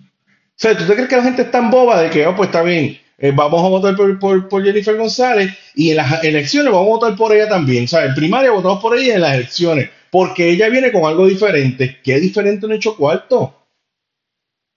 O 0.00 0.76
¿tú 0.76 0.86
te 0.88 0.94
crees 0.94 1.08
que 1.08 1.16
la 1.16 1.22
gente 1.22 1.42
es 1.42 1.52
tan 1.52 1.70
boba 1.70 2.02
de 2.02 2.10
que, 2.10 2.26
oh, 2.26 2.34
pues 2.34 2.48
está 2.48 2.62
bien, 2.62 2.98
eh, 3.16 3.30
vamos 3.32 3.64
a 3.64 3.68
votar 3.68 3.94
por, 3.94 4.64
Jennifer 4.64 4.96
González 4.96 5.56
y 5.76 5.90
en 5.90 5.98
las 5.98 6.24
elecciones 6.24 6.72
vamos 6.72 6.88
a 6.88 6.94
votar 6.94 7.16
por 7.16 7.32
ella 7.32 7.48
también. 7.48 7.84
O 7.84 7.86
sea, 7.86 8.06
en 8.06 8.14
primaria 8.16 8.50
votamos 8.50 8.82
por 8.82 8.96
ella 8.96 9.06
y 9.06 9.10
en 9.10 9.20
las 9.20 9.34
elecciones, 9.34 9.88
porque 10.10 10.50
ella 10.50 10.68
viene 10.68 10.90
con 10.90 11.04
algo 11.04 11.28
diferente. 11.28 12.00
¿Qué 12.02 12.18
diferente 12.18 12.66
en 12.66 12.72
hecho 12.72 12.96
cuarto? 12.96 13.57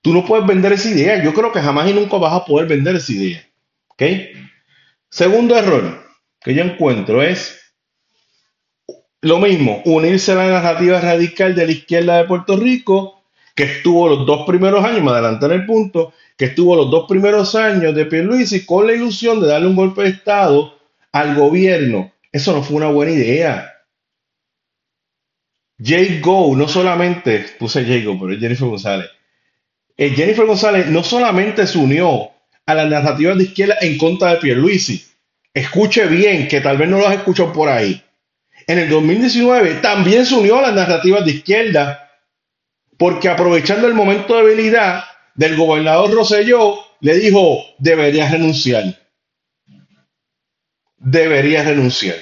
Tú 0.02 0.14
no 0.14 0.26
puedes 0.26 0.46
vender 0.46 0.74
esa 0.74 0.90
idea. 0.90 1.24
Yo 1.24 1.34
creo 1.34 1.52
que 1.52 1.62
jamás 1.62 1.90
y 1.90 1.94
nunca 1.94 2.18
vas 2.18 2.34
a 2.34 2.46
poder 2.46 2.68
vender 2.68 2.96
esa 2.96 3.12
idea. 3.12 3.48
¿Ok? 3.88 4.04
Segundo 5.10 5.56
error 5.56 6.06
que 6.40 6.54
yo 6.54 6.64
encuentro 6.64 7.22
es 7.22 7.62
lo 9.22 9.38
mismo, 9.38 9.84
unirse 9.86 10.32
a 10.32 10.36
la 10.36 10.48
narrativa 10.48 11.00
radical 11.00 11.54
de 11.54 11.66
la 11.68 11.72
izquierda 11.72 12.18
de 12.18 12.26
Puerto 12.26 12.58
Rico, 12.58 13.24
que 13.54 13.64
estuvo 13.64 14.10
los 14.10 14.26
dos 14.26 14.48
primeros 14.48 14.84
años, 14.84 15.04
me 15.04 15.12
adelanté 15.12 15.46
en 15.46 15.52
el 15.52 15.66
punto, 15.68 16.14
que 16.36 16.46
estuvo 16.46 16.76
los 16.76 16.90
dos 16.90 17.06
primeros 17.08 17.54
años 17.54 17.94
de 17.94 18.06
Pierluisi 18.06 18.66
con 18.66 18.88
la 18.88 18.94
ilusión 18.94 19.40
de 19.40 19.48
darle 19.48 19.68
un 19.68 19.76
golpe 19.76 20.02
de 20.02 20.10
Estado 20.10 20.74
al 21.12 21.36
gobierno. 21.36 22.12
Eso 22.32 22.54
no 22.54 22.64
fue 22.64 22.78
una 22.78 22.88
buena 22.88 23.12
idea. 23.12 23.72
Jay 25.84 26.20
Go, 26.20 26.56
no 26.56 26.68
solamente, 26.68 27.46
puse 27.60 27.86
Jay 27.86 28.04
Go, 28.04 28.18
pero 28.20 28.40
Jennifer 28.40 28.68
González. 28.68 29.10
Eh, 29.98 30.10
Jennifer 30.12 30.46
González 30.46 30.88
no 30.88 31.04
solamente 31.04 31.68
se 31.68 31.78
unió 31.78 32.32
a 32.66 32.74
las 32.74 32.90
narrativas 32.90 33.38
de 33.38 33.44
izquierda 33.46 33.76
en 33.82 33.98
contra 33.98 34.32
de 34.32 34.38
Pierluisi. 34.38 35.06
Escuche 35.54 36.08
bien, 36.08 36.48
que 36.48 36.62
tal 36.62 36.78
vez 36.78 36.90
no 36.90 36.98
lo 36.98 37.08
has 37.08 37.16
escuchado 37.16 37.52
por 37.52 37.70
ahí. 37.70 38.02
En 38.68 38.80
el 38.80 38.90
2019 38.90 39.76
también 39.76 40.26
se 40.26 40.36
unió 40.36 40.60
a 40.60 40.62
las 40.62 40.74
narrativas 40.76 41.26
de 41.26 41.32
izquierda, 41.32 42.10
porque 42.98 43.28
aprovechando 43.28 43.88
el 43.88 43.94
momento 43.94 44.34
de 44.36 44.42
habilidad, 44.42 45.04
del 45.36 45.56
gobernador 45.56 46.12
Roselló 46.12 46.76
le 47.00 47.16
dijo, 47.16 47.64
debería 47.80 48.30
renunciar. 48.30 48.84
Debería 50.98 51.64
renunciar. 51.64 52.18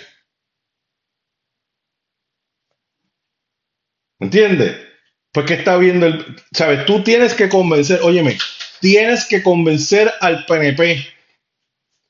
¿Me 4.20 4.28
entiendes? 4.28 4.89
Pues 5.32 5.46
que 5.46 5.54
está 5.54 5.78
viendo 5.78 6.08
el, 6.08 6.36
sabes, 6.52 6.86
tú 6.86 7.04
tienes 7.04 7.34
que 7.36 7.50
convencer, 7.50 8.00
óyeme, 8.02 8.38
tienes 8.82 9.26
que 9.26 9.44
convencer 9.44 10.12
al 10.22 10.46
PNP. 10.46 11.06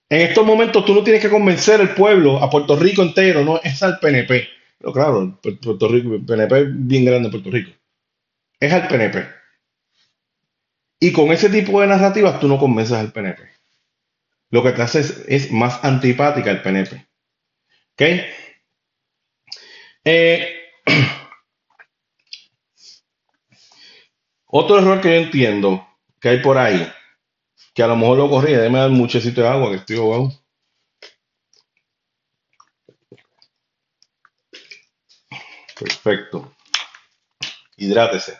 En 0.09 0.21
estos 0.21 0.45
momentos 0.45 0.85
tú 0.85 0.93
no 0.93 1.03
tienes 1.03 1.21
que 1.21 1.29
convencer 1.29 1.81
al 1.81 1.93
pueblo, 1.93 2.41
a 2.41 2.49
Puerto 2.49 2.75
Rico 2.75 3.01
entero, 3.01 3.43
no 3.43 3.59
es 3.63 3.83
al 3.83 3.99
PNP. 3.99 4.47
Pero 4.79 4.93
claro, 4.93 5.39
Puerto 5.41 5.87
Rico, 5.87 6.17
PNP 6.25 6.59
es 6.59 6.67
bien 6.71 7.05
grande 7.05 7.27
en 7.27 7.31
Puerto 7.31 7.51
Rico. 7.51 7.71
Es 8.59 8.71
al 8.73 8.87
PNP. 8.87 9.27
Y 11.01 11.11
con 11.11 11.31
ese 11.31 11.49
tipo 11.49 11.79
de 11.79 11.87
narrativas 11.87 12.39
tú 12.39 12.47
no 12.47 12.57
convences 12.57 12.97
al 12.97 13.11
PNP. 13.11 13.41
Lo 14.51 14.63
que 14.63 14.71
te 14.71 14.81
hace 14.81 15.01
es, 15.27 15.51
más 15.51 15.83
antipática 15.83 16.49
al 16.49 16.61
PNP. 16.61 17.07
¿Ok? 17.93 18.01
Eh, 20.05 20.55
otro 24.49 24.79
error 24.79 25.01
que 25.01 25.09
yo 25.15 25.21
entiendo 25.25 25.87
que 26.19 26.29
hay 26.29 26.41
por 26.41 26.57
ahí, 26.57 26.91
que 27.73 27.83
a 27.83 27.87
lo 27.87 27.95
mejor 27.95 28.17
lo 28.17 28.29
corría, 28.29 28.59
déjame 28.59 28.79
dar 28.79 28.89
muchecito 28.89 29.41
de 29.41 29.47
agua 29.47 29.69
que 29.69 29.77
estoy 29.77 29.97
ahogado. 29.97 30.31
Perfecto. 35.79 36.53
Hidrátese. 37.77 38.37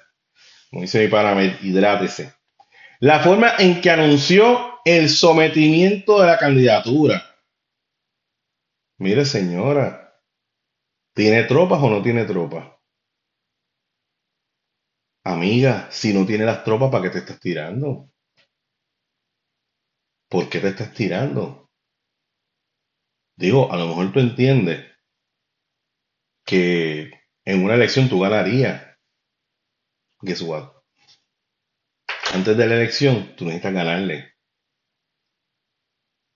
Como 0.69 0.81
dice 0.81 0.99
mi 0.99 1.07
pana, 1.07 1.41
hidrátese 1.61 2.39
la 2.99 3.19
forma 3.21 3.53
en 3.57 3.81
que 3.81 3.89
anunció 3.89 4.81
el 4.83 5.09
sometimiento 5.09 6.19
de 6.19 6.27
la 6.27 6.37
candidatura. 6.37 7.23
Mire, 8.97 9.23
señora, 9.23 10.21
¿tiene 11.13 11.43
tropas 11.43 11.81
o 11.81 11.89
no 11.89 12.01
tiene 12.01 12.25
tropas? 12.25 12.67
Amiga, 15.23 15.87
si 15.91 16.13
no 16.13 16.25
tiene 16.25 16.45
las 16.45 16.63
tropas, 16.63 16.91
¿para 16.91 17.03
qué 17.03 17.09
te 17.09 17.19
estás 17.19 17.39
tirando? 17.39 18.09
¿Por 20.29 20.49
qué 20.49 20.59
te 20.59 20.69
estás 20.69 20.93
tirando? 20.93 21.69
Digo, 23.37 23.71
a 23.71 23.77
lo 23.77 23.87
mejor 23.87 24.11
tú 24.11 24.19
entiendes 24.19 24.85
que 26.45 27.11
en 27.45 27.63
una 27.63 27.75
elección 27.75 28.09
tú 28.09 28.19
ganarías. 28.19 28.97
Guess 30.21 30.41
what? 30.41 30.79
antes 32.33 32.55
de 32.55 32.67
la 32.67 32.75
elección, 32.75 33.35
tú 33.35 33.45
necesitas 33.45 33.73
ganarle 33.73 34.33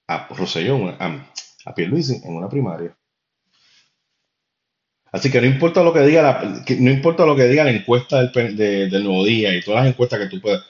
a 0.07 0.27
Rosellón, 0.29 0.95
a, 0.99 1.33
a 1.65 1.73
Pierluisi 1.75 2.21
en 2.23 2.35
una 2.35 2.49
primaria. 2.49 2.97
Así 5.13 5.31
que 5.31 5.39
no 5.39 5.47
importa 5.47 5.81
lo 5.81 5.93
que 5.93 6.01
diga 6.01 6.21
la, 6.21 6.63
no 6.79 6.91
importa 6.91 7.25
lo 7.25 7.35
que 7.35 7.45
diga 7.45 7.63
la 7.63 7.71
encuesta 7.71 8.21
del, 8.21 8.57
del 8.57 9.03
Nuevo 9.03 9.23
Día 9.23 9.55
y 9.55 9.61
todas 9.61 9.85
las 9.85 9.93
encuestas 9.93 10.19
que 10.19 10.27
tú 10.27 10.41
puedas. 10.41 10.65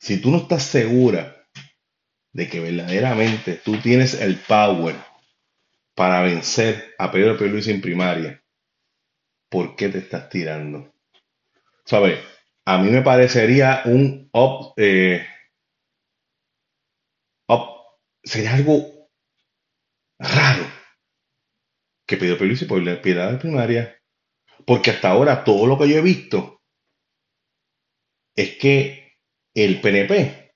Si 0.00 0.20
tú 0.20 0.32
no 0.32 0.38
estás 0.38 0.64
segura 0.64 1.46
de 2.32 2.48
que 2.48 2.60
verdaderamente 2.60 3.60
tú 3.64 3.76
tienes 3.76 4.20
el 4.20 4.36
power 4.36 4.96
para 5.94 6.22
vencer 6.22 6.94
a 6.98 7.12
Pedro 7.12 7.38
Pierluisi 7.38 7.70
en 7.70 7.80
primaria, 7.80 8.42
¿por 9.48 9.76
qué 9.76 9.90
te 9.90 9.98
estás 9.98 10.28
tirando? 10.28 10.92
¿Sabes? 11.84 12.18
a 12.68 12.78
mí 12.78 12.90
me 12.90 13.00
parecería 13.00 13.82
un 13.84 14.28
up, 14.32 14.74
eh, 14.76 15.24
sería 18.26 18.54
algo 18.54 19.08
raro 20.18 20.65
que 22.06 22.16
pidió 22.16 22.38
piedad 23.02 23.40
primaria, 23.40 24.00
porque 24.64 24.90
hasta 24.90 25.10
ahora 25.10 25.44
todo 25.44 25.66
lo 25.66 25.78
que 25.78 25.88
yo 25.88 25.98
he 25.98 26.02
visto 26.02 26.62
es 28.34 28.56
que 28.56 29.16
el 29.54 29.80
PNP 29.80 30.52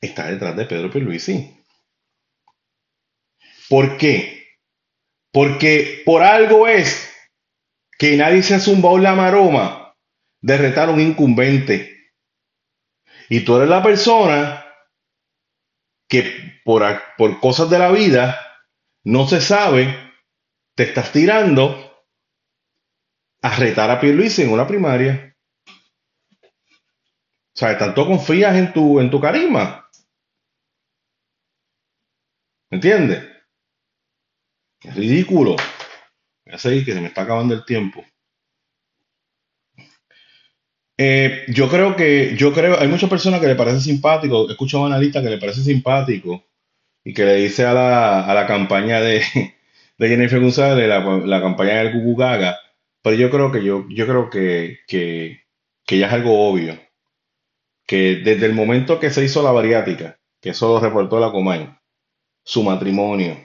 está 0.00 0.30
detrás 0.30 0.56
de 0.56 0.64
Pedro 0.64 0.90
Pierluisi. 0.90 1.56
¿Por 3.68 3.98
qué? 3.98 4.56
Porque 5.32 6.02
por 6.06 6.22
algo 6.22 6.66
es 6.66 7.12
que 7.98 8.16
nadie 8.16 8.42
se 8.42 8.54
ha 8.54 8.60
zumbado 8.60 8.98
la 8.98 9.14
maroma 9.14 9.94
de 10.40 10.56
retar 10.56 10.88
a 10.88 10.92
un 10.92 11.00
incumbente. 11.00 12.12
Y 13.28 13.40
tú 13.40 13.56
eres 13.56 13.68
la 13.68 13.82
persona 13.82 14.64
que 16.08 16.60
por, 16.64 16.82
por 17.18 17.40
cosas 17.40 17.68
de 17.68 17.78
la 17.78 17.90
vida 17.90 18.40
no 19.04 19.26
se 19.26 19.40
sabe, 19.40 20.07
te 20.78 20.84
estás 20.84 21.10
tirando 21.10 22.06
a 23.42 23.56
retar 23.56 23.90
a 23.90 23.98
Pierluisi 23.98 24.42
en 24.42 24.52
una 24.52 24.64
primaria. 24.64 25.36
O 26.40 27.58
sea, 27.58 27.76
tanto 27.76 28.06
confías 28.06 28.54
en 28.54 28.72
tu, 28.72 29.00
en 29.00 29.10
tu 29.10 29.20
carisma. 29.20 29.90
¿Me 32.70 32.76
entiendes? 32.76 33.28
Es 34.84 34.94
ridículo. 34.94 35.56
Voy 36.46 36.54
a 36.54 36.58
seguir 36.58 36.84
que 36.84 36.92
se 36.92 37.00
me 37.00 37.08
está 37.08 37.22
acabando 37.22 37.54
el 37.54 37.64
tiempo. 37.64 38.04
Eh, 40.96 41.44
yo 41.48 41.68
creo 41.68 41.96
que, 41.96 42.36
yo 42.36 42.54
creo, 42.54 42.78
hay 42.78 42.86
muchas 42.86 43.10
personas 43.10 43.40
que 43.40 43.48
le 43.48 43.56
parece 43.56 43.80
simpático, 43.80 44.48
escucho 44.48 44.78
a 44.78 44.82
un 44.82 44.92
analista 44.92 45.20
que 45.20 45.30
le 45.30 45.38
parece 45.38 45.60
simpático 45.64 46.44
y 47.02 47.12
que 47.12 47.24
le 47.24 47.34
dice 47.34 47.66
a 47.66 47.74
la, 47.74 48.24
a 48.24 48.32
la 48.32 48.46
campaña 48.46 49.00
de, 49.00 49.24
de 49.98 50.08
Jennifer 50.08 50.40
González, 50.40 50.88
la, 50.88 51.00
la 51.00 51.40
campaña 51.42 51.78
del 51.82 51.92
Gugu 51.92 52.16
Gaga, 52.16 52.58
pero 53.02 53.16
yo 53.16 53.30
creo 53.30 53.52
que 53.52 53.64
yo, 53.64 53.86
yo 53.90 54.06
creo 54.06 54.30
que, 54.30 54.78
que, 54.86 55.42
que 55.86 55.98
ya 55.98 56.06
es 56.08 56.12
algo 56.12 56.48
obvio, 56.48 56.78
que 57.86 58.16
desde 58.24 58.46
el 58.46 58.54
momento 58.54 59.00
que 59.00 59.10
se 59.10 59.24
hizo 59.24 59.42
la 59.42 59.50
bariátrica, 59.50 60.20
que 60.40 60.50
eso 60.50 60.68
lo 60.68 60.80
reportó 60.80 61.18
la 61.18 61.32
Comay, 61.32 61.68
su 62.44 62.62
matrimonio. 62.64 63.36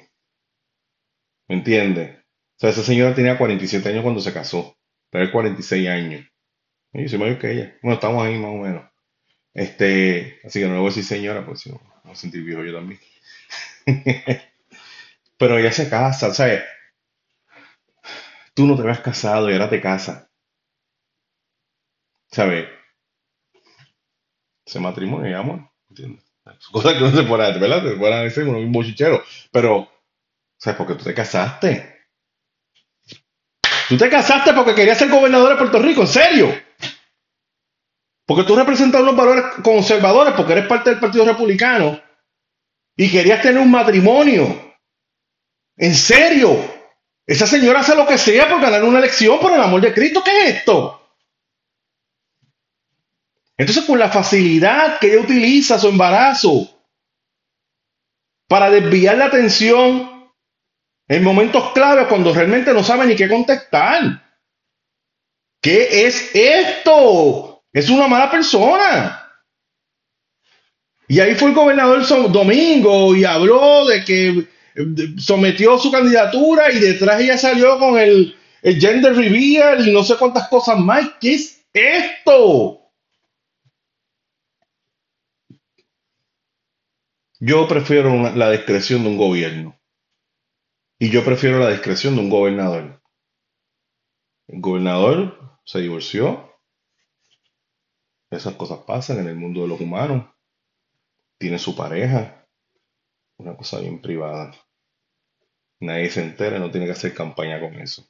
¿Me 1.48 1.56
entiendes? 1.56 2.18
O 2.20 2.60
sea, 2.60 2.70
esa 2.70 2.84
señora 2.84 3.16
tenía 3.16 3.38
47 3.38 3.90
años 3.90 4.04
cuando 4.04 4.22
se 4.22 4.34
casó, 4.34 4.78
pero 5.10 5.32
46 5.32 5.88
años. 5.90 6.26
Y 6.94 7.08
soy 7.10 7.20
mayor 7.20 7.40
que 7.40 7.52
ella. 7.52 7.78
Bueno, 7.84 7.96
estamos 7.96 8.24
ahí 8.26 8.38
más 8.40 8.52
o 8.52 8.56
menos. 8.58 8.84
Este, 9.54 10.40
así 10.46 10.60
que 10.62 10.68
no 10.68 10.74
le 10.74 10.80
voy 10.80 10.88
a 10.88 10.92
decir 10.92 11.06
señora, 11.06 11.46
pues 11.46 11.62
si 11.62 11.72
no, 11.72 11.78
me 11.78 12.02
voy 12.06 12.14
a 12.14 12.16
sentir 12.16 12.44
viejo 12.44 12.64
yo 12.64 12.74
también. 12.76 13.00
pero 15.44 15.58
ella 15.58 15.74
se 15.74 15.90
casa, 15.90 16.34
¿sabes? 16.34 16.64
Tú 18.54 18.66
no 18.66 18.78
te 18.78 18.84
habías 18.84 19.02
casado 19.02 19.50
y 19.50 19.54
ahora 19.54 19.70
te 19.70 19.82
casas. 19.82 20.26
¿Sabes? 22.32 22.70
Ese 24.66 24.80
matrimonio 24.80 25.30
y 25.30 25.34
amor, 25.34 25.70
¿entiendes? 25.90 26.24
Cosas 26.72 26.94
que 26.94 27.02
no 27.02 27.12
se 27.12 27.24
puede 27.24 27.60
¿verdad? 27.60 27.84
Se 27.84 27.98
puede 27.98 28.24
decir 28.24 28.44
un 28.46 28.72
bochichero. 28.72 29.22
Pero, 29.52 29.92
¿sabes? 30.58 30.78
Porque 30.78 30.96
tú 30.96 31.04
te 31.04 31.14
casaste. 31.14 32.06
Tú 33.90 33.98
te 33.98 34.10
casaste 34.10 34.54
porque 34.54 34.76
querías 34.76 34.98
ser 34.98 35.10
gobernador 35.10 35.50
de 35.50 35.58
Puerto 35.58 35.80
Rico, 35.80 36.02
¿en 36.04 36.08
serio? 36.08 36.62
Porque 38.26 38.46
tú 38.46 38.56
representas 38.56 39.02
unos 39.02 39.18
valores 39.18 39.44
conservadores, 39.62 40.36
porque 40.36 40.54
eres 40.54 40.68
parte 40.68 40.92
del 40.92 41.02
Partido 41.02 41.26
Republicano 41.26 42.02
y 42.96 43.12
querías 43.12 43.42
tener 43.42 43.62
un 43.62 43.72
matrimonio. 43.72 44.73
¿En 45.78 45.96
serio? 45.96 46.58
Esa 47.26 47.48
señora 47.48 47.80
hace 47.80 47.96
lo 47.96 48.06
que 48.06 48.18
sea 48.18 48.50
por 48.50 48.62
ganar 48.62 48.84
una 48.84 49.00
elección, 49.00 49.40
por 49.40 49.54
el 49.54 49.62
amor 49.62 49.82
de 49.82 49.94
Cristo. 49.94 50.24
¿Qué 50.24 50.32
es 50.32 50.56
esto? 50.56 51.00
Entonces, 53.58 53.86
con 53.86 54.00
la 54.00 54.10
facilidad 54.10 55.00
que 55.00 55.14
ella 55.14 55.22
utiliza 55.22 55.80
su 55.80 55.88
embarazo 55.88 56.70
para 58.48 58.70
desviar 58.70 59.18
la 59.18 59.26
atención 59.26 60.32
en 61.08 61.24
momentos 61.24 61.72
claves 61.72 62.08
cuando 62.08 62.34
realmente 62.34 62.74
no 62.74 62.84
sabe 62.84 63.06
ni 63.06 63.16
qué 63.16 63.30
contestar. 63.30 64.22
¿Qué 65.62 66.06
es 66.06 66.36
esto? 66.36 67.64
Es 67.72 67.90
una 67.90 68.08
mala 68.08 68.30
persona. 68.30 69.20
Y 71.08 71.20
ahí 71.20 71.36
fue 71.36 71.50
el 71.50 71.56
gobernador 71.56 72.06
Domingo 72.32 73.16
y 73.16 73.24
habló 73.24 73.86
de 73.86 74.04
que 74.04 74.48
sometió 75.18 75.78
su 75.78 75.92
candidatura 75.92 76.72
y 76.72 76.80
detrás 76.80 77.22
ella 77.22 77.38
salió 77.38 77.78
con 77.80 77.98
el, 77.98 78.36
el 78.62 78.80
gender 78.80 79.16
reveal 79.16 79.88
y 79.88 79.92
no 79.92 80.04
sé 80.04 80.16
cuántas 80.18 80.48
cosas 80.48 80.80
más. 80.80 81.12
¿Qué 81.20 81.36
es 81.36 81.66
esto? 81.74 82.80
Yo 87.40 87.68
prefiero 87.68 88.34
la 88.36 88.52
discreción 88.52 89.04
de 89.04 89.10
un 89.10 89.18
gobierno. 89.18 89.78
Y 90.98 91.10
yo 91.10 91.26
prefiero 91.26 91.60
la 91.60 91.72
discreción 91.72 92.16
de 92.16 92.22
un 92.22 92.30
gobernador. 92.30 93.02
El 94.48 94.62
gobernador 94.62 95.60
se 95.66 95.82
divorció. 95.82 96.54
Esas 98.32 98.56
cosas 98.56 98.80
pasan 98.88 99.20
en 99.20 99.28
el 99.28 99.36
mundo 99.36 99.64
de 99.64 99.68
los 99.68 99.82
humanos. 99.82 100.34
Tiene 101.38 101.60
su 101.60 101.76
pareja. 101.76 102.48
Una 103.38 103.58
cosa 103.58 103.82
bien 103.82 104.02
privada. 104.02 104.54
Nadie 105.84 106.10
se 106.10 106.22
entera, 106.22 106.60
no 106.60 106.72
tiene 106.72 106.86
que 106.86 106.94
hacer 106.94 107.14
campaña 107.14 107.60
con 107.60 107.76
eso. 107.76 108.08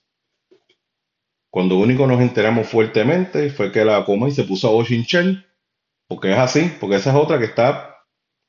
Cuando 1.50 1.78
único 1.78 2.08
nos 2.08 2.22
enteramos 2.22 2.68
fuertemente 2.68 3.50
fue 3.50 3.72
que 3.72 3.84
la 3.84 4.06
Comay 4.06 4.32
se 4.32 4.44
puso 4.44 4.68
a 4.68 4.76
Washington, 4.76 5.46
porque 6.08 6.32
es 6.32 6.38
así, 6.38 6.72
porque 6.80 6.98
esa 6.98 7.12
es 7.12 7.16
otra 7.16 7.40
que 7.40 7.46
está 7.46 7.94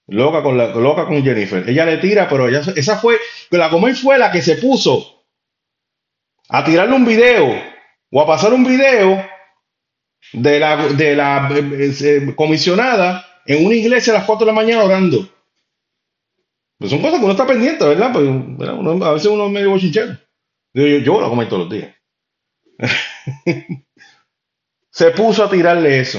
Loca 0.06 0.42
con, 0.42 0.58
la, 0.58 0.66
loca 0.66 1.06
con 1.06 1.24
Jennifer. 1.24 1.66
Ella 1.66 1.86
le 1.86 1.96
tira, 1.96 2.28
pero 2.28 2.48
ella, 2.48 2.60
esa 2.76 2.98
fue, 2.98 3.18
la 3.50 3.70
Comay 3.70 3.94
fue 3.94 4.18
la 4.18 4.30
que 4.30 4.42
se 4.42 4.56
puso 4.56 5.24
a 6.50 6.62
tirarle 6.62 6.94
un 6.94 7.06
video 7.06 7.58
o 8.10 8.20
a 8.20 8.26
pasar 8.26 8.52
un 8.52 8.64
video 8.64 9.24
de 10.34 10.60
la, 10.60 10.88
de 10.88 11.16
la 11.16 11.48
eh, 11.54 11.94
eh, 12.02 12.34
comisionada 12.36 13.26
en 13.46 13.64
una 13.64 13.74
iglesia 13.74 14.12
a 14.12 14.18
las 14.18 14.26
4 14.26 14.44
de 14.44 14.52
la 14.52 14.56
mañana 14.56 14.84
orando. 14.84 15.26
Pues 16.78 16.90
son 16.90 17.00
cosas 17.00 17.18
que 17.18 17.24
uno 17.24 17.32
está 17.32 17.46
pendiente, 17.46 17.84
¿verdad? 17.84 18.12
Pues, 18.12 18.28
a 19.02 19.12
veces 19.12 19.30
uno 19.30 19.46
es 19.46 19.52
medio 19.52 19.70
bochinchero. 19.70 20.18
Yo, 20.74 20.86
yo, 20.86 21.20
la 21.20 21.28
comí 21.28 21.46
todos 21.46 21.62
los 21.62 21.70
días. 21.70 21.94
se 24.90 25.10
puso 25.12 25.44
a 25.44 25.50
tirarle 25.50 26.00
eso. 26.00 26.18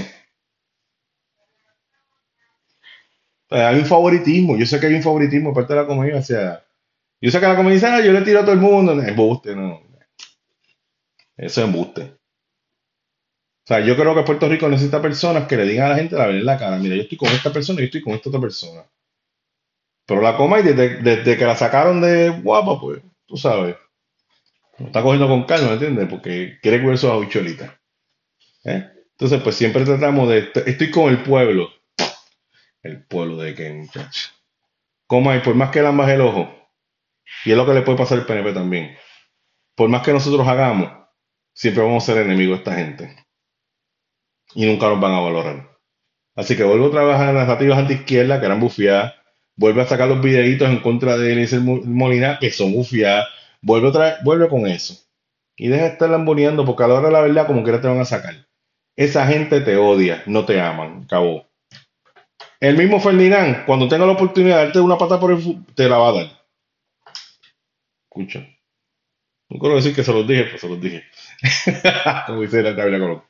Eh, 3.49 3.61
hay 3.61 3.77
un 3.77 3.85
favoritismo. 3.85 4.57
Yo 4.57 4.65
sé 4.65 4.79
que 4.79 4.87
hay 4.87 4.95
un 4.95 5.03
favoritismo 5.03 5.53
parte 5.53 5.73
de 5.73 5.81
la 5.81 5.87
comedia. 5.87 6.17
O 6.17 6.21
sea, 6.21 6.65
yo 7.21 7.31
sé 7.31 7.39
que 7.39 7.47
la 7.47 7.55
comedia 7.55 7.75
dice, 7.75 7.87
ah, 7.87 8.01
yo 8.01 8.11
le 8.11 8.21
tiro 8.21 8.39
a 8.39 8.43
todo 8.43 8.53
el 8.53 8.59
mundo. 8.59 8.93
Embuste, 8.93 9.55
no. 9.55 9.81
Eso 11.37 11.61
es 11.61 11.67
embuste. 11.67 12.01
O 13.65 13.67
sea, 13.67 13.79
yo 13.79 13.95
creo 13.97 14.13
que 14.15 14.23
Puerto 14.23 14.47
Rico 14.47 14.69
necesita 14.69 15.01
personas 15.01 15.47
que 15.47 15.57
le 15.57 15.65
digan 15.65 15.87
a 15.87 15.89
la 15.89 15.95
gente 15.95 16.15
la 16.15 16.27
verdad 16.27 16.39
en 16.39 16.45
la 16.45 16.57
cara. 16.57 16.77
Mira, 16.77 16.95
yo 16.95 17.01
estoy 17.01 17.17
con 17.17 17.29
esta 17.29 17.51
persona 17.51 17.79
y 17.79 17.83
yo 17.83 17.85
estoy 17.85 18.01
con 18.01 18.13
esta 18.13 18.29
otra 18.29 18.41
persona. 18.41 18.85
Pero 20.05 20.21
la 20.21 20.37
coma, 20.37 20.61
desde, 20.61 21.01
desde 21.01 21.37
que 21.37 21.45
la 21.45 21.55
sacaron 21.55 22.01
de 22.01 22.29
guapa, 22.29 22.79
pues, 22.79 23.01
tú 23.25 23.37
sabes, 23.37 23.75
lo 24.77 24.87
está 24.87 25.01
cogiendo 25.01 25.27
con 25.27 25.45
calma, 25.45 25.67
¿me 25.69 25.73
entiendes? 25.73 26.07
Porque 26.09 26.59
quiere 26.61 26.81
comer 26.81 26.97
sus 26.97 27.09
habichuelitas. 27.09 27.71
¿Eh? 28.65 28.87
Entonces, 29.11 29.41
pues 29.41 29.55
siempre 29.55 29.85
tratamos 29.85 30.29
de. 30.29 30.51
Estoy 30.65 30.91
con 30.91 31.09
el 31.09 31.23
pueblo 31.23 31.69
el 32.85 33.03
pueblo 33.03 33.37
de 33.37 33.55
que 33.55 33.73
muchachos. 33.73 34.33
Hay, 35.09 35.39
por 35.39 35.55
más 35.55 35.71
que 35.71 35.79
él 35.79 35.85
el 35.85 36.21
ojo, 36.21 36.49
y 37.43 37.51
es 37.51 37.57
lo 37.57 37.65
que 37.65 37.73
le 37.73 37.81
puede 37.81 37.97
pasar 37.97 38.19
al 38.19 38.25
PNP 38.25 38.53
también, 38.53 38.95
por 39.75 39.89
más 39.89 40.03
que 40.03 40.13
nosotros 40.13 40.47
hagamos, 40.47 40.91
siempre 41.53 41.83
vamos 41.83 42.03
a 42.03 42.13
ser 42.13 42.23
enemigos 42.23 42.57
de 42.57 42.63
esta 42.63 42.75
gente. 42.75 43.25
Y 44.53 44.65
nunca 44.65 44.87
nos 44.87 44.99
van 44.99 45.13
a 45.13 45.19
valorar. 45.19 45.77
Así 46.35 46.55
que 46.55 46.63
vuelvo 46.63 46.87
a 46.87 46.91
trabajar 46.91 47.29
en 47.29 47.35
narrativas 47.35 47.79
anti-izquierda, 47.79 48.39
que 48.39 48.45
eran 48.45 48.59
bufiadas. 48.59 49.15
Vuelve 49.57 49.81
a 49.81 49.87
sacar 49.87 50.09
los 50.09 50.21
videitos 50.21 50.69
en 50.69 50.79
contra 50.79 51.17
de 51.17 51.31
Eliezer 51.31 51.61
Molina, 51.61 52.37
que 52.39 52.51
son 52.51 52.73
bufiadas. 52.73 53.27
Vuelve, 53.61 53.87
otra, 53.87 54.17
vuelve 54.23 54.49
con 54.49 54.67
eso. 54.67 54.95
Y 55.55 55.69
deja 55.69 55.83
de 55.83 55.89
estar 55.91 56.09
lamboneando, 56.09 56.65
porque 56.65 56.83
a 56.83 56.87
la 56.87 56.95
hora 56.95 57.07
de 57.07 57.13
la 57.13 57.21
verdad, 57.21 57.47
como 57.47 57.63
quiera 57.63 57.79
te 57.79 57.87
van 57.87 57.99
a 57.99 58.05
sacar. 58.05 58.47
Esa 58.97 59.25
gente 59.27 59.61
te 59.61 59.77
odia, 59.77 60.23
no 60.25 60.45
te 60.45 60.59
aman. 60.59 61.03
Acabó. 61.05 61.45
El 62.59 62.77
mismo 62.77 62.99
Ferdinand, 62.99 63.65
cuando 63.65 63.87
tenga 63.87 64.05
la 64.05 64.13
oportunidad 64.13 64.57
de 64.57 64.63
darte 64.65 64.79
una 64.79 64.97
pata 64.97 65.19
por 65.19 65.31
el 65.31 65.65
te 65.73 65.87
la 65.87 65.97
va 65.97 66.09
a 66.09 66.13
dar. 66.13 66.27
Escucha. 68.09 68.47
No 69.49 69.59
quiero 69.59 69.75
decir 69.75 69.95
que 69.95 70.03
se 70.03 70.13
los 70.13 70.27
dije, 70.27 70.45
pues 70.45 70.61
se 70.61 70.67
los 70.67 70.81
dije. 70.81 71.03
Como 72.27 72.41
dice 72.41 72.61
la 72.61 72.75
tabla 72.75 72.99
Colón. 72.99 73.23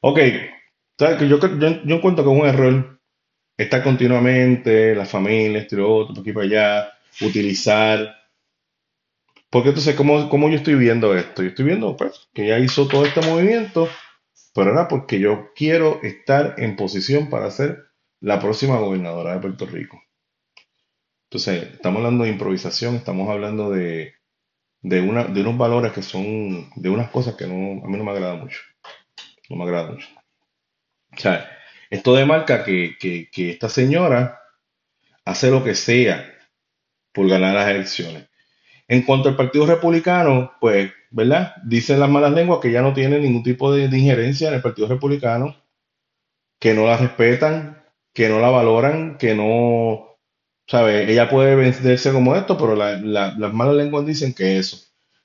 Ok. 0.00 0.20
Yo, 0.98 1.18
yo, 1.24 1.38
yo 1.38 1.96
encuentro 1.96 2.24
que 2.24 2.30
es 2.30 2.40
un 2.40 2.46
error 2.46 2.93
estar 3.56 3.82
continuamente, 3.82 4.94
la 4.94 5.06
familia, 5.06 5.60
este 5.60 5.80
otro, 5.80 6.20
aquí 6.20 6.32
para 6.32 6.46
allá, 6.46 6.92
utilizar. 7.20 8.16
Porque 9.50 9.68
entonces, 9.68 9.94
¿cómo, 9.94 10.28
¿cómo 10.28 10.48
yo 10.48 10.56
estoy 10.56 10.74
viendo 10.74 11.16
esto? 11.16 11.42
Yo 11.42 11.50
estoy 11.50 11.64
viendo 11.66 11.96
pues, 11.96 12.28
que 12.34 12.46
ya 12.48 12.58
hizo 12.58 12.88
todo 12.88 13.04
este 13.06 13.20
movimiento, 13.20 13.88
pero 14.54 14.72
era 14.72 14.88
porque 14.88 15.20
yo 15.20 15.50
quiero 15.54 16.00
estar 16.02 16.54
en 16.58 16.76
posición 16.76 17.30
para 17.30 17.46
hacer 17.46 17.84
la 18.20 18.40
próxima 18.40 18.78
gobernadora 18.78 19.34
de 19.34 19.40
Puerto 19.40 19.66
Rico. 19.66 20.02
Entonces, 21.30 21.74
estamos 21.74 21.98
hablando 21.98 22.24
de 22.24 22.30
improvisación, 22.30 22.96
estamos 22.96 23.28
hablando 23.28 23.70
de, 23.70 24.14
de, 24.82 25.00
una, 25.00 25.24
de 25.24 25.40
unos 25.40 25.58
valores 25.58 25.92
que 25.92 26.02
son, 26.02 26.70
de 26.76 26.90
unas 26.90 27.10
cosas 27.10 27.34
que 27.34 27.46
no, 27.46 27.84
a 27.84 27.88
mí 27.88 27.96
no 27.96 28.04
me 28.04 28.10
agrada 28.12 28.36
mucho. 28.36 28.60
No 29.50 29.56
me 29.56 29.64
agrada 29.64 29.90
mucho. 29.92 30.08
O 31.12 31.18
sea, 31.18 31.48
esto 31.90 32.14
demarca 32.14 32.64
que, 32.64 32.96
que, 32.98 33.30
que 33.30 33.50
esta 33.50 33.68
señora 33.68 34.40
hace 35.24 35.50
lo 35.50 35.64
que 35.64 35.74
sea 35.74 36.30
por 37.12 37.28
ganar 37.28 37.54
las 37.54 37.68
elecciones. 37.68 38.28
En 38.88 39.02
cuanto 39.02 39.28
al 39.28 39.36
Partido 39.36 39.66
Republicano, 39.66 40.52
pues, 40.60 40.92
¿verdad? 41.10 41.54
Dicen 41.64 42.00
las 42.00 42.10
malas 42.10 42.32
lenguas 42.32 42.60
que 42.60 42.70
ya 42.72 42.82
no 42.82 42.92
tiene 42.92 43.18
ningún 43.18 43.42
tipo 43.42 43.72
de, 43.72 43.88
de, 43.88 43.98
injerencia 43.98 44.48
en 44.48 44.54
el 44.54 44.62
Partido 44.62 44.88
Republicano, 44.88 45.56
que 46.58 46.74
no 46.74 46.86
la 46.86 46.96
respetan, 46.96 47.82
que 48.12 48.28
no 48.28 48.40
la 48.40 48.50
valoran, 48.50 49.16
que 49.16 49.34
no, 49.34 50.18
¿sabe? 50.66 51.10
Ella 51.10 51.28
puede 51.28 51.54
vencerse 51.54 52.12
como 52.12 52.36
esto, 52.36 52.58
pero 52.58 52.76
las 52.76 53.54
malas 53.54 53.74
lenguas 53.74 54.06
dicen 54.06 54.34
que 54.34 54.58
eso. 54.58 54.78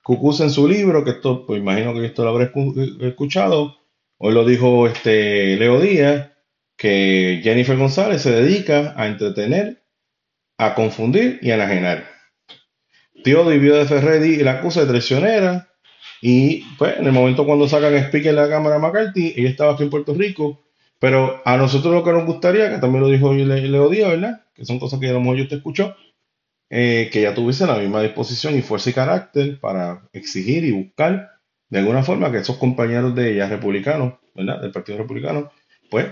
Cucuz 0.04 0.40
en 0.42 0.50
su 0.50 0.68
libro, 0.68 1.04
que 1.04 1.12
esto, 1.12 1.46
pues 1.46 1.60
imagino 1.60 1.94
que 1.94 2.06
esto 2.06 2.24
lo 2.24 2.30
habré 2.30 2.52
escuchado, 3.02 3.78
hoy 4.18 4.34
lo 4.34 4.46
dijo 4.46 4.88
este 4.88 5.58
Leo 5.58 5.80
Díaz, 5.80 6.32
que 6.80 7.42
Jennifer 7.44 7.76
González 7.76 8.22
se 8.22 8.32
dedica 8.32 8.94
a 8.96 9.08
entretener, 9.08 9.84
a 10.58 10.74
confundir 10.74 11.38
y 11.42 11.52
a 11.52 11.56
enajenar. 11.56 12.06
Tío 13.24 13.46
vivió 13.46 13.76
de 13.76 13.86
Ferretti 13.86 14.36
y 14.36 14.44
la 14.44 14.54
acusa 14.54 14.82
de 14.82 14.88
traicionera. 14.88 15.68
Y 16.22 16.64
pues 16.78 16.98
en 16.98 17.06
el 17.06 17.12
momento 17.12 17.46
cuando 17.46 17.68
sacan 17.68 17.94
speaker 17.96 18.30
en 18.30 18.36
la 18.38 18.50
Cámara 18.50 18.80
McCarthy, 18.80 19.34
ella 19.36 19.50
estaba 19.50 19.74
aquí 19.74 19.84
en 19.84 19.90
Puerto 19.90 20.14
Rico 20.14 20.62
Pero 21.00 21.42
a 21.46 21.58
nosotros 21.58 21.94
lo 21.94 22.04
que 22.04 22.12
nos 22.12 22.26
gustaría, 22.26 22.70
que 22.70 22.78
también 22.78 23.04
lo 23.04 23.10
dijo 23.10 23.34
Leo 23.34 23.90
Díaz, 23.90 24.12
¿verdad? 24.12 24.46
Que 24.56 24.66
son 24.66 24.80
cosas 24.80 25.02
que 25.02 25.10
a 25.10 25.14
lo 25.14 25.20
mejor 25.20 25.38
yo 25.38 25.48
te 25.50 25.56
escuchó, 25.56 25.96
eh, 26.70 27.10
que 27.12 27.22
ya 27.24 27.34
tuviese 27.34 27.68
la 27.68 27.78
misma 27.78 28.02
disposición 28.02 28.58
y 28.58 28.62
fuerza 28.62 28.90
y 28.90 28.94
carácter 28.94 29.60
para 29.60 30.08
exigir 30.14 30.64
y 30.64 30.72
buscar 30.72 31.30
de 31.70 31.80
alguna 31.80 32.04
forma 32.04 32.32
que 32.32 32.38
esos 32.38 32.58
compañeros 32.58 33.14
de 33.16 33.34
ella 33.34 33.50
republicanos, 33.50 34.14
¿verdad? 34.34 34.62
Del 34.62 34.72
Partido 34.72 34.98
Republicano, 34.98 35.52
pues 35.90 36.08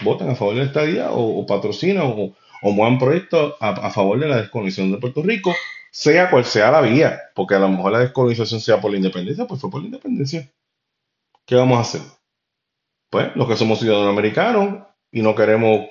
voten 0.00 0.30
a 0.30 0.34
favor 0.34 0.54
de 0.54 0.60
la 0.60 0.66
estadía 0.66 1.10
o, 1.10 1.40
o 1.40 1.46
patrocinan 1.46 2.04
o, 2.06 2.34
o 2.62 2.72
muevan 2.72 2.98
proyectos 2.98 3.54
a, 3.60 3.90
favor 3.90 4.18
de 4.18 4.28
la 4.28 4.36
descolonización 4.38 4.92
de 4.92 4.98
Puerto 4.98 5.22
Rico, 5.22 5.54
sea 5.90 6.30
cual 6.30 6.44
sea 6.44 6.70
la 6.70 6.80
vía, 6.80 7.20
porque 7.34 7.54
a 7.54 7.58
lo 7.58 7.68
mejor 7.68 7.92
la 7.92 8.00
descolonización 8.00 8.60
sea 8.60 8.80
por 8.80 8.90
la 8.90 8.98
independencia, 8.98 9.46
pues 9.46 9.60
fue 9.60 9.70
por 9.70 9.80
la 9.80 9.86
independencia. 9.86 10.50
¿Qué 11.46 11.54
vamos 11.54 11.78
a 11.78 11.82
hacer? 11.82 12.00
Pues 13.10 13.34
los 13.34 13.48
que 13.48 13.56
somos 13.56 13.78
ciudadanos 13.78 14.12
americanos 14.12 14.86
y 15.10 15.22
no 15.22 15.34
queremos 15.34 15.86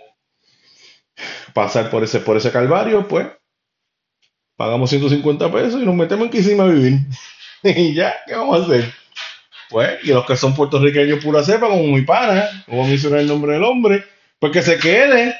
pasar 1.53 1.89
por 1.89 2.03
ese, 2.03 2.19
por 2.19 2.37
ese 2.37 2.51
calvario, 2.51 3.07
pues 3.07 3.27
pagamos 4.55 4.89
150 4.89 5.51
pesos 5.51 5.81
y 5.81 5.85
nos 5.85 5.95
metemos 5.95 6.25
en 6.25 6.31
Kissimmee 6.31 6.61
a 6.61 6.65
vivir. 6.65 6.99
y 7.63 7.95
ya, 7.95 8.15
¿qué 8.25 8.35
vamos 8.35 8.61
a 8.61 8.65
hacer? 8.65 8.93
Pues, 9.69 10.03
y 10.03 10.07
los 10.07 10.25
que 10.25 10.35
son 10.35 10.55
puertorriqueños 10.55 11.23
pura 11.23 11.43
cepa, 11.43 11.67
como 11.67 11.83
mi 11.83 12.01
pana, 12.01 12.63
como 12.65 12.85
mencionar 12.85 13.19
el 13.19 13.27
nombre 13.27 13.53
del 13.53 13.63
hombre, 13.63 14.03
pues 14.39 14.53
que 14.53 14.61
se 14.61 14.77
quede, 14.77 15.35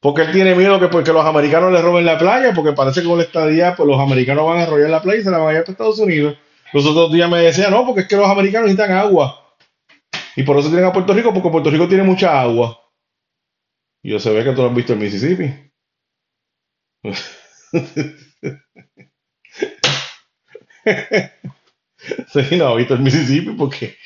porque 0.00 0.22
él 0.22 0.32
tiene 0.32 0.54
miedo 0.54 0.80
que 0.80 0.88
porque 0.88 1.12
los 1.12 1.24
americanos 1.24 1.72
le 1.72 1.80
roben 1.80 2.04
la 2.04 2.18
playa, 2.18 2.52
porque 2.54 2.72
parece 2.72 3.02
que 3.02 3.06
con 3.06 3.18
la 3.18 3.24
estadía, 3.24 3.76
pues 3.76 3.86
los 3.86 4.00
americanos 4.00 4.46
van 4.46 4.58
a 4.58 4.62
arrollar 4.62 4.90
la 4.90 5.02
playa 5.02 5.20
y 5.20 5.24
se 5.24 5.30
la 5.30 5.38
van 5.38 5.48
a 5.48 5.52
llevar 5.52 5.68
a 5.68 5.70
Estados 5.70 5.98
Unidos. 5.98 6.36
Los 6.72 6.86
otros 6.86 7.12
días 7.12 7.30
me 7.30 7.38
decían, 7.38 7.70
no, 7.70 7.84
porque 7.84 8.02
es 8.02 8.08
que 8.08 8.16
los 8.16 8.28
americanos 8.28 8.68
necesitan 8.68 8.96
agua. 8.96 9.36
Y 10.36 10.42
por 10.42 10.58
eso 10.58 10.68
tienen 10.68 10.86
a 10.86 10.92
Puerto 10.92 11.12
Rico, 11.12 11.32
porque 11.32 11.50
Puerto 11.50 11.70
Rico 11.70 11.88
tiene 11.88 12.02
mucha 12.02 12.40
agua. 12.40 12.80
Y 14.02 14.10
yo 14.10 14.18
se 14.18 14.32
ve 14.32 14.42
que 14.42 14.52
tú 14.52 14.62
lo 14.62 14.68
has 14.68 14.74
visto 14.74 14.94
en 14.94 14.98
Mississippi. 15.00 15.70
No, 22.56 22.76
visto 22.76 22.94
el 22.94 23.00
Mississippi 23.00 23.52
porque 23.52 23.96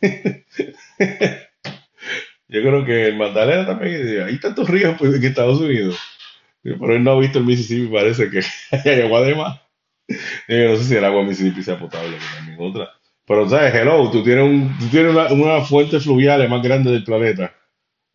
yo 2.48 2.60
creo 2.62 2.84
que 2.84 3.08
el 3.08 3.16
Magdalena 3.16 3.66
también, 3.66 4.22
hay 4.22 4.38
tantos 4.38 4.68
ríos 4.68 4.96
pues, 4.98 5.14
en 5.14 5.24
Estados 5.24 5.60
Unidos, 5.60 5.98
pero 6.62 6.94
él 6.94 7.04
no 7.04 7.12
ha 7.12 7.20
visto 7.20 7.38
el 7.38 7.44
Mississippi, 7.44 7.92
parece 7.92 8.30
que 8.30 8.40
hay 8.90 9.00
agua 9.00 9.22
de 9.22 9.34
más. 9.34 9.60
Yo 10.48 10.70
no 10.70 10.76
sé 10.76 10.84
si 10.84 10.96
el 10.96 11.04
agua 11.04 11.22
Mississippi 11.24 11.62
sea 11.62 11.78
potable, 11.78 12.16
que 12.16 12.36
también 12.36 12.58
otra. 12.60 12.90
Pero, 13.26 13.48
¿sabes? 13.48 13.72
Hello, 13.72 14.10
tú 14.10 14.24
tienes, 14.24 14.44
un, 14.44 14.76
tú 14.78 14.88
tienes 14.88 15.12
una, 15.12 15.32
una 15.32 15.60
fuente 15.60 16.00
fluvial 16.00 16.48
más 16.48 16.62
grande 16.62 16.90
del 16.90 17.04
planeta. 17.04 17.54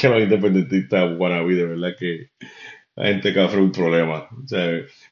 que 0.00 0.08
los 0.08 0.22
independentistas 0.22 1.16
wannabe, 1.16 1.54
de 1.54 1.66
verdad 1.66 1.94
que 1.98 2.30
la 2.96 3.08
gente 3.08 3.32
que 3.32 3.40
un 3.40 3.72
problema. 3.72 4.26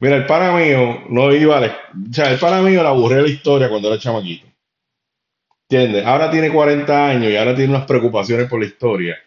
Mira, 0.01 0.17
el 0.17 0.27
pana 0.27 0.53
mío 0.57 1.05
no 1.11 1.33
iba 1.33 1.59
a 1.59 1.67
O 1.67 2.13
sea, 2.13 2.33
el 2.33 2.39
pana 2.39 2.63
mío 2.63 2.83
le 2.83 2.89
aburrió 2.89 3.21
la 3.21 3.29
historia 3.29 3.69
cuando 3.69 3.89
era 3.89 4.01
chamaquito. 4.01 4.47
¿Entiendes? 5.69 6.07
Ahora 6.07 6.31
tiene 6.31 6.51
40 6.51 7.09
años 7.09 7.31
y 7.31 7.37
ahora 7.37 7.55
tiene 7.55 7.75
unas 7.75 7.87
preocupaciones 7.87 8.49
por 8.49 8.61
la 8.61 8.67
historia. 8.67 9.19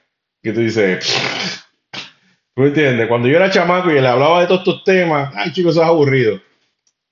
Que 0.41 0.53
tú 0.53 0.61
dices. 0.61 1.63
¿Tú 2.55 2.63
entiendes? 2.63 3.07
Cuando 3.07 3.27
yo 3.27 3.37
era 3.37 3.51
chamaco 3.51 3.91
y 3.91 4.01
le 4.01 4.07
hablaba 4.07 4.41
de 4.41 4.47
todos 4.47 4.61
estos 4.61 4.83
temas, 4.83 5.31
ay 5.35 5.51
chicos, 5.51 5.73
eso 5.73 5.83
es 5.83 5.87
aburrido. 5.87 6.41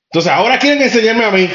Entonces 0.10 0.32
ahora 0.32 0.58
quieren 0.58 0.82
enseñarme 0.82 1.26
a 1.26 1.32
mí. 1.32 1.48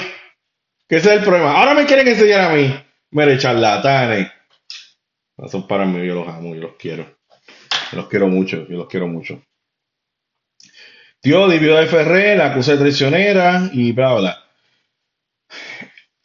Que 0.89 0.97
ese 0.97 1.09
es 1.09 1.19
el 1.19 1.25
problema. 1.25 1.59
Ahora 1.59 1.75
me 1.75 1.85
quieren 1.85 2.07
enseñar 2.07 2.53
a 2.53 2.55
mí. 2.55 2.73
Mire, 3.11 3.39
charlatanes. 3.39 4.31
Son 5.51 5.67
para 5.67 5.85
mí, 5.85 6.07
yo 6.07 6.15
los 6.15 6.29
amo, 6.29 6.55
yo 6.55 6.61
los 6.61 6.75
quiero. 6.77 7.07
Yo 7.91 7.99
los 7.99 8.09
quiero 8.09 8.29
mucho, 8.29 8.69
yo 8.69 8.77
los 8.77 8.89
quiero 8.89 9.09
mucho. 9.09 9.43
Tío 11.21 11.49
dividió 11.49 11.77
de 11.77 11.87
Ferrer, 11.87 12.39
la 12.39 12.47
acusa 12.47 12.73
de 12.73 12.79
traicionera 12.79 13.69
y 13.73 13.93
bla, 13.93 14.15
bla. 14.15 14.39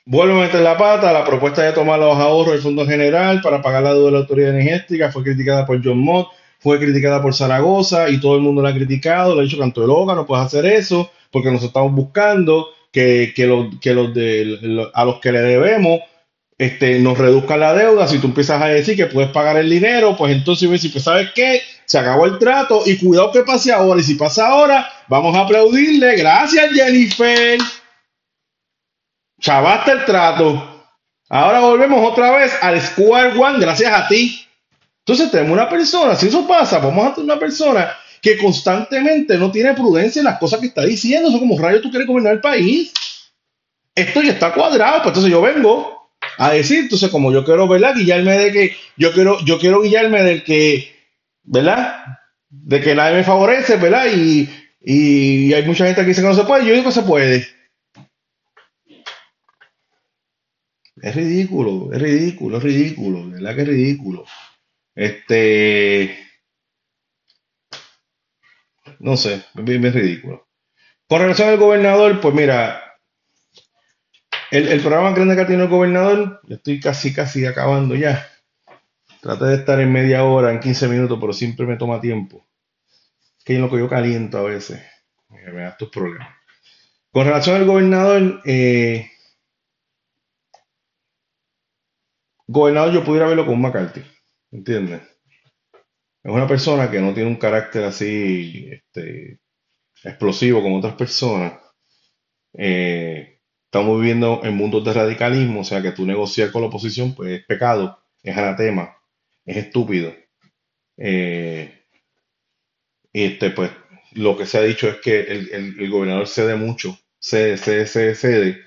Vuelve 0.06 0.34
a 0.34 0.46
meter 0.46 0.62
la 0.62 0.78
pata. 0.78 1.12
La 1.12 1.26
propuesta 1.26 1.64
de 1.64 1.74
tomar 1.74 2.00
los 2.00 2.16
ahorros 2.16 2.54
del 2.54 2.62
Fondo 2.62 2.86
General 2.86 3.42
para 3.42 3.62
pagar 3.62 3.84
la 3.84 3.94
deuda 3.94 4.06
de 4.06 4.12
la 4.12 4.18
Autoridad 4.20 4.52
Energética 4.52 5.12
fue 5.12 5.24
criticada 5.24 5.66
por 5.66 5.84
John 5.84 5.98
Mott, 5.98 6.30
fue 6.60 6.80
criticada 6.80 7.22
por 7.22 7.34
Zaragoza 7.34 8.10
y 8.10 8.22
todo 8.22 8.36
el 8.36 8.42
mundo 8.42 8.62
la 8.62 8.70
ha 8.70 8.74
criticado. 8.74 9.36
Le 9.36 9.42
ha 9.42 9.44
dicho, 9.44 9.58
canto 9.58 9.82
de 9.82 9.88
loca, 9.88 10.16
no 10.16 10.26
puedes 10.26 10.46
hacer 10.46 10.66
eso 10.66 11.12
porque 11.30 11.52
nos 11.52 11.64
estamos 11.64 11.92
buscando 11.92 12.70
que, 12.92 13.34
que, 13.36 13.48
los, 13.48 13.78
que 13.82 13.94
los 13.94 14.14
de, 14.14 14.88
a 14.94 15.04
los 15.04 15.20
que 15.20 15.34
le 15.34 15.42
debemos 15.42 16.00
este, 16.58 17.00
nos 17.00 17.18
reduzcan 17.18 17.60
la 17.60 17.74
deuda. 17.74 18.08
Si 18.08 18.20
tú 18.20 18.28
empiezas 18.28 18.62
a 18.62 18.68
decir 18.68 18.96
que 18.96 19.08
puedes 19.08 19.32
pagar 19.32 19.58
el 19.58 19.70
dinero, 19.70 20.16
pues 20.16 20.34
entonces, 20.34 20.70
pues, 20.70 21.04
¿sabes 21.04 21.32
qué? 21.36 21.62
Se 21.86 22.00
acabó 22.00 22.26
el 22.26 22.40
trato 22.40 22.84
y 22.86 22.98
cuidado 22.98 23.32
que 23.32 23.44
pase 23.44 23.72
ahora. 23.72 24.00
Y 24.00 24.04
si 24.04 24.16
pasa 24.16 24.48
ahora, 24.48 24.88
vamos 25.08 25.36
a 25.36 25.42
aplaudirle. 25.42 26.16
Gracias, 26.16 26.72
Jennifer. 26.74 27.60
Chavaste 29.40 29.92
el 29.92 30.06
trato. 30.06 30.76
Ahora 31.30 31.60
volvemos 31.60 32.12
otra 32.12 32.32
vez 32.38 32.54
al 32.62 32.80
Square 32.82 33.38
One, 33.38 33.60
gracias 33.60 33.92
a 33.92 34.08
ti. 34.08 34.46
Entonces 35.00 35.30
tenemos 35.32 35.54
una 35.54 35.70
persona, 35.70 36.16
si 36.16 36.28
eso 36.28 36.48
pasa, 36.48 36.80
vamos 36.80 37.06
a 37.06 37.14
tener 37.14 37.32
una 37.32 37.40
persona 37.40 37.96
que 38.22 38.38
constantemente 38.38 39.38
no 39.38 39.52
tiene 39.52 39.74
prudencia 39.74 40.20
en 40.20 40.26
las 40.26 40.40
cosas 40.40 40.60
que 40.60 40.68
está 40.68 40.84
diciendo. 40.84 41.30
Eso 41.30 41.40
como 41.40 41.60
rayo 41.60 41.82
tú 41.82 41.90
quieres 41.90 42.08
gobernar 42.08 42.34
el 42.34 42.42
país. 42.42 42.92
Esto 43.94 44.22
ya 44.22 44.32
está 44.32 44.52
cuadrado, 44.54 44.98
pues 44.98 45.10
entonces 45.10 45.32
yo 45.32 45.42
vengo 45.42 46.10
a 46.38 46.52
decir, 46.52 46.80
entonces 46.80 47.10
como 47.10 47.32
yo 47.32 47.46
quiero, 47.46 47.68
¿verdad? 47.68 47.96
Guillarme 47.96 48.38
de 48.38 48.52
que, 48.52 48.78
yo 48.98 49.14
quiero, 49.14 49.40
yo 49.46 49.60
quiero 49.60 49.82
guiarme 49.82 50.24
del 50.24 50.44
que 50.44 50.95
¿verdad? 51.46 52.20
De 52.50 52.82
que 52.82 52.96
nadie 52.96 53.18
me 53.18 53.24
favorece, 53.24 53.78
¿verdad? 53.78 54.06
Y, 54.14 54.50
y 54.82 55.54
hay 55.54 55.66
mucha 55.66 55.86
gente 55.86 56.02
que 56.02 56.08
dice 56.08 56.22
que 56.22 56.28
no 56.28 56.34
se 56.34 56.44
puede, 56.44 56.66
yo 56.66 56.74
digo 56.74 56.86
que 56.86 56.92
se 56.92 57.04
puede. 57.04 57.48
Es 61.02 61.16
ridículo, 61.16 61.94
es 61.94 62.02
ridículo, 62.02 62.58
es 62.58 62.64
ridículo, 62.64 63.30
¿verdad 63.30 63.56
que 63.56 63.62
es 63.62 63.68
ridículo? 63.68 64.26
Este. 64.96 66.18
No 69.00 69.18
sé, 69.18 69.44
es 69.56 69.94
ridículo. 69.94 70.48
Con 71.08 71.22
relación 71.22 71.50
al 71.50 71.58
gobernador, 71.58 72.20
pues 72.22 72.34
mira, 72.34 72.82
el, 74.52 74.68
el 74.70 74.80
programa 74.80 75.12
grande 75.12 75.36
que 75.36 75.46
tiene 75.46 75.64
el 75.64 75.70
gobernador, 75.70 76.42
estoy 76.50 76.80
casi, 76.80 77.14
casi 77.14 77.46
acabando 77.46 77.96
ya. 77.96 78.28
Trate 79.26 79.46
de 79.46 79.56
estar 79.56 79.80
en 79.80 79.92
media 79.92 80.24
hora, 80.24 80.52
en 80.52 80.60
15 80.60 80.88
minutos, 80.88 81.18
pero 81.20 81.34
siempre 81.34 81.66
me 81.66 81.78
toma 81.78 82.00
tiempo. 82.00 82.46
Que 83.44 83.56
es 83.56 83.60
lo 83.60 83.72
que 83.72 83.80
yo 83.80 83.90
caliento 83.90 84.38
a 84.38 84.44
veces. 84.44 84.80
Me 85.30 85.52
da 85.52 85.70
estos 85.70 85.90
problemas. 85.90 86.28
Con 87.10 87.26
relación 87.26 87.56
al 87.56 87.66
gobernador, 87.66 88.42
eh, 88.46 89.10
gobernador 92.46 92.94
yo 92.94 93.04
pudiera 93.04 93.26
verlo 93.26 93.48
con 93.48 93.60
McCarthy, 93.60 94.04
¿entiendes? 94.52 95.02
Es 96.22 96.32
una 96.32 96.48
persona 96.48 96.92
que 96.92 97.02
no 97.02 97.12
tiene 97.12 97.30
un 97.32 97.38
carácter 97.38 97.84
así 97.86 98.70
este, 98.72 99.40
explosivo 100.04 100.62
como 100.62 100.78
otras 100.78 100.94
personas. 100.94 101.54
Eh, 102.54 103.40
estamos 103.64 104.00
viviendo 104.00 104.42
en 104.44 104.56
mundos 104.56 104.86
de 104.86 104.94
radicalismo, 104.94 105.62
o 105.62 105.64
sea 105.64 105.82
que 105.82 105.94
tú 105.94 106.06
negociar 106.06 106.52
con 106.52 106.62
la 106.62 106.68
oposición 106.68 107.16
pues 107.16 107.40
es 107.40 107.46
pecado, 107.48 107.98
es 108.22 108.38
anatema 108.38 108.96
es 109.46 109.58
estúpido. 109.58 110.14
Eh, 110.98 111.86
este, 113.14 113.52
pues, 113.52 113.72
lo 114.14 114.38
que 114.38 114.46
se 114.46 114.58
ha 114.58 114.62
dicho 114.62 114.88
es 114.88 114.98
que 114.98 115.22
el, 115.22 115.90
gobernador 115.90 116.28
cede 116.28 116.56
mucho, 116.56 116.98
cede, 117.20 117.58
cede, 117.58 117.86
cede, 117.86 118.16
cede, 118.16 118.62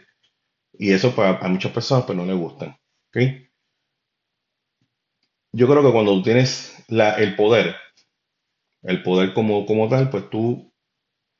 y 0.72 0.92
eso 0.92 1.14
para, 1.14 1.38
a 1.38 1.48
muchas 1.48 1.72
personas 1.72 2.04
pues 2.04 2.16
no 2.16 2.24
le 2.24 2.34
gustan. 2.34 2.76
Yo 5.52 5.66
creo 5.66 5.82
que 5.82 5.92
cuando 5.92 6.12
tú 6.14 6.22
tienes 6.22 6.84
la, 6.88 7.14
el 7.14 7.34
poder, 7.34 7.74
el 8.82 9.02
poder 9.02 9.34
como, 9.34 9.66
como 9.66 9.88
tal, 9.88 10.10
pues 10.10 10.30
tú 10.30 10.72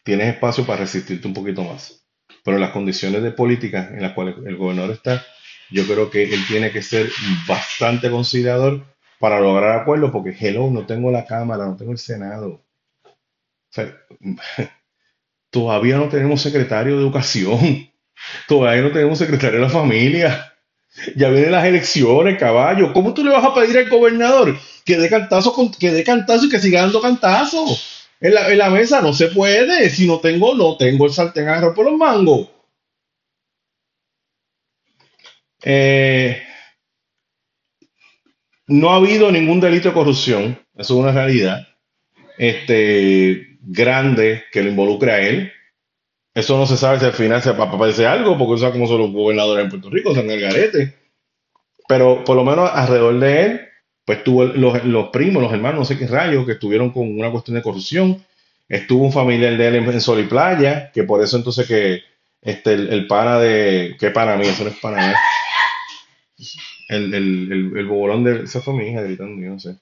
tienes 0.03 0.35
espacio 0.35 0.67
para 0.67 0.81
resistirte 0.81 1.29
un 1.29 1.35
poquito 1.35 1.63
más. 1.63 2.07
Pero 2.45 2.59
las 2.59 2.71
condiciones 2.71 3.23
de 3.23 3.31
política 3.31 3.91
en 3.93 4.03
las 4.03 4.13
cuales 4.15 4.37
el 4.45 4.57
gobernador 4.57 4.93
está, 4.93 5.25
yo 5.71 5.87
creo 5.87 6.11
que 6.11 6.25
él 6.25 6.41
tiene 6.49 6.73
que 6.73 6.83
ser 6.83 7.11
bastante 7.47 8.11
considerador 8.11 8.87
para 9.19 9.41
lograr 9.41 9.81
acuerdos, 9.81 10.11
porque 10.11 10.37
hello, 10.39 10.71
no 10.71 10.87
tengo 10.87 11.11
la 11.11 11.27
Cámara, 11.27 11.67
no 11.67 11.77
tengo 11.77 11.93
el 11.93 11.99
Senado. 11.99 12.63
todavía 15.51 15.97
no 15.97 16.09
tenemos 16.09 16.41
secretario 16.41 16.97
de 16.97 17.03
educación, 17.03 17.91
todavía 18.49 18.83
no 18.83 18.93
tenemos 18.93 19.19
secretario 19.19 19.61
de 19.61 19.67
la 19.67 19.71
familia. 19.71 20.55
Ya 21.15 21.29
vienen 21.29 21.53
las 21.53 21.65
elecciones, 21.65 22.39
caballo. 22.39 22.93
¿Cómo 22.93 23.15
tú 23.15 23.23
le 23.23 23.31
vas 23.31 23.45
a 23.45 23.55
pedir 23.55 23.79
al 23.79 23.89
gobernador 23.89 24.59
que 24.85 24.97
dé 24.97 25.09
cantazo, 25.09 25.55
que 25.79 25.93
dé 25.93 26.03
cantazo 26.03 26.47
y 26.47 26.49
que 26.49 26.59
siga 26.59 26.81
dando 26.81 27.01
cantazo? 27.01 27.65
En 28.21 28.35
la, 28.35 28.51
en 28.51 28.59
la 28.59 28.71
mesa 28.71 29.01
no 29.01 29.13
se 29.13 29.29
puede. 29.29 29.91
Si 29.91 30.09
no 30.09 30.19
tengo, 30.19 30.55
no 30.55 30.77
tengo 30.77 31.07
el 31.07 31.13
sartén 31.13 31.49
agarrado 31.49 31.75
por 31.75 31.85
los 31.85 31.97
mangos. 31.97 32.49
Eh, 35.63 36.48
no 38.69 38.91
ha 38.91 38.97
habido 38.97 39.33
ningún 39.33 39.61
delito 39.61 39.89
de 39.89 39.95
corrupción, 39.95 40.59
eso 40.77 40.95
es 40.95 41.01
una 41.01 41.13
realidad, 41.13 41.67
este, 42.37 43.59
grande 43.63 44.45
que 44.53 44.63
lo 44.63 44.71
involucre 44.71 45.13
a 45.13 45.21
él. 45.21 45.53
Eso 46.35 46.57
no 46.57 46.67
se 46.67 46.77
sabe 46.77 47.01
si 47.01 47.07
al 47.07 47.13
final 47.13 47.43
se 47.43 47.51
aparece 47.51 48.07
algo, 48.07 48.39
porque 48.39 48.55
eso 48.55 48.67
es 48.67 48.73
como 48.73 48.87
son 48.87 48.99
los 48.99 49.13
gobernadores 49.13 49.65
en 49.65 49.71
Puerto 49.71 49.91
Rico, 49.91 50.15
San 50.15 50.29
garete. 50.29 50.95
Pero 51.89 52.23
por 52.23 52.37
lo 52.37 52.45
menos 52.45 52.71
alrededor 52.73 53.19
de 53.19 53.43
él, 53.43 53.61
pues 54.05 54.23
tuvo 54.23 54.45
los, 54.45 55.09
primos, 55.09 55.43
los 55.43 55.53
hermanos, 55.53 55.81
no 55.81 55.85
sé 55.85 55.99
qué 55.99 56.07
rayos, 56.07 56.47
que 56.47 56.53
estuvieron 56.53 56.91
con 56.91 57.19
una 57.19 57.31
cuestión 57.31 57.57
de 57.57 57.63
corrupción. 57.63 58.23
Estuvo 58.69 59.05
un 59.05 59.13
familiar 59.13 59.57
de 59.57 59.67
él 59.67 59.75
en, 59.77 60.01
Sol 60.01 60.21
y 60.21 60.25
Playa, 60.25 60.93
que 60.93 61.03
por 61.03 61.23
eso 61.23 61.39
entonces 61.39 61.67
que 61.67 62.03
este, 62.43 62.75
el, 62.75 63.07
pana 63.07 63.39
de. 63.39 63.97
¿Qué 63.99 64.11
pana 64.11 64.37
mí? 64.37 64.47
Eso 64.47 64.65
no 64.65 64.71
es 64.71 64.77
pana 64.77 65.15
El, 66.89 67.15
el, 67.15 67.53
el, 67.53 67.77
el 67.77 67.87
bobolón 67.87 68.25
de. 68.25 68.45
Esa 68.45 68.61
fue 68.61 68.75
mi 68.75 68.89
hija 68.89 69.03
gritando, 69.03 69.43
yo 69.43 69.51
no 69.51 69.61
sé. 69.61 69.77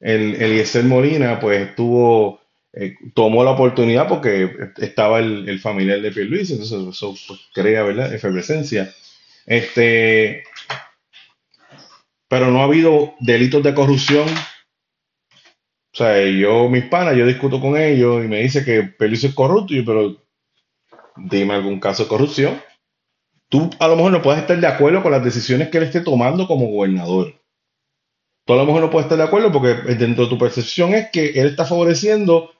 El 0.00 0.34
Eliezer 0.34 0.84
Molina, 0.84 1.38
pues 1.38 1.68
estuvo. 1.68 2.40
Eh, 2.72 2.94
tomó 3.14 3.42
la 3.44 3.52
oportunidad 3.52 4.08
porque 4.08 4.50
estaba 4.78 5.18
el, 5.20 5.48
el 5.48 5.60
familiar 5.60 6.00
de 6.02 6.12
Pierluisi, 6.12 6.54
entonces 6.54 6.78
eso 6.88 7.14
pues, 7.26 7.40
crea, 7.54 7.82
¿verdad? 7.84 8.12
Efervescencia. 8.12 8.92
Este. 9.46 10.44
Pero 12.28 12.50
no 12.50 12.60
ha 12.60 12.64
habido 12.64 13.14
delitos 13.20 13.62
de 13.62 13.74
corrupción 13.74 14.26
o 15.96 15.98
sea, 15.98 16.22
yo, 16.28 16.68
mis 16.68 16.84
panas, 16.84 17.16
yo 17.16 17.24
discuto 17.24 17.58
con 17.58 17.74
ellos 17.74 18.22
y 18.22 18.28
me 18.28 18.42
dice 18.42 18.62
que 18.62 18.82
Pelizo 18.82 19.28
es 19.28 19.34
corrupto, 19.34 19.72
y 19.72 19.80
pero 19.80 20.14
dime 21.16 21.54
algún 21.54 21.80
caso 21.80 22.02
de 22.02 22.10
corrupción. 22.10 22.60
Tú 23.48 23.70
a 23.78 23.88
lo 23.88 23.96
mejor 23.96 24.12
no 24.12 24.22
puedes 24.22 24.40
estar 24.40 24.58
de 24.58 24.66
acuerdo 24.66 25.02
con 25.02 25.12
las 25.12 25.24
decisiones 25.24 25.68
que 25.68 25.78
él 25.78 25.84
esté 25.84 26.00
tomando 26.00 26.46
como 26.46 26.66
gobernador. 26.66 27.34
Tú 28.44 28.52
a 28.52 28.56
lo 28.56 28.66
mejor 28.66 28.82
no 28.82 28.90
puedes 28.90 29.06
estar 29.06 29.18
de 29.18 29.24
acuerdo 29.24 29.52
porque 29.52 29.94
dentro 29.94 30.24
de 30.24 30.30
tu 30.30 30.38
percepción 30.38 30.94
es 30.94 31.10
que 31.10 31.30
él 31.30 31.48
está 31.48 31.64
favoreciendo 31.64 32.52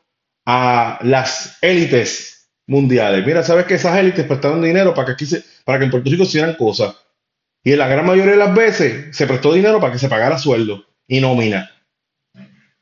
a 0.44 0.98
las 1.02 1.58
élites 1.62 2.50
mundiales. 2.66 3.24
Mira, 3.24 3.42
sabes 3.42 3.66
que 3.66 3.74
esas 3.74 3.96
élites 3.98 4.26
prestaron 4.26 4.62
dinero 4.62 4.94
para 4.94 5.06
que 5.06 5.12
aquí 5.12 5.26
se, 5.26 5.44
para 5.64 5.78
que 5.78 5.84
en 5.84 5.90
Puerto 5.90 6.10
Rico 6.10 6.24
hicieran 6.24 6.54
cosas. 6.54 6.96
Y 7.64 7.72
en 7.72 7.78
la 7.78 7.88
gran 7.88 8.06
mayoría 8.06 8.32
de 8.32 8.38
las 8.38 8.54
veces 8.54 9.16
se 9.16 9.26
prestó 9.26 9.52
dinero 9.52 9.80
para 9.80 9.92
que 9.92 9.98
se 9.98 10.08
pagara 10.08 10.38
sueldo 10.38 10.84
y 11.08 11.20
nómina 11.20 11.70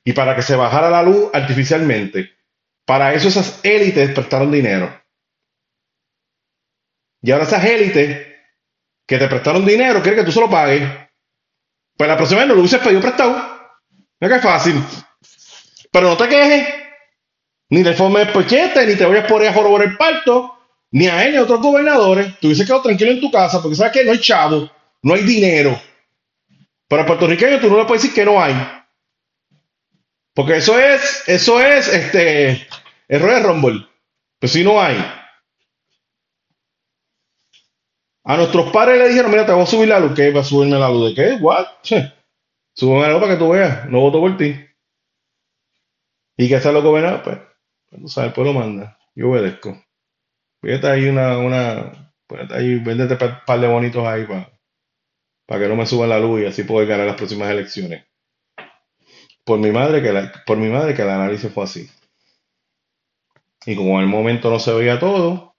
y 0.04 0.12
para 0.12 0.36
que 0.36 0.42
se 0.42 0.56
bajara 0.56 0.90
la 0.90 1.02
luz 1.02 1.30
artificialmente. 1.32 2.30
Para 2.86 3.14
eso 3.14 3.28
esas 3.28 3.60
élites 3.64 4.12
prestaron 4.12 4.52
dinero. 4.52 4.92
Y 7.24 7.30
ahora 7.30 7.44
esas 7.44 7.64
élites 7.64 8.26
que 9.06 9.16
te 9.16 9.28
prestaron 9.28 9.64
dinero 9.64 10.02
quieren 10.02 10.20
que 10.20 10.26
tú 10.26 10.32
se 10.32 10.40
lo 10.40 10.50
pagues. 10.50 10.82
Pues 11.96 12.06
la 12.06 12.18
próxima 12.18 12.40
vez 12.40 12.48
no 12.48 12.54
lo 12.54 12.60
hubieses 12.60 12.80
pedido 12.80 13.00
prestado. 13.00 13.34
Mira 14.20 14.36
que 14.36 14.42
fácil. 14.42 14.74
Pero 15.90 16.10
no 16.10 16.16
te 16.18 16.28
quejes. 16.28 16.68
Ni 17.70 17.82
de 17.82 17.94
forma 17.94 18.18
de 18.18 18.26
pochete, 18.26 18.86
ni 18.86 18.94
te 18.94 19.06
vayas 19.06 19.26
por 19.26 19.40
ahí 19.40 19.48
a 19.48 19.54
por 19.54 19.82
el 19.82 19.96
parto, 19.96 20.58
ni 20.90 21.06
a 21.06 21.24
él 21.24 21.32
ni 21.32 21.38
a 21.38 21.44
otros 21.44 21.62
gobernadores. 21.62 22.38
Tú 22.40 22.48
hubieses 22.48 22.66
quedado 22.66 22.82
tranquilo 22.82 23.12
en 23.12 23.20
tu 23.22 23.30
casa 23.30 23.62
porque 23.62 23.76
sabes 23.76 23.94
que 23.94 24.04
no 24.04 24.12
hay 24.12 24.20
chavo, 24.20 24.70
no 25.00 25.14
hay 25.14 25.22
dinero. 25.22 25.80
Pero 26.86 27.02
a 27.02 27.06
puertorriqueño 27.06 27.58
tú 27.58 27.70
no 27.70 27.78
le 27.78 27.86
puedes 27.86 28.02
decir 28.02 28.14
que 28.14 28.26
no 28.26 28.42
hay. 28.42 28.54
Porque 30.34 30.58
eso 30.58 30.78
es, 30.78 31.26
eso 31.26 31.58
es, 31.58 31.88
este, 31.88 32.68
error 33.08 33.32
de 33.32 33.40
Rumble. 33.40 33.86
Pues 34.38 34.52
si 34.52 34.62
no 34.62 34.78
hay. 34.78 35.02
A 38.24 38.36
nuestros 38.38 38.72
padres 38.72 38.98
le 38.98 39.08
dijeron, 39.08 39.30
mira, 39.30 39.44
te 39.44 39.52
voy 39.52 39.62
a 39.62 39.66
subir 39.66 39.88
la 39.88 40.00
luz. 40.00 40.14
¿Qué? 40.14 40.32
¿Va 40.32 40.40
a 40.40 40.44
subirme 40.44 40.78
la 40.78 40.88
luz 40.88 41.08
de 41.08 41.14
qué? 41.14 41.42
¿What? 41.42 41.66
Súbeme 42.74 43.02
la 43.02 43.12
luz 43.12 43.20
para 43.20 43.34
que 43.34 43.38
tú 43.38 43.50
veas. 43.50 43.88
No 43.88 44.00
voto 44.00 44.20
por 44.20 44.36
ti. 44.36 44.56
¿Y 46.36 46.48
qué 46.48 46.56
hace 46.56 46.72
lo 46.72 46.82
gobernador? 46.82 47.22
Pues, 47.22 47.38
pues, 47.90 48.02
tú 48.02 48.08
sabes, 48.08 48.28
el 48.28 48.34
pueblo 48.34 48.54
manda. 48.54 48.98
Yo 49.14 49.30
obedezco. 49.30 49.80
Fíjate 50.60 50.88
ahí 50.88 51.08
una, 51.08 51.38
una, 51.38 52.12
pues 52.26 52.50
ahí, 52.50 52.78
véndete 52.78 53.22
un 53.22 53.38
par 53.46 53.60
de 53.60 53.68
bonitos 53.68 54.04
ahí 54.06 54.24
para, 54.26 54.50
para 55.46 55.60
que 55.60 55.68
no 55.68 55.76
me 55.76 55.86
suban 55.86 56.08
la 56.08 56.18
luz 56.18 56.40
y 56.40 56.46
así 56.46 56.64
poder 56.64 56.88
ganar 56.88 57.06
las 57.06 57.16
próximas 57.16 57.50
elecciones. 57.50 58.06
Por 59.44 59.58
mi 59.58 59.70
madre 59.70 60.02
que 60.02 60.30
por 60.46 60.56
mi 60.56 60.68
madre 60.68 60.94
que 60.94 61.02
el 61.02 61.10
análisis 61.10 61.52
fue 61.52 61.64
así. 61.64 61.90
Y 63.66 63.76
como 63.76 63.98
en 63.98 64.04
el 64.04 64.08
momento 64.08 64.50
no 64.50 64.58
se 64.58 64.72
veía 64.72 64.98
todo, 64.98 65.53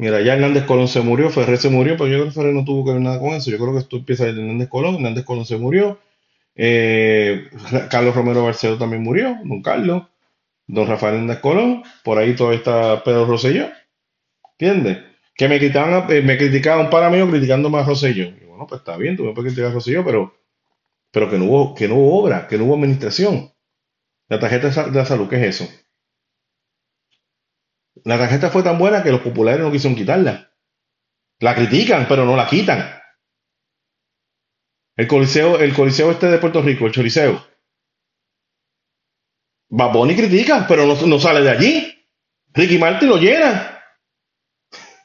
mira, 0.00 0.20
ya 0.22 0.34
Hernández 0.34 0.64
Colón 0.64 0.88
se 0.88 1.00
murió, 1.00 1.30
Ferrer 1.30 1.58
se 1.58 1.68
murió, 1.68 1.96
pero 1.96 2.08
yo 2.08 2.14
creo 2.14 2.24
que 2.26 2.32
Ferrer 2.32 2.54
no 2.54 2.64
tuvo 2.64 2.84
que 2.84 2.92
ver 2.92 3.00
nada 3.00 3.20
con 3.20 3.30
eso. 3.34 3.50
Yo 3.50 3.58
creo 3.58 3.72
que 3.72 3.80
esto 3.80 3.96
empieza 3.96 4.24
desde 4.24 4.40
Hernández 4.40 4.68
Colón, 4.68 4.96
Hernández 4.96 5.24
Colón 5.24 5.44
se 5.44 5.56
murió, 5.58 6.00
eh, 6.54 7.48
Carlos 7.90 8.14
Romero 8.14 8.44
Barceló 8.44 8.78
también 8.78 9.02
murió, 9.02 9.36
don 9.44 9.62
Carlos, 9.62 10.04
don 10.66 10.86
Rafael 10.88 11.14
Hernández 11.14 11.38
Colón, 11.40 11.82
por 12.02 12.18
ahí 12.18 12.34
todavía 12.34 12.58
está 12.58 13.04
Pedro 13.04 13.26
Rosselló, 13.26 13.68
¿entiendes? 14.58 14.98
Que 15.34 15.48
me 15.48 15.58
criticaban, 15.58 16.10
eh, 16.10 16.22
me 16.22 16.36
criticaban 16.36 16.86
un 16.86 16.90
para 16.90 17.10
mí 17.10 17.22
criticándome 17.30 17.78
a 17.78 17.84
Rosselló. 17.84 18.24
Y 18.24 18.46
bueno, 18.46 18.66
pues 18.66 18.80
está 18.80 18.96
bien, 18.96 19.16
tú 19.16 19.24
me 19.24 19.32
puedes 19.32 19.52
criticar 19.52 19.70
a 19.70 19.74
Rosselló, 19.74 20.04
pero 20.04 20.34
pero 21.10 21.28
que 21.28 21.38
no 21.38 21.46
hubo, 21.46 21.74
que 21.74 21.88
no 21.88 21.96
hubo 21.96 22.22
obra, 22.22 22.46
que 22.46 22.56
no 22.56 22.64
hubo 22.64 22.74
administración. 22.74 23.52
La 24.28 24.38
tarjeta 24.38 24.68
de 24.70 24.92
la 24.92 25.04
salud, 25.04 25.28
¿qué 25.28 25.36
es 25.36 25.60
eso? 25.60 25.72
La 28.04 28.18
tarjeta 28.18 28.50
fue 28.50 28.62
tan 28.62 28.78
buena 28.78 29.02
que 29.02 29.10
los 29.10 29.20
populares 29.20 29.60
no 29.60 29.70
quisieron 29.70 29.96
quitarla. 29.96 30.52
La 31.40 31.54
critican, 31.54 32.06
pero 32.08 32.24
no 32.24 32.36
la 32.36 32.46
quitan. 32.46 33.00
El 34.96 35.08
coliseo, 35.08 35.58
el 35.58 35.74
coliseo 35.74 36.10
este 36.10 36.26
de 36.26 36.38
Puerto 36.38 36.60
Rico, 36.60 36.86
el 36.86 36.92
Choliseo. 36.92 37.46
Baboni 39.70 40.14
critica, 40.16 40.66
pero 40.68 40.84
no, 40.84 41.18
sale 41.18 41.40
de 41.40 41.50
allí. 41.50 42.04
Ricky 42.52 42.78
Martin 42.78 43.08
lo 43.08 43.16
llena. 43.16 43.82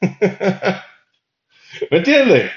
¿Me 1.90 1.98
entiendes? 1.98 2.50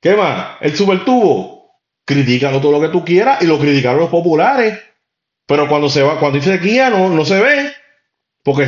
¿Qué 0.00 0.14
más? 0.14 0.58
El 0.60 0.76
supertubo 0.76 1.80
critícalo 2.04 2.60
todo 2.60 2.72
lo 2.72 2.80
que 2.80 2.92
tú 2.92 3.04
quieras 3.04 3.42
y 3.42 3.46
lo 3.46 3.58
criticaron 3.58 4.00
los 4.00 4.10
populares. 4.10 4.78
Pero 5.46 5.68
cuando 5.68 5.88
se 5.88 6.02
va, 6.02 6.20
cuando 6.20 6.38
dice 6.38 6.58
sequía 6.58 6.90
no, 6.90 7.08
no 7.08 7.24
se 7.24 7.40
ve. 7.40 7.72
Porque 8.42 8.66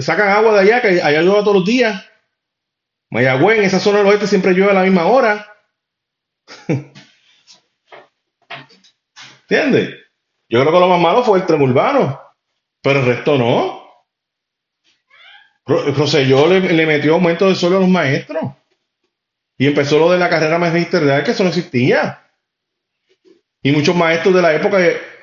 sacan 0.00 0.28
agua 0.28 0.54
de 0.54 0.60
allá, 0.60 0.80
que 0.80 1.02
allá 1.02 1.20
llueve 1.20 1.40
todos 1.40 1.56
los 1.56 1.64
días. 1.64 2.04
Mayagüez, 3.10 3.58
en 3.58 3.64
esa 3.64 3.80
zona 3.80 3.98
del 3.98 4.06
oeste 4.08 4.26
siempre 4.26 4.52
llueve 4.52 4.70
a 4.72 4.74
la 4.74 4.82
misma 4.82 5.06
hora. 5.06 5.46
¿Entiendes? 9.48 9.94
Yo 10.48 10.60
creo 10.60 10.72
que 10.72 10.80
lo 10.80 10.88
más 10.88 11.00
malo 11.00 11.22
fue 11.22 11.38
el 11.38 11.46
tren 11.46 11.62
urbano. 11.62 12.20
Pero 12.82 13.00
el 13.00 13.06
resto 13.06 13.36
no. 13.36 13.78
Roselló 15.66 16.46
le, 16.46 16.60
le 16.60 16.86
metió 16.86 17.14
aumento 17.14 17.48
de 17.48 17.54
sueldo 17.54 17.78
a 17.78 17.80
los 17.80 17.88
maestros. 17.90 18.42
Y 19.58 19.66
empezó 19.66 19.98
lo 19.98 20.10
de 20.10 20.18
la 20.18 20.30
carrera 20.30 20.58
magisterial, 20.58 21.24
que 21.24 21.32
eso 21.32 21.42
no 21.42 21.50
existía. 21.50 22.24
Y 23.62 23.72
muchos 23.72 23.94
maestros 23.94 24.34
de 24.34 24.42
la 24.42 24.54
época, 24.54 24.78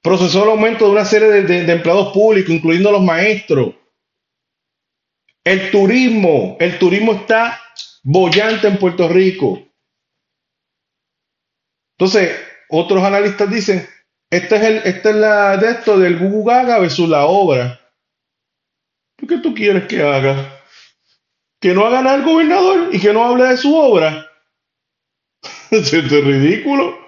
procesó 0.03 0.45
el 0.45 0.51
aumento 0.51 0.87
de 0.87 0.93
una 0.93 1.05
serie 1.05 1.29
de, 1.29 1.73
empleados 1.73 2.13
públicos, 2.13 2.55
incluyendo 2.55 2.93
los 2.93 3.03
maestros. 3.03 3.75
El 5.45 5.71
turismo, 5.71 6.57
el 6.61 6.79
turismo 6.79 7.13
está 7.13 7.61
bollante 8.03 8.69
en 8.69 8.79
Puerto 8.79 9.09
Rico. 9.09 9.63
Entonces, 11.99 12.39
otros 12.69 13.03
analistas 13.03 13.51
dicen, 13.51 13.87
este 14.31 14.57
es 14.57 14.63
el, 14.63 14.77
esta 14.85 15.11
es 15.11 15.17
la 15.17 15.57
de 15.57 15.71
esto 15.71 15.99
del 15.99 16.19
Gugu 16.19 16.45
Gaga 16.45 16.79
versus 16.79 17.09
la 17.09 17.27
obra. 17.27 17.78
¿Qué 19.27 19.39
tú 19.39 19.55
quieres 19.55 19.87
que 19.87 20.03
haga? 20.03 20.63
Que 21.61 21.75
no 21.75 21.85
haga 21.85 22.03
nada 22.03 22.17
el 22.17 22.25
gobernador 22.25 22.95
y 22.95 23.01
que 23.01 23.13
no 23.13 23.25
hable 23.25 23.45
de 23.45 23.57
su 23.57 23.75
obra. 23.77 24.31
es 25.71 25.93
ridículo. 25.93 26.99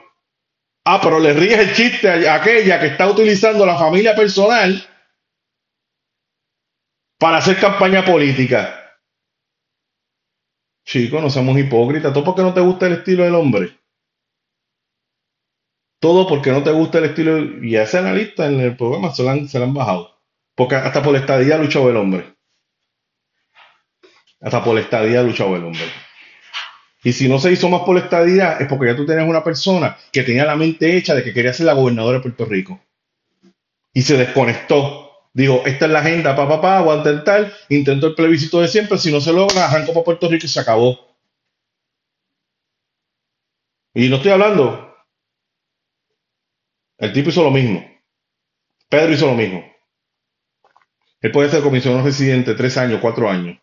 Ah, 0.84 1.00
pero 1.02 1.20
le 1.20 1.32
ríes 1.32 1.58
el 1.58 1.74
chiste 1.74 2.28
a 2.28 2.34
aquella 2.34 2.80
que 2.80 2.86
está 2.86 3.08
utilizando 3.08 3.64
la 3.64 3.78
familia 3.78 4.14
personal 4.14 4.82
para 7.18 7.38
hacer 7.38 7.60
campaña 7.60 8.04
política. 8.04 8.98
Chicos, 10.86 11.22
no 11.22 11.30
seamos 11.30 11.58
hipócritas. 11.58 12.12
Todo 12.12 12.24
porque 12.24 12.42
no 12.42 12.54
te 12.54 12.60
gusta 12.60 12.86
el 12.86 12.94
estilo 12.94 13.24
del 13.24 13.34
hombre. 13.34 13.78
Todo 16.00 16.26
porque 16.26 16.50
no 16.50 16.62
te 16.62 16.72
gusta 16.72 16.98
el 16.98 17.04
estilo. 17.04 17.38
Y 17.62 17.76
a 17.76 17.82
ese 17.82 17.98
analista 17.98 18.46
en 18.46 18.58
el 18.60 18.76
programa 18.76 19.12
se 19.12 19.22
lo 19.22 19.30
han, 19.30 19.46
han 19.52 19.74
bajado. 19.74 20.09
Porque 20.60 20.74
hasta 20.74 21.02
por 21.02 21.14
la 21.14 21.20
estadía 21.20 21.56
luchó 21.56 21.88
el 21.88 21.96
hombre. 21.96 22.34
Hasta 24.42 24.62
por 24.62 24.74
la 24.74 24.82
estadía 24.82 25.22
luchó 25.22 25.56
el 25.56 25.64
hombre. 25.64 25.86
Y 27.02 27.14
si 27.14 27.30
no 27.30 27.38
se 27.38 27.50
hizo 27.50 27.70
más 27.70 27.80
por 27.80 27.96
la 27.96 28.02
estadía, 28.02 28.58
es 28.60 28.68
porque 28.68 28.88
ya 28.88 28.94
tú 28.94 29.06
tenías 29.06 29.26
una 29.26 29.42
persona 29.42 29.96
que 30.12 30.22
tenía 30.22 30.44
la 30.44 30.56
mente 30.56 30.98
hecha 30.98 31.14
de 31.14 31.24
que 31.24 31.32
quería 31.32 31.54
ser 31.54 31.64
la 31.64 31.72
gobernadora 31.72 32.18
de 32.18 32.24
Puerto 32.24 32.44
Rico. 32.44 32.78
Y 33.94 34.02
se 34.02 34.18
desconectó. 34.18 35.10
Dijo, 35.32 35.62
esta 35.64 35.86
es 35.86 35.92
la 35.92 36.00
agenda, 36.00 36.36
papá, 36.36 36.60
papá, 36.60 36.82
voy 36.82 36.94
a 36.94 36.98
intentar, 36.98 37.54
intento 37.70 38.08
el 38.08 38.14
plebiscito 38.14 38.60
de 38.60 38.68
siempre, 38.68 38.98
si 38.98 39.10
no 39.10 39.22
se 39.22 39.32
logra, 39.32 39.66
arranco 39.66 39.94
para 39.94 40.04
Puerto 40.04 40.28
Rico 40.28 40.44
y 40.44 40.50
se 40.50 40.60
acabó. 40.60 41.16
Y 43.94 44.10
no 44.10 44.16
estoy 44.16 44.32
hablando. 44.32 44.94
El 46.98 47.14
tipo 47.14 47.30
hizo 47.30 47.44
lo 47.44 47.50
mismo. 47.50 47.82
Pedro 48.90 49.14
hizo 49.14 49.24
lo 49.24 49.34
mismo. 49.34 49.70
Él 51.20 51.32
puede 51.32 51.50
ser 51.50 51.62
comisionado 51.62 52.04
residente 52.04 52.54
tres 52.54 52.76
años, 52.76 53.00
cuatro 53.00 53.28
años. 53.28 53.58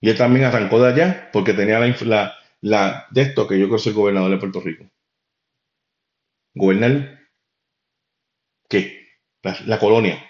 Y 0.00 0.10
él 0.10 0.16
también 0.16 0.44
arrancó 0.44 0.82
de 0.82 0.92
allá 0.92 1.30
porque 1.32 1.54
tenía 1.54 1.78
la, 1.78 2.34
la, 2.60 3.06
de 3.10 3.22
esto 3.22 3.46
que 3.46 3.58
yo 3.58 3.68
creo 3.68 3.78
ser 3.78 3.92
gobernador 3.92 4.30
de 4.30 4.38
Puerto 4.38 4.60
Rico. 4.60 4.84
Gobernar, 6.54 7.20
¿qué? 8.68 9.02
la 9.66 9.78
colonia. 9.78 10.24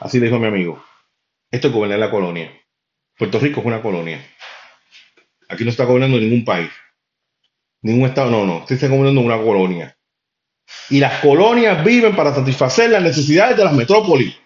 Así 0.00 0.18
le 0.18 0.26
dijo 0.26 0.38
mi 0.38 0.46
amigo. 0.46 0.84
Esto 1.50 1.68
es 1.68 1.74
gobernar 1.74 1.98
la 1.98 2.10
colonia. 2.10 2.50
Puerto 3.18 3.38
Rico 3.38 3.60
es 3.60 3.66
una 3.66 3.82
colonia. 3.82 4.24
Aquí 5.48 5.64
no 5.64 5.70
está 5.70 5.84
gobernando 5.84 6.18
ningún 6.18 6.44
país. 6.44 6.70
Ningún 7.82 8.08
estado, 8.08 8.30
no, 8.30 8.44
no. 8.44 8.64
Está 8.68 8.88
gobernando 8.88 9.20
una 9.20 9.40
colonia. 9.40 9.96
Y 10.90 11.00
las 11.00 11.20
colonias 11.20 11.84
viven 11.84 12.14
para 12.16 12.34
satisfacer 12.34 12.90
las 12.90 13.02
necesidades 13.02 13.56
de 13.56 13.64
las 13.64 13.72
metrópolis. 13.72 14.36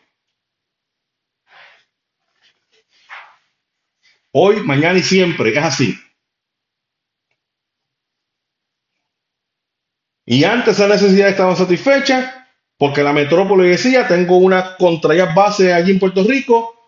Hoy, 4.33 4.63
mañana 4.63 4.99
y 4.99 5.03
siempre. 5.03 5.51
Es 5.51 5.65
así. 5.65 5.99
Y 10.27 10.45
antes 10.45 10.77
esas 10.77 10.89
necesidades 10.89 11.33
estaban 11.33 11.57
satisfechas 11.57 12.35
porque 12.79 13.03
la 13.03 13.13
metrópoli 13.13 13.69
decía, 13.69 14.07
tengo 14.09 14.39
una 14.39 14.77
contra 14.77 15.35
bases 15.35 15.73
allí 15.73 15.91
en 15.91 15.99
Puerto 15.99 16.25
Rico, 16.25 16.81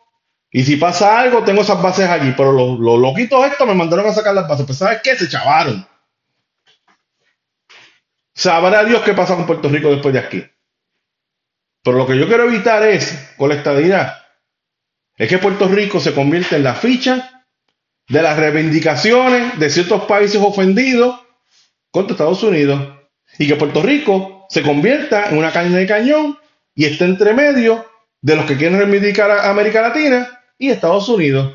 y 0.54 0.64
si 0.64 0.76
pasa 0.76 1.18
algo, 1.18 1.42
tengo 1.42 1.62
esas 1.62 1.80
bases 1.82 2.08
allí. 2.08 2.34
Pero 2.36 2.52
los, 2.52 2.78
loquitos 2.78 3.44
estos 3.46 3.66
me 3.66 3.74
mandaron 3.74 4.06
a 4.06 4.12
sacar 4.12 4.34
las 4.34 4.46
bases. 4.46 4.66
Pues 4.66 4.78
¿sabes 4.78 5.00
qué? 5.02 5.16
Se 5.16 5.28
chavaron. 5.28 5.86
Sabrá 8.34 8.84
Dios 8.84 9.02
qué 9.02 9.14
pasa 9.14 9.34
con 9.34 9.46
Puerto 9.46 9.68
Rico 9.68 9.90
después 9.90 10.12
de 10.12 10.20
aquí. 10.20 10.44
Pero 11.82 11.96
lo 11.96 12.06
que 12.06 12.18
yo 12.18 12.28
quiero 12.28 12.44
evitar 12.44 12.82
es, 12.82 13.34
con 13.38 13.48
la 13.48 13.56
estadidad, 13.56 14.21
es 15.22 15.28
que 15.28 15.38
Puerto 15.38 15.68
Rico 15.68 16.00
se 16.00 16.14
convierta 16.14 16.56
en 16.56 16.64
la 16.64 16.74
ficha 16.74 17.46
de 18.08 18.22
las 18.22 18.36
reivindicaciones 18.36 19.56
de 19.56 19.70
ciertos 19.70 20.02
países 20.02 20.42
ofendidos 20.42 21.20
contra 21.92 22.14
Estados 22.14 22.42
Unidos. 22.42 22.92
Y 23.38 23.46
que 23.46 23.54
Puerto 23.54 23.82
Rico 23.82 24.46
se 24.50 24.62
convierta 24.62 25.28
en 25.28 25.38
una 25.38 25.52
caña 25.52 25.76
de 25.76 25.86
cañón 25.86 26.36
y 26.74 26.86
esté 26.86 27.04
entre 27.04 27.34
medio 27.34 27.88
de 28.20 28.34
los 28.34 28.46
que 28.46 28.56
quieren 28.56 28.80
reivindicar 28.80 29.30
a 29.30 29.48
América 29.48 29.80
Latina 29.80 30.40
y 30.58 30.70
Estados 30.70 31.08
Unidos. 31.08 31.54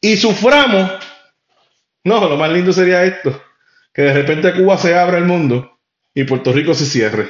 Y 0.00 0.16
suframos, 0.16 0.90
no, 2.02 2.28
lo 2.28 2.36
más 2.36 2.50
lindo 2.50 2.72
sería 2.72 3.04
esto, 3.04 3.40
que 3.94 4.02
de 4.02 4.14
repente 4.14 4.52
Cuba 4.52 4.76
se 4.78 4.98
abra 4.98 5.16
el 5.16 5.26
mundo 5.26 5.78
y 6.12 6.24
Puerto 6.24 6.52
Rico 6.52 6.74
se 6.74 6.86
cierre. 6.86 7.28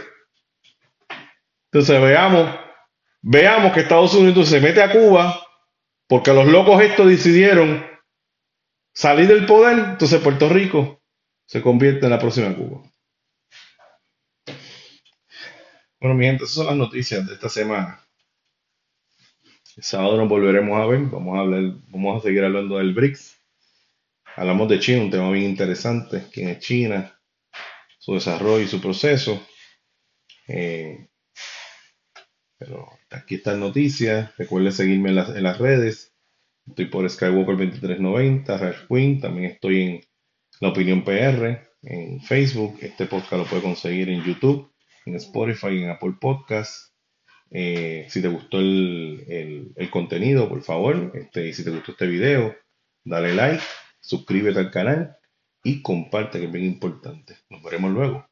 Entonces 1.70 2.01
veamos, 2.01 2.49
veamos 3.23 3.73
que 3.73 3.81
Estados 3.81 4.14
Unidos 4.14 4.49
se 4.49 4.61
mete 4.61 4.83
a 4.83 4.93
Cuba 4.93 5.47
porque 6.09 6.33
los 6.33 6.47
locos 6.47 6.83
estos 6.83 7.09
decidieron 7.09 7.87
salir 8.93 9.29
del 9.29 9.47
poder, 9.47 9.79
entonces 9.79 10.21
Puerto 10.21 10.49
Rico 10.49 11.01
se 11.47 11.62
convierte 11.62 12.07
en 12.07 12.11
la 12.11 12.18
próxima 12.18 12.55
Cuba. 12.55 12.83
Bueno, 16.01 16.16
mi 16.16 16.25
gente, 16.25 16.45
esas 16.45 16.57
son 16.57 16.66
las 16.66 16.77
noticias 16.77 17.27
de 17.27 17.35
esta 17.35 17.49
semana. 17.49 18.01
El 19.77 19.83
sábado 19.83 20.16
nos 20.16 20.29
volveremos 20.29 20.81
a 20.81 20.87
ver. 20.87 21.01
Vamos 21.01 21.37
a 21.37 21.41
hablar, 21.41 21.75
vamos 21.89 22.18
a 22.18 22.23
seguir 22.27 22.43
hablando 22.43 22.79
del 22.79 22.95
BRICS. 22.95 23.39
Hablamos 24.37 24.68
de 24.68 24.81
China, 24.81 25.03
un 25.03 25.11
tema 25.11 25.31
bien 25.31 25.51
interesante. 25.51 26.27
¿Quién 26.33 26.49
es 26.49 26.59
China? 26.61 27.21
Su 27.99 28.14
desarrollo 28.14 28.61
y 28.64 28.68
su 28.68 28.81
proceso. 28.81 29.47
Eh, 30.49 31.09
pero 32.59 32.89
aquí 33.11 33.36
están 33.36 33.61
noticias. 33.61 34.36
Recuerden 34.36 34.72
seguirme 34.72 35.11
en 35.11 35.16
las, 35.16 35.58
redes. 35.58 36.14
Estoy 36.66 36.86
por 36.86 37.04
Skywalker2390, 37.04 38.58
Ralph 38.58 38.86
Queen. 38.88 39.20
También 39.20 39.52
estoy 39.52 39.82
en 39.82 40.00
La 40.61 40.68
Opinión 40.68 41.04
PR 41.04 41.70
en 41.82 42.20
Facebook. 42.20 42.78
Este 42.80 43.06
podcast 43.06 43.42
lo 43.42 43.44
puede 43.44 43.62
conseguir 43.62 44.08
en 44.08 44.22
YouTube 44.22 44.70
en 45.06 45.14
Spotify, 45.16 45.82
en 45.82 45.90
Apple 45.90 46.14
Podcasts. 46.20 46.94
Eh, 47.50 48.06
si 48.08 48.22
te 48.22 48.28
gustó 48.28 48.61
el, 48.61 49.74
contenido, 49.90 50.48
por 50.48 50.62
favor, 50.62 51.12
este, 51.14 51.48
y 51.48 51.52
si 51.52 51.64
te 51.64 51.70
gustó 51.70 51.92
este 51.92 52.06
video, 52.06 52.54
dale 53.04 53.34
like, 53.34 53.62
suscríbete 54.00 54.61
al 54.61 54.70
canal 54.70 55.16
y 55.64 55.82
comparte, 55.82 56.38
que 56.38 56.46
es 56.46 56.52
bien 56.52 56.66
importante. 56.66 57.36
Nos 57.48 57.62
veremos 57.62 57.92
luego. 57.92 58.30